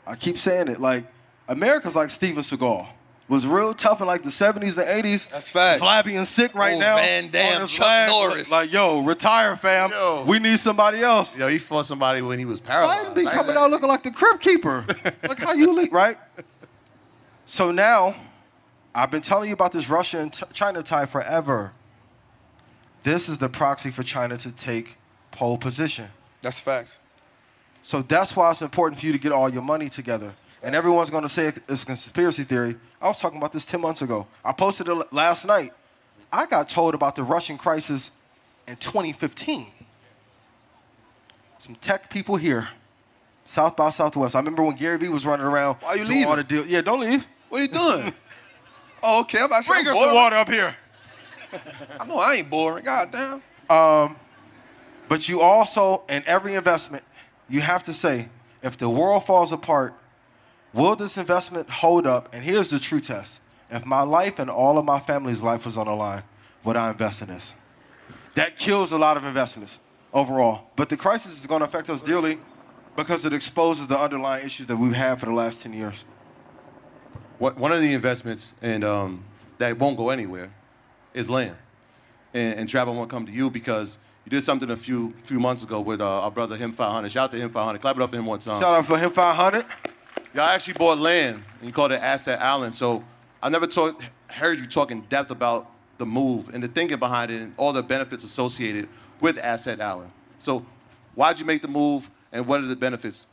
I 0.06 0.16
keep 0.16 0.38
saying 0.38 0.68
it. 0.68 0.80
Like, 0.80 1.06
America's 1.48 1.96
like 1.96 2.10
Steven 2.10 2.42
Seagal. 2.42 2.88
Was 3.30 3.46
real 3.46 3.72
tough 3.74 4.00
in 4.00 4.08
like 4.08 4.24
the 4.24 4.30
70s 4.30 4.76
and 4.76 5.04
80s. 5.04 5.30
That's 5.30 5.50
fact. 5.50 5.78
Flabby 5.78 6.16
and 6.16 6.26
sick 6.26 6.52
right 6.52 6.72
Old 6.72 6.80
now. 6.80 6.96
Van 6.96 7.30
Damme, 7.30 7.64
Chuck 7.68 7.86
leg. 7.86 8.08
Norris. 8.08 8.50
Like, 8.50 8.72
yo, 8.72 9.02
retire, 9.02 9.56
fam. 9.56 9.92
Yo. 9.92 10.24
We 10.26 10.40
need 10.40 10.58
somebody 10.58 11.00
else. 11.00 11.36
Yo, 11.36 11.46
he 11.46 11.58
fought 11.58 11.86
somebody 11.86 12.22
when 12.22 12.40
he 12.40 12.44
was 12.44 12.58
paralyzed. 12.58 13.10
Biden 13.10 13.14
be 13.14 13.24
coming 13.26 13.56
out 13.56 13.70
looking 13.70 13.86
like 13.86 14.02
the 14.02 14.10
crib 14.10 14.40
keeper. 14.40 14.84
Look 15.28 15.38
how 15.38 15.52
you 15.52 15.72
look, 15.72 15.92
right? 15.92 16.16
So 17.46 17.70
now, 17.70 18.16
I've 18.92 19.12
been 19.12 19.22
telling 19.22 19.48
you 19.48 19.54
about 19.54 19.70
this 19.70 19.88
Russia 19.88 20.18
and 20.18 20.32
China 20.52 20.82
tie 20.82 21.06
forever. 21.06 21.70
This 23.04 23.28
is 23.28 23.38
the 23.38 23.48
proxy 23.48 23.92
for 23.92 24.02
China 24.02 24.38
to 24.38 24.50
take 24.50 24.96
pole 25.30 25.56
position. 25.56 26.08
That's 26.42 26.58
facts. 26.58 26.98
So 27.82 28.02
that's 28.02 28.34
why 28.34 28.50
it's 28.50 28.60
important 28.60 28.98
for 28.98 29.06
you 29.06 29.12
to 29.12 29.18
get 29.18 29.30
all 29.30 29.48
your 29.48 29.62
money 29.62 29.88
together. 29.88 30.34
And 30.62 30.74
everyone's 30.74 31.10
going 31.10 31.22
to 31.22 31.28
say 31.28 31.52
it's 31.68 31.82
a 31.82 31.86
conspiracy 31.86 32.44
theory. 32.44 32.76
I 33.00 33.08
was 33.08 33.18
talking 33.18 33.38
about 33.38 33.52
this 33.52 33.64
10 33.64 33.80
months 33.80 34.02
ago. 34.02 34.26
I 34.44 34.52
posted 34.52 34.88
it 34.88 35.12
last 35.12 35.46
night. 35.46 35.72
I 36.32 36.46
got 36.46 36.68
told 36.68 36.94
about 36.94 37.16
the 37.16 37.22
Russian 37.22 37.56
crisis 37.56 38.10
in 38.68 38.76
2015. 38.76 39.66
Some 41.58 41.74
tech 41.76 42.10
people 42.10 42.36
here, 42.36 42.68
South 43.44 43.76
by 43.76 43.90
Southwest. 43.90 44.34
I 44.34 44.38
remember 44.38 44.62
when 44.62 44.76
Gary 44.76 44.98
Vee 44.98 45.08
was 45.08 45.26
running 45.26 45.44
around. 45.46 45.76
Why 45.80 45.88
are 45.90 45.96
you 45.96 46.02
all 46.02 46.08
leaving? 46.08 46.36
the 46.36 46.44
deal. 46.44 46.66
Yeah, 46.66 46.80
don't 46.82 47.00
leave. 47.00 47.26
What 47.48 47.60
are 47.60 47.64
you 47.64 47.68
doing? 47.68 48.14
oh, 49.02 49.20
okay. 49.20 49.38
I'm 49.38 49.46
about 49.46 49.64
to 49.64 49.68
Bring 49.68 49.88
I'm 49.88 49.96
some 49.96 50.14
water 50.14 50.36
up 50.36 50.48
here. 50.48 50.76
I 52.00 52.06
know 52.06 52.16
I 52.18 52.34
ain't 52.34 52.50
boring. 52.50 52.84
God 52.84 53.10
damn. 53.10 53.42
Um, 53.76 54.16
But 55.08 55.28
you 55.28 55.40
also, 55.40 56.02
in 56.08 56.22
every 56.26 56.54
investment, 56.54 57.02
you 57.48 57.60
have 57.60 57.82
to 57.84 57.92
say, 57.92 58.28
if 58.62 58.78
the 58.78 58.88
world 58.88 59.26
falls 59.26 59.50
apart, 59.52 59.94
will 60.72 60.96
this 60.96 61.16
investment 61.16 61.68
hold 61.68 62.06
up? 62.06 62.28
And 62.32 62.44
here's 62.44 62.68
the 62.68 62.78
true 62.78 63.00
test. 63.00 63.40
If 63.70 63.86
my 63.86 64.02
life 64.02 64.38
and 64.38 64.50
all 64.50 64.78
of 64.78 64.84
my 64.84 64.98
family's 64.98 65.42
life 65.42 65.64
was 65.64 65.76
on 65.76 65.86
the 65.86 65.94
line, 65.94 66.24
would 66.64 66.76
I 66.76 66.90
invest 66.90 67.22
in 67.22 67.28
this? 67.28 67.54
That 68.34 68.56
kills 68.56 68.92
a 68.92 68.98
lot 68.98 69.16
of 69.16 69.24
investments 69.24 69.78
overall. 70.12 70.66
But 70.76 70.88
the 70.88 70.96
crisis 70.96 71.38
is 71.38 71.46
going 71.46 71.60
to 71.60 71.66
affect 71.66 71.88
us 71.88 72.02
dearly 72.02 72.38
because 72.96 73.24
it 73.24 73.32
exposes 73.32 73.86
the 73.86 73.98
underlying 73.98 74.44
issues 74.44 74.66
that 74.66 74.76
we've 74.76 74.94
had 74.94 75.20
for 75.20 75.26
the 75.26 75.32
last 75.32 75.62
10 75.62 75.72
years. 75.72 76.04
What, 77.38 77.56
one 77.56 77.72
of 77.72 77.80
the 77.80 77.94
investments 77.94 78.54
and 78.60 78.84
um, 78.84 79.24
that 79.58 79.78
won't 79.78 79.96
go 79.96 80.10
anywhere 80.10 80.52
is 81.14 81.30
land. 81.30 81.56
And, 82.34 82.60
and 82.60 82.68
Trav, 82.68 82.86
I 82.86 82.90
want 82.90 83.08
to 83.08 83.14
come 83.14 83.26
to 83.26 83.32
you 83.32 83.50
because 83.50 83.98
you 84.24 84.30
did 84.30 84.42
something 84.42 84.70
a 84.70 84.76
few 84.76 85.12
few 85.24 85.40
months 85.40 85.62
ago 85.62 85.80
with 85.80 86.00
uh, 86.00 86.22
our 86.22 86.30
brother 86.30 86.56
Him 86.56 86.72
500. 86.72 87.10
Shout 87.10 87.24
out 87.24 87.30
to 87.32 87.38
Him 87.38 87.50
500. 87.50 87.80
Clap 87.80 87.96
it 87.96 88.02
up 88.02 88.10
for 88.10 88.16
him 88.16 88.26
one 88.26 88.38
time. 88.38 88.60
Shout 88.60 88.74
out 88.74 88.86
for 88.86 88.98
him 88.98 89.10
500. 89.10 89.64
Y'all 90.32 90.44
actually 90.44 90.74
bought 90.74 90.98
land 90.98 91.42
and 91.58 91.66
you 91.66 91.72
called 91.72 91.92
it 91.92 92.00
Asset 92.00 92.38
Allen. 92.40 92.72
So 92.72 93.04
I 93.42 93.48
never 93.48 93.66
talk, 93.66 94.00
heard 94.28 94.60
you 94.60 94.66
talk 94.66 94.90
in 94.90 95.00
depth 95.02 95.30
about 95.30 95.70
the 95.98 96.06
move 96.06 96.50
and 96.54 96.62
the 96.62 96.68
thinking 96.68 96.98
behind 96.98 97.30
it 97.30 97.42
and 97.42 97.54
all 97.56 97.72
the 97.72 97.82
benefits 97.82 98.22
associated 98.22 98.88
with 99.20 99.38
Asset 99.38 99.80
Allen. 99.80 100.10
So 100.38 100.64
why'd 101.14 101.40
you 101.40 101.46
make 101.46 101.62
the 101.62 101.68
move 101.68 102.08
and 102.32 102.46
what 102.46 102.60
are 102.60 102.66
the 102.66 102.76
benefits? 102.76 103.26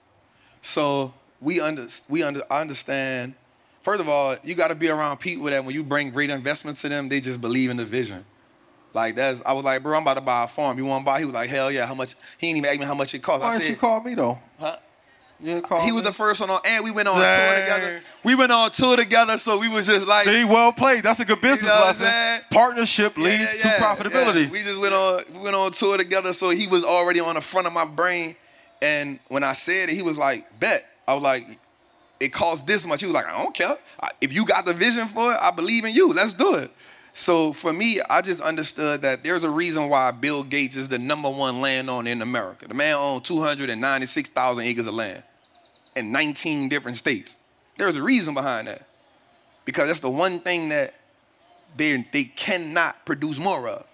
So 0.62 1.14
we 1.40 1.60
under 1.60 1.88
we 2.10 2.24
under 2.24 2.42
I 2.50 2.62
understand. 2.62 3.36
First 3.84 4.02
of 4.02 4.10
all, 4.10 4.36
you 4.44 4.56
got 4.56 4.68
to 4.68 4.76
be 4.76 4.90
around 4.90 5.18
people 5.18 5.46
that 5.46 5.64
when 5.64 5.74
you 5.74 5.84
bring 5.84 6.10
great 6.10 6.30
investments 6.30 6.82
to 6.82 6.90
them, 6.90 7.08
they 7.08 7.22
just 7.22 7.40
believe 7.40 7.70
in 7.70 7.78
the 7.78 7.86
vision. 7.86 8.26
Like 8.94 9.16
that's, 9.16 9.40
I 9.46 9.54
was 9.54 9.64
like, 9.64 9.84
bro, 9.84 9.96
I'm 9.96 10.02
about 10.02 10.16
to 10.16 10.22
buy 10.22 10.44
a 10.44 10.48
farm. 10.48 10.78
You 10.78 10.86
want 10.86 11.04
to 11.04 11.06
buy? 11.06 11.20
He 11.20 11.26
was 11.26 11.36
like, 11.36 11.50
hell 11.50 11.72
yeah. 11.72 11.86
How 11.86 11.94
much? 11.94 12.16
He 12.38 12.48
didn't 12.48 12.58
even 12.58 12.70
ask 12.70 12.80
me 12.80 12.86
how 12.86 12.96
much 12.96 13.14
it 13.14 13.20
cost. 13.20 13.44
Why 13.44 13.50
I 13.56 13.58
didn't 13.60 13.72
you 13.72 13.78
call 13.78 14.02
me 14.02 14.16
though? 14.16 14.40
huh? 14.60 14.78
You 15.40 15.62
He 15.84 15.92
was 15.92 16.02
the 16.04 16.12
first 16.12 16.42
one 16.42 16.50
on, 16.50 16.60
and 16.66 16.84
we 16.84 16.90
went 16.90 17.08
on 17.08 17.18
a 17.18 17.22
Dang. 17.22 17.50
tour 17.50 17.60
together. 17.62 18.02
We 18.24 18.34
went 18.36 18.52
on 18.52 18.68
a 18.68 18.72
tour 18.72 18.96
together, 18.96 19.38
so 19.38 19.60
we 19.60 19.70
was 19.70 19.86
just 19.86 20.08
like, 20.08 20.26
See, 20.26 20.44
well 20.44 20.72
played. 20.74 21.04
That's 21.04 21.20
a 21.20 21.26
good 21.26 21.40
business 21.42 21.70
know 21.72 21.80
lesson. 21.86 22.44
Partnership 22.50 23.14
Yeah, 23.18 23.24
leads 23.24 23.56
yeah, 23.64 23.74
to 23.78 23.84
profitability. 23.84 24.46
yeah. 24.46 24.50
We 24.50 24.64
just 24.64 24.80
went 24.80 24.94
on 24.96 25.24
we 25.34 25.40
went 25.40 25.56
on 25.56 25.72
tour 25.74 25.96
together, 25.98 26.34
so 26.34 26.50
he 26.50 26.68
was 26.68 26.84
already 26.84 27.20
on 27.20 27.36
the 27.36 27.42
front 27.42 27.68
of 27.68 27.74
my 27.74 27.86
brain. 27.86 28.36
And 28.82 29.20
when 29.28 29.44
I 29.44 29.54
said 29.54 29.90
it, 29.90 29.96
he 29.96 30.02
was 30.02 30.18
like, 30.18 30.60
"Bet." 30.60 30.84
I 31.08 31.14
was 31.14 31.22
like, 31.22 31.46
"It 32.20 32.30
costs 32.34 32.64
this 32.66 32.86
much." 32.86 33.02
He 33.02 33.06
was 33.06 33.14
like, 33.16 33.28
"I 33.28 33.42
don't 33.44 33.54
care. 33.56 33.78
If 34.22 34.34
you 34.34 34.44
got 34.46 34.66
the 34.66 34.74
vision 34.74 35.08
for 35.08 35.34
it, 35.34 35.38
I 35.40 35.52
believe 35.52 35.86
in 35.86 35.94
you. 35.94 36.14
Let's 36.14 36.34
do 36.34 36.56
it." 36.56 36.72
So 37.18 37.52
for 37.52 37.74
me, 37.74 38.00
I 38.12 38.22
just 38.22 38.42
understood 38.42 39.02
that 39.02 39.24
there's 39.24 39.44
a 39.44 39.50
reason 39.50 39.90
why 39.90 40.12
Bill 40.12 40.44
Gates 40.44 40.76
is 40.76 40.88
the 40.88 41.00
number 41.00 41.28
one 41.28 41.62
landowner 41.62 42.12
in 42.12 42.22
America. 42.22 42.68
The 42.68 42.76
man 42.76 42.94
owned 42.94 43.26
296,000 43.26 44.64
acres 44.64 44.86
of 44.86 44.94
land 44.94 45.24
in 45.96 46.12
19 46.12 46.70
different 46.70 46.96
states. 46.96 47.36
There's 47.76 47.98
a 47.98 48.04
reason 48.04 48.36
behind 48.36 48.68
that. 48.68 48.88
Because 49.66 49.88
that's 49.88 50.00
the 50.00 50.12
one 50.12 50.42
thing 50.42 50.70
that 50.70 50.94
they 51.76 52.06
they 52.14 52.26
cannot 52.26 53.04
produce 53.04 53.40
more 53.40 53.68
of. 53.68 53.88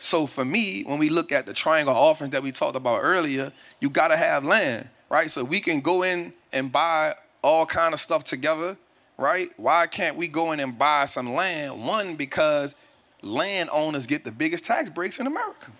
So 0.00 0.26
for 0.26 0.44
me, 0.44 0.82
when 0.82 0.98
we 0.98 1.08
look 1.08 1.30
at 1.30 1.46
the 1.46 1.52
triangle 1.52 1.94
offerings 1.94 2.32
that 2.32 2.42
we 2.42 2.50
talked 2.50 2.74
about 2.74 2.98
earlier, 3.00 3.52
you 3.78 3.90
got 3.90 4.08
to 4.08 4.16
have 4.16 4.44
land, 4.44 4.88
right? 5.08 5.30
So 5.30 5.44
we 5.44 5.60
can 5.60 5.80
go 5.80 6.02
in 6.02 6.32
and 6.52 6.72
buy 6.72 7.14
all 7.42 7.64
kind 7.64 7.94
of 7.94 8.00
stuff 8.00 8.24
together, 8.24 8.76
right? 9.18 9.50
Why 9.56 9.86
can't 9.86 10.16
we 10.16 10.28
go 10.28 10.52
in 10.52 10.60
and 10.60 10.78
buy 10.78 11.06
some 11.06 11.32
land? 11.32 11.84
One, 11.84 12.16
because 12.16 12.74
landowners 13.22 14.06
get 14.06 14.24
the 14.24 14.32
biggest 14.32 14.64
tax 14.64 14.90
breaks 14.90 15.18
in 15.18 15.26
America. 15.26 15.70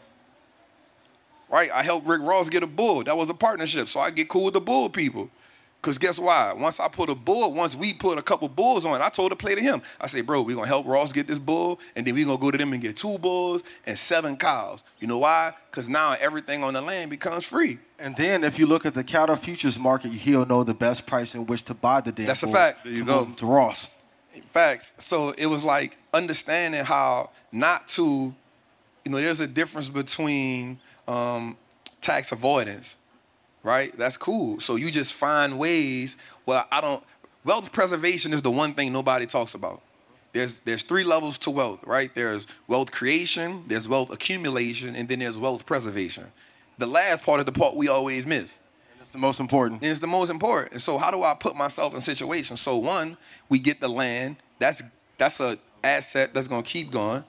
Right? 1.49 1.71
I 1.73 1.83
helped 1.83 2.07
Rick 2.07 2.23
Ross 2.23 2.49
get 2.49 2.63
a 2.63 2.67
bull. 2.67 3.05
That 3.05 3.17
was 3.17 3.31
a 3.31 3.35
partnership. 3.35 3.89
So 3.89 4.01
I 4.01 4.11
get 4.11 4.29
cool 4.29 4.45
with 4.45 4.55
the 4.55 4.61
bull 4.61 4.89
people. 4.89 5.31
Cause 5.83 5.99
guess 5.99 6.19
why? 6.19 6.53
Once 6.53 6.81
I 6.81 6.89
put 6.89 7.09
a 7.11 7.15
bull, 7.15 7.53
once 7.53 7.77
we 7.77 7.95
put 7.95 8.19
a 8.19 8.23
couple 8.23 8.49
bulls 8.49 8.85
on, 8.85 9.01
I 9.01 9.09
told 9.09 9.31
the 9.31 9.37
play 9.37 9.55
to 9.55 9.61
him. 9.61 9.83
I 10.01 10.09
said, 10.09 10.27
bro, 10.27 10.43
we're 10.43 10.57
gonna 10.57 10.67
help 10.67 10.85
Ross 10.85 11.13
get 11.13 11.29
this 11.29 11.39
bull, 11.39 11.79
and 11.95 12.05
then 12.05 12.15
we're 12.15 12.27
gonna 12.27 12.39
go 12.39 12.51
to 12.51 12.59
them 12.59 12.73
and 12.73 12.83
get 12.83 12.97
two 12.97 13.19
bulls 13.19 13.63
and 13.87 13.97
seven 13.97 14.37
cows. 14.37 14.83
You 14.99 15.07
know 15.07 15.19
why? 15.19 15.53
Because 15.71 15.89
now 15.89 16.17
everything 16.19 16.65
on 16.65 16.75
the 16.75 16.81
land 16.83 17.11
becomes 17.11 17.45
free. 17.45 17.79
And 18.01 18.17
then 18.17 18.43
if 18.43 18.59
you 18.59 18.67
look 18.67 18.85
at 18.85 18.95
the 18.95 19.05
cattle 19.05 19.37
futures 19.37 19.79
market, 19.79 20.11
he'll 20.11 20.45
know 20.45 20.65
the 20.65 20.75
best 20.75 21.07
price 21.07 21.35
in 21.35 21.47
which 21.47 21.63
to 21.65 21.75
buy 21.75 22.01
the 22.01 22.11
damn 22.11 22.27
That's 22.27 22.43
a 22.43 22.49
fact. 22.49 22.83
There 22.83 22.93
you 22.93 23.05
go. 23.05 23.27
To 23.27 23.47
Ross. 23.47 23.91
Facts. 24.49 24.93
So 24.99 25.31
it 25.39 25.47
was 25.47 25.65
like 25.65 25.99
understanding 26.13 26.85
how 26.85 27.31
not 27.53 27.87
to, 27.89 28.35
you 29.05 29.11
know, 29.11 29.19
there's 29.19 29.41
a 29.41 29.47
difference 29.47 29.89
between 29.89 30.79
um, 31.07 31.57
tax 32.01 32.33
avoidance, 32.33 32.97
right? 33.67 33.97
That's 33.99 34.17
cool. 34.17 34.61
So 34.61 34.77
you 34.77 34.93
just 34.93 35.13
find 35.13 35.59
ways. 35.59 36.17
Well, 36.47 36.67
I 36.71 36.81
don't. 36.81 37.03
Wealth 37.45 37.73
preservation 37.73 38.33
is 38.33 38.41
the 38.41 38.51
one 38.51 38.75
thing 38.75 38.93
nobody 38.93 39.27
talks 39.27 39.55
about. 39.55 39.83
There's 40.33 40.59
there's 40.61 40.85
three 40.85 41.03
levels 41.03 41.37
to 41.39 41.51
wealth, 41.51 41.83
right? 41.85 42.15
There's 42.15 42.47
wealth 42.69 42.93
creation, 42.93 43.65
there's 43.67 43.89
wealth 43.89 44.13
accumulation, 44.13 44.95
and 44.95 45.09
then 45.09 45.19
there's 45.19 45.39
wealth 45.39 45.67
preservation. 45.67 46.25
The 46.79 46.87
last 46.87 47.25
part 47.25 47.41
is 47.41 47.47
the 47.47 47.53
part 47.53 47.75
we 47.75 47.89
always 47.89 48.27
miss. 48.27 48.61
That's 48.99 49.11
the 49.11 49.19
most 49.19 49.41
important. 49.41 49.83
And 49.83 49.91
it's 49.91 50.01
the 50.01 50.07
most 50.07 50.31
important. 50.31 50.73
And 50.73 50.81
so 50.81 50.99
how 50.99 51.11
do 51.11 51.23
I 51.23 51.35
put 51.35 51.57
myself 51.57 51.95
in 51.95 52.01
situations? 52.01 52.61
So 52.61 52.77
one, 52.77 53.17
we 53.49 53.59
get 53.59 53.81
the 53.81 53.89
land. 53.89 54.37
That's 54.61 54.83
that's 55.19 55.41
a 55.41 55.59
asset 55.83 56.35
that's 56.35 56.49
gonna 56.49 56.63
keep 56.63 56.93
going. 56.93 57.25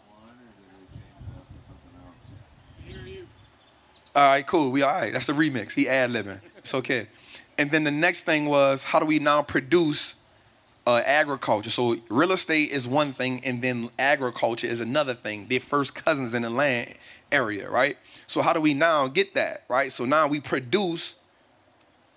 All 4.17 4.23
right, 4.23 4.47
cool. 4.47 4.71
We 4.71 4.81
all 4.81 4.93
right. 4.93 5.13
That's 5.13 5.27
the 5.27 5.33
remix. 5.33 5.73
He 5.73 5.87
ad 5.87 6.09
libbing. 6.09 6.39
It's 6.57 6.73
okay. 6.73 7.07
And 7.59 7.69
then 7.69 7.83
the 7.83 7.91
next 7.91 8.23
thing 8.23 8.47
was 8.47 8.83
how 8.83 8.99
do 8.99 9.05
we 9.05 9.19
now 9.19 9.43
produce 9.43 10.15
uh, 10.87 11.03
agriculture? 11.05 11.69
So 11.69 11.97
real 12.09 12.31
estate 12.31 12.71
is 12.71 12.87
one 12.87 13.11
thing, 13.11 13.45
and 13.45 13.61
then 13.61 13.91
agriculture 13.99 14.65
is 14.65 14.81
another 14.81 15.13
thing. 15.13 15.45
They're 15.47 15.59
first 15.59 15.93
cousins 15.93 16.33
in 16.33 16.41
the 16.41 16.49
land 16.49 16.95
area, 17.31 17.69
right? 17.69 17.95
So 18.25 18.41
how 18.41 18.53
do 18.53 18.59
we 18.59 18.73
now 18.73 19.07
get 19.07 19.35
that, 19.35 19.65
right? 19.69 19.91
So 19.91 20.03
now 20.03 20.27
we 20.27 20.41
produce 20.41 21.13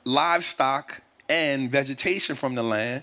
livestock 0.07 1.03
and 1.29 1.71
vegetation 1.71 2.35
from 2.35 2.55
the 2.55 2.63
land. 2.63 3.03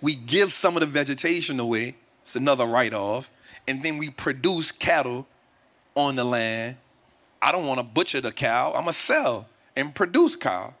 We 0.00 0.14
give 0.14 0.52
some 0.52 0.76
of 0.76 0.80
the 0.80 0.86
vegetation 0.86 1.58
away. 1.58 1.96
It's 2.22 2.36
another 2.36 2.66
write-off. 2.66 3.32
And 3.66 3.82
then 3.82 3.98
we 3.98 4.10
produce 4.10 4.70
cattle 4.70 5.26
on 5.96 6.14
the 6.14 6.24
land. 6.24 6.76
I 7.42 7.52
don't 7.52 7.66
want 7.66 7.78
to 7.78 7.84
butcher 7.84 8.20
the 8.20 8.32
cow. 8.32 8.68
I'm 8.68 8.82
going 8.82 8.86
to 8.86 8.92
sell 8.92 9.48
and 9.76 9.94
produce 9.94 10.36
cow, 10.36 10.74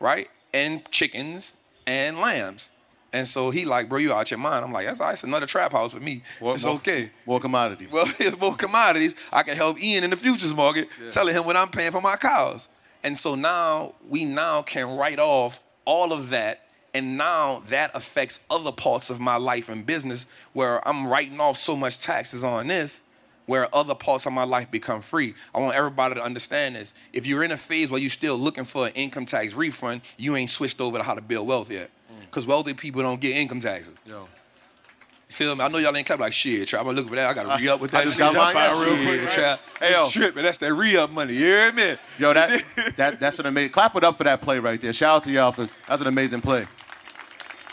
right? 0.00 0.28
And 0.52 0.88
chickens 0.90 1.54
and 1.86 2.18
lambs. 2.18 2.72
And 3.12 3.26
so 3.26 3.50
he 3.50 3.64
like, 3.64 3.88
bro, 3.88 3.98
you 3.98 4.12
out 4.12 4.30
your 4.30 4.38
mind. 4.38 4.64
I'm 4.64 4.72
like, 4.72 4.86
that's, 4.86 4.98
that's 4.98 5.24
another 5.24 5.46
trap 5.46 5.72
house 5.72 5.94
for 5.94 6.00
me. 6.00 6.22
More- 6.40 6.54
it's 6.54 6.64
more- 6.64 6.74
okay. 6.74 7.10
More 7.24 7.40
commodities. 7.40 7.90
Well, 7.90 8.06
it's 8.18 8.38
more 8.38 8.54
commodities. 8.54 9.14
I 9.32 9.42
can 9.42 9.56
help 9.56 9.80
Ian 9.80 10.04
in 10.04 10.10
the 10.10 10.16
futures 10.16 10.54
market, 10.54 10.88
telling 11.10 11.34
him 11.34 11.46
what 11.46 11.56
I'm 11.56 11.68
paying 11.68 11.92
for 11.92 12.02
my 12.02 12.16
cows. 12.16 12.68
And 13.04 13.16
so 13.16 13.34
now 13.34 13.94
we 14.08 14.24
now 14.24 14.62
can 14.62 14.96
write 14.96 15.18
off 15.18 15.60
all 15.84 16.12
of 16.12 16.30
that. 16.30 16.64
And 16.94 17.16
now 17.16 17.62
that 17.68 17.92
affects 17.94 18.40
other 18.50 18.72
parts 18.72 19.08
of 19.08 19.20
my 19.20 19.36
life 19.36 19.68
and 19.68 19.86
business 19.86 20.26
where 20.52 20.86
I'm 20.86 21.06
writing 21.06 21.38
off 21.38 21.56
so 21.56 21.76
much 21.76 22.00
taxes 22.00 22.42
on 22.42 22.66
this, 22.66 23.02
where 23.48 23.74
other 23.74 23.94
parts 23.94 24.26
of 24.26 24.32
my 24.34 24.44
life 24.44 24.70
become 24.70 25.00
free. 25.00 25.34
I 25.54 25.60
want 25.60 25.74
everybody 25.74 26.14
to 26.14 26.22
understand 26.22 26.76
this. 26.76 26.92
If 27.14 27.26
you're 27.26 27.42
in 27.42 27.50
a 27.50 27.56
phase 27.56 27.90
where 27.90 27.98
you're 27.98 28.10
still 28.10 28.36
looking 28.36 28.64
for 28.64 28.86
an 28.86 28.92
income 28.92 29.24
tax 29.24 29.54
refund, 29.54 30.02
you 30.18 30.36
ain't 30.36 30.50
switched 30.50 30.82
over 30.82 30.98
to 30.98 31.02
how 31.02 31.14
to 31.14 31.22
build 31.22 31.48
wealth 31.48 31.70
yet. 31.70 31.90
Mm. 32.12 32.20
Because 32.26 32.46
wealthy 32.46 32.74
people 32.74 33.00
don't 33.00 33.18
get 33.18 33.34
income 33.34 33.60
taxes. 33.60 33.94
Yo. 34.04 34.20
You 34.20 35.34
feel 35.34 35.56
me? 35.56 35.64
I 35.64 35.68
know 35.68 35.78
y'all 35.78 35.96
ain't 35.96 36.06
kept 36.06 36.20
like 36.20 36.34
shit. 36.34 36.68
Trap. 36.68 36.84
I'm 36.84 36.94
looking 36.94 37.08
for 37.08 37.16
that. 37.16 37.26
I 37.26 37.32
gotta 37.32 37.62
re 37.62 37.68
up 37.68 37.80
with 37.80 37.90
that. 37.92 38.02
I 38.02 38.04
just 38.04 38.18
shit. 38.18 38.20
got 38.20 38.34
mine 38.34 38.54
That's 38.54 38.84
fine, 38.84 39.06
real 39.06 39.18
quick. 39.18 39.30
Trap. 39.30 39.60
Hey, 39.80 39.92
yo. 39.92 40.08
tripping. 40.10 40.42
That's 40.42 40.58
that 40.58 40.74
re 40.74 40.96
up 40.98 41.10
money. 41.10 41.32
You 41.32 41.40
hear 41.40 41.72
me? 41.72 41.96
Yo, 42.18 42.34
that, 42.34 42.64
that 42.98 43.18
that's 43.18 43.38
an 43.38 43.46
amazing. 43.46 43.72
Clap 43.72 43.96
it 43.96 44.04
up 44.04 44.18
for 44.18 44.24
that 44.24 44.42
play 44.42 44.58
right 44.58 44.78
there. 44.78 44.92
Shout 44.92 45.16
out 45.16 45.24
to 45.24 45.30
y'all 45.30 45.52
for 45.52 45.66
that's 45.88 46.02
an 46.02 46.06
amazing 46.06 46.42
play. 46.42 46.66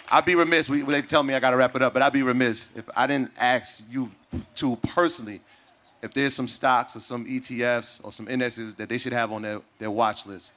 I'd 0.10 0.24
be 0.24 0.36
remiss. 0.36 0.70
We, 0.70 0.84
they 0.84 1.02
tell 1.02 1.24
me 1.24 1.34
I 1.34 1.42
got 1.42 1.50
to 1.50 1.58
wrap 1.58 1.76
it 1.76 1.82
up, 1.82 1.92
but 1.92 2.02
I'd 2.02 2.14
be 2.14 2.24
remiss 2.24 2.70
if 2.76 2.90
I 2.96 3.08
didn't 3.08 3.32
ask 3.38 3.84
you 3.90 4.10
two 4.56 4.78
personally 4.78 5.42
if 6.02 6.14
there's 6.14 6.34
some 6.34 6.48
stocks 6.48 6.96
or 6.96 7.00
some 7.00 7.26
ETFs 7.26 8.04
or 8.04 8.12
some 8.12 8.28
indexes 8.28 8.76
that 8.76 8.90
they 8.90 8.98
should 8.98 9.14
have 9.14 9.32
on 9.32 9.42
their, 9.42 9.62
their 9.80 9.92
watch 9.92 10.26
list 10.26 10.54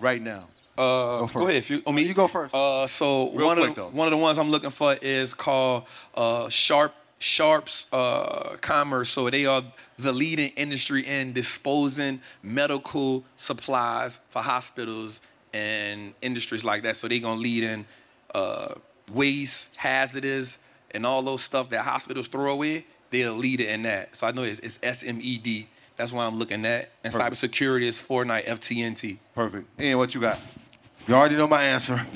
right 0.00 0.22
now. 0.22 0.44
Uh, 0.76 1.26
go, 1.26 1.42
ahead. 1.42 1.56
If 1.56 1.70
you, 1.70 1.82
I 1.86 1.90
mean, 1.90 2.06
You 2.06 2.14
go 2.14 2.28
first. 2.28 2.54
Uh, 2.54 2.86
so 2.86 3.30
Real 3.32 3.46
one 3.46 3.56
quick, 3.56 3.70
of 3.70 3.74
the, 3.74 3.80
though. 3.82 3.88
one 3.88 4.06
of 4.06 4.12
the 4.12 4.16
ones 4.16 4.38
I'm 4.38 4.50
looking 4.50 4.70
for 4.70 4.96
is 5.02 5.34
called 5.34 5.84
uh, 6.14 6.48
Sharp 6.48 6.94
Sharps 7.18 7.86
uh, 7.92 8.56
Commerce. 8.60 9.10
So 9.10 9.28
they 9.28 9.44
are 9.44 9.62
the 9.98 10.12
leading 10.12 10.50
industry 10.50 11.04
in 11.04 11.32
disposing 11.32 12.20
medical 12.44 13.24
supplies 13.34 14.20
for 14.30 14.40
hospitals 14.40 15.20
and 15.52 16.14
industries 16.22 16.62
like 16.62 16.82
that. 16.84 16.94
So 16.94 17.08
they're 17.08 17.18
gonna 17.18 17.40
lead 17.40 17.64
in 17.64 17.84
uh, 18.32 18.74
waste, 19.12 19.74
hazardous, 19.74 20.58
and 20.92 21.04
all 21.04 21.22
those 21.22 21.42
stuff 21.42 21.70
that 21.70 21.80
hospitals 21.80 22.28
throw 22.28 22.52
away. 22.52 22.84
They're 23.10 23.28
a 23.28 23.32
leader 23.32 23.64
in 23.64 23.82
that. 23.84 24.16
So 24.16 24.26
I 24.26 24.32
know 24.32 24.42
it's, 24.42 24.60
it's 24.60 24.78
SMED. 24.78 25.66
That's 25.96 26.12
what 26.12 26.22
I'm 26.22 26.36
looking 26.36 26.64
at. 26.66 26.90
And 27.02 27.12
Perfect. 27.12 27.34
cybersecurity 27.52 27.82
is 27.82 27.96
Fortinet 28.00 28.46
FTNT. 28.46 29.18
Perfect. 29.34 29.66
And 29.78 29.98
what 29.98 30.14
you 30.14 30.20
got? 30.20 30.38
You 31.06 31.14
already 31.14 31.36
know 31.36 31.48
my 31.48 31.62
answer. 31.62 32.06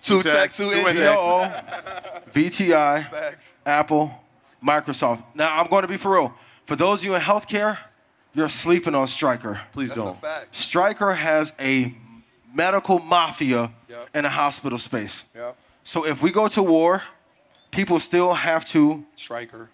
Two 0.00 0.22
tech, 0.22 0.50
tech, 0.50 0.52
two 0.52 0.70
two 0.70 0.76
index. 0.88 0.96
index. 0.96 1.22
PLO, 1.22 2.32
VTI, 2.32 3.34
Apple, 3.66 4.12
Microsoft. 4.64 5.24
Now, 5.34 5.58
I'm 5.60 5.68
going 5.68 5.82
to 5.82 5.88
be 5.88 5.96
for 5.96 6.12
real. 6.12 6.34
For 6.66 6.76
those 6.76 7.00
of 7.00 7.04
you 7.06 7.14
in 7.14 7.20
healthcare, 7.20 7.78
you're 8.34 8.48
sleeping 8.48 8.94
on 8.94 9.06
Stryker. 9.08 9.62
Please 9.72 9.90
don't. 9.90 10.16
Stryker 10.52 11.12
has 11.12 11.52
a 11.58 11.94
medical 12.54 12.98
mafia 13.00 13.72
Yep. 13.88 14.08
in 14.14 14.24
a 14.26 14.28
hospital 14.30 14.78
space. 14.78 15.24
Yep. 15.34 15.56
So 15.82 16.04
if 16.06 16.22
we 16.22 16.30
go 16.30 16.46
to 16.48 16.62
war, 16.62 17.02
people 17.70 17.98
still 17.98 18.34
have 18.34 18.64
to 18.66 19.04
Stryker. 19.16 19.70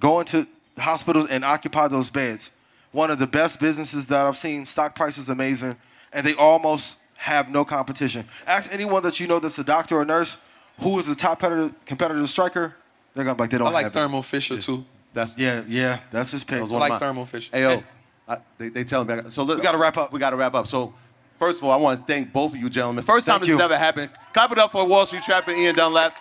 Go 0.00 0.20
into 0.20 0.46
hospitals 0.78 1.28
and 1.28 1.44
occupy 1.44 1.88
those 1.88 2.10
beds. 2.10 2.50
One 2.92 3.10
of 3.10 3.18
the 3.18 3.26
best 3.26 3.60
businesses 3.60 4.06
that 4.08 4.26
I've 4.26 4.36
seen. 4.36 4.64
Stock 4.64 4.94
price 4.94 5.18
is 5.18 5.28
amazing, 5.28 5.76
and 6.12 6.26
they 6.26 6.34
almost 6.34 6.96
have 7.16 7.50
no 7.50 7.64
competition. 7.64 8.26
Ask 8.46 8.72
anyone 8.72 9.02
that 9.02 9.20
you 9.20 9.26
know 9.26 9.38
that's 9.38 9.58
a 9.58 9.64
doctor 9.64 9.98
or 9.98 10.04
nurse 10.04 10.38
who 10.80 10.98
is 10.98 11.06
the 11.06 11.14
top 11.14 11.40
competitor, 11.40 11.74
competitor 11.84 12.20
to 12.20 12.26
Stryker. 12.26 12.74
They're 13.14 13.24
gonna 13.24 13.34
be 13.34 13.42
like 13.42 13.50
they 13.50 13.58
don't 13.58 13.68
I 13.68 13.70
like 13.70 13.84
have 13.84 13.92
Thermo 13.92 14.22
Fisher 14.22 14.60
too. 14.60 14.84
That's 15.12 15.36
Yeah, 15.38 15.62
yeah, 15.66 16.00
that's 16.10 16.30
his 16.30 16.44
pick. 16.44 16.60
was 16.60 16.70
I 16.70 16.76
like 16.76 16.90
mine. 16.90 17.00
Thermo 17.00 17.24
Fisher. 17.24 17.50
Hey, 17.52 17.62
yo, 17.62 17.82
I, 18.28 18.38
they, 18.58 18.68
they 18.68 18.84
tell 18.84 19.04
me. 19.04 19.14
I 19.14 19.28
So 19.30 19.42
look, 19.42 19.58
We 19.58 19.62
gotta 19.62 19.78
wrap 19.78 19.96
up. 19.96 20.12
We 20.12 20.20
got 20.20 20.30
to 20.30 20.36
wrap 20.36 20.54
up. 20.54 20.66
So, 20.66 20.92
first 21.38 21.58
of 21.58 21.64
all, 21.64 21.72
I 21.72 21.76
want 21.76 22.06
to 22.06 22.12
thank 22.12 22.32
both 22.32 22.52
of 22.52 22.58
you 22.58 22.68
gentlemen. 22.68 23.04
First 23.04 23.26
time 23.26 23.40
Thank 23.40 23.48
this 23.48 23.58
has 23.58 23.64
ever 23.64 23.78
happened. 23.78 24.10
Clap 24.34 24.52
it 24.52 24.58
up 24.58 24.72
for 24.72 24.86
Wall 24.86 25.06
Street 25.06 25.22
Trap 25.22 25.48
and 25.48 25.58
Ian 25.58 25.74
Dunlap. 25.74 26.14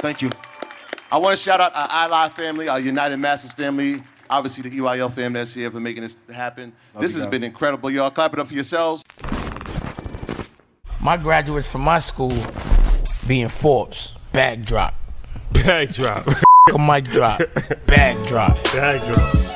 Thank 0.00 0.22
you. 0.22 0.30
I 1.10 1.16
want 1.18 1.36
to 1.38 1.42
shout 1.42 1.60
out 1.60 1.72
our 1.74 1.88
iLive 2.08 2.32
family, 2.32 2.68
our 2.68 2.78
United 2.80 3.16
Masters 3.16 3.52
family, 3.52 4.02
obviously 4.28 4.68
the 4.68 4.78
EYL 4.78 5.10
family 5.10 5.40
that's 5.40 5.54
here 5.54 5.70
for 5.70 5.80
making 5.80 6.02
this 6.02 6.16
happen. 6.32 6.72
this 7.00 7.14
has 7.14 7.22
guys. 7.22 7.30
been 7.30 7.44
incredible, 7.44 7.90
y'all. 7.90 8.10
Clap 8.10 8.34
it 8.34 8.38
up 8.38 8.48
for 8.48 8.54
yourselves. 8.54 9.04
My 11.00 11.16
graduates 11.16 11.68
from 11.68 11.82
my 11.82 11.98
school 12.00 12.32
being 13.26 13.48
Forbes, 13.48 14.12
backdrop. 14.32 14.94
Backdrop. 15.52 16.26
A 16.74 16.78
mic 16.78 17.04
drop, 17.06 17.40
Backdrop. 17.86 18.62
drop. 18.62 18.72
Bag 18.74 19.00
drop. 19.06 19.47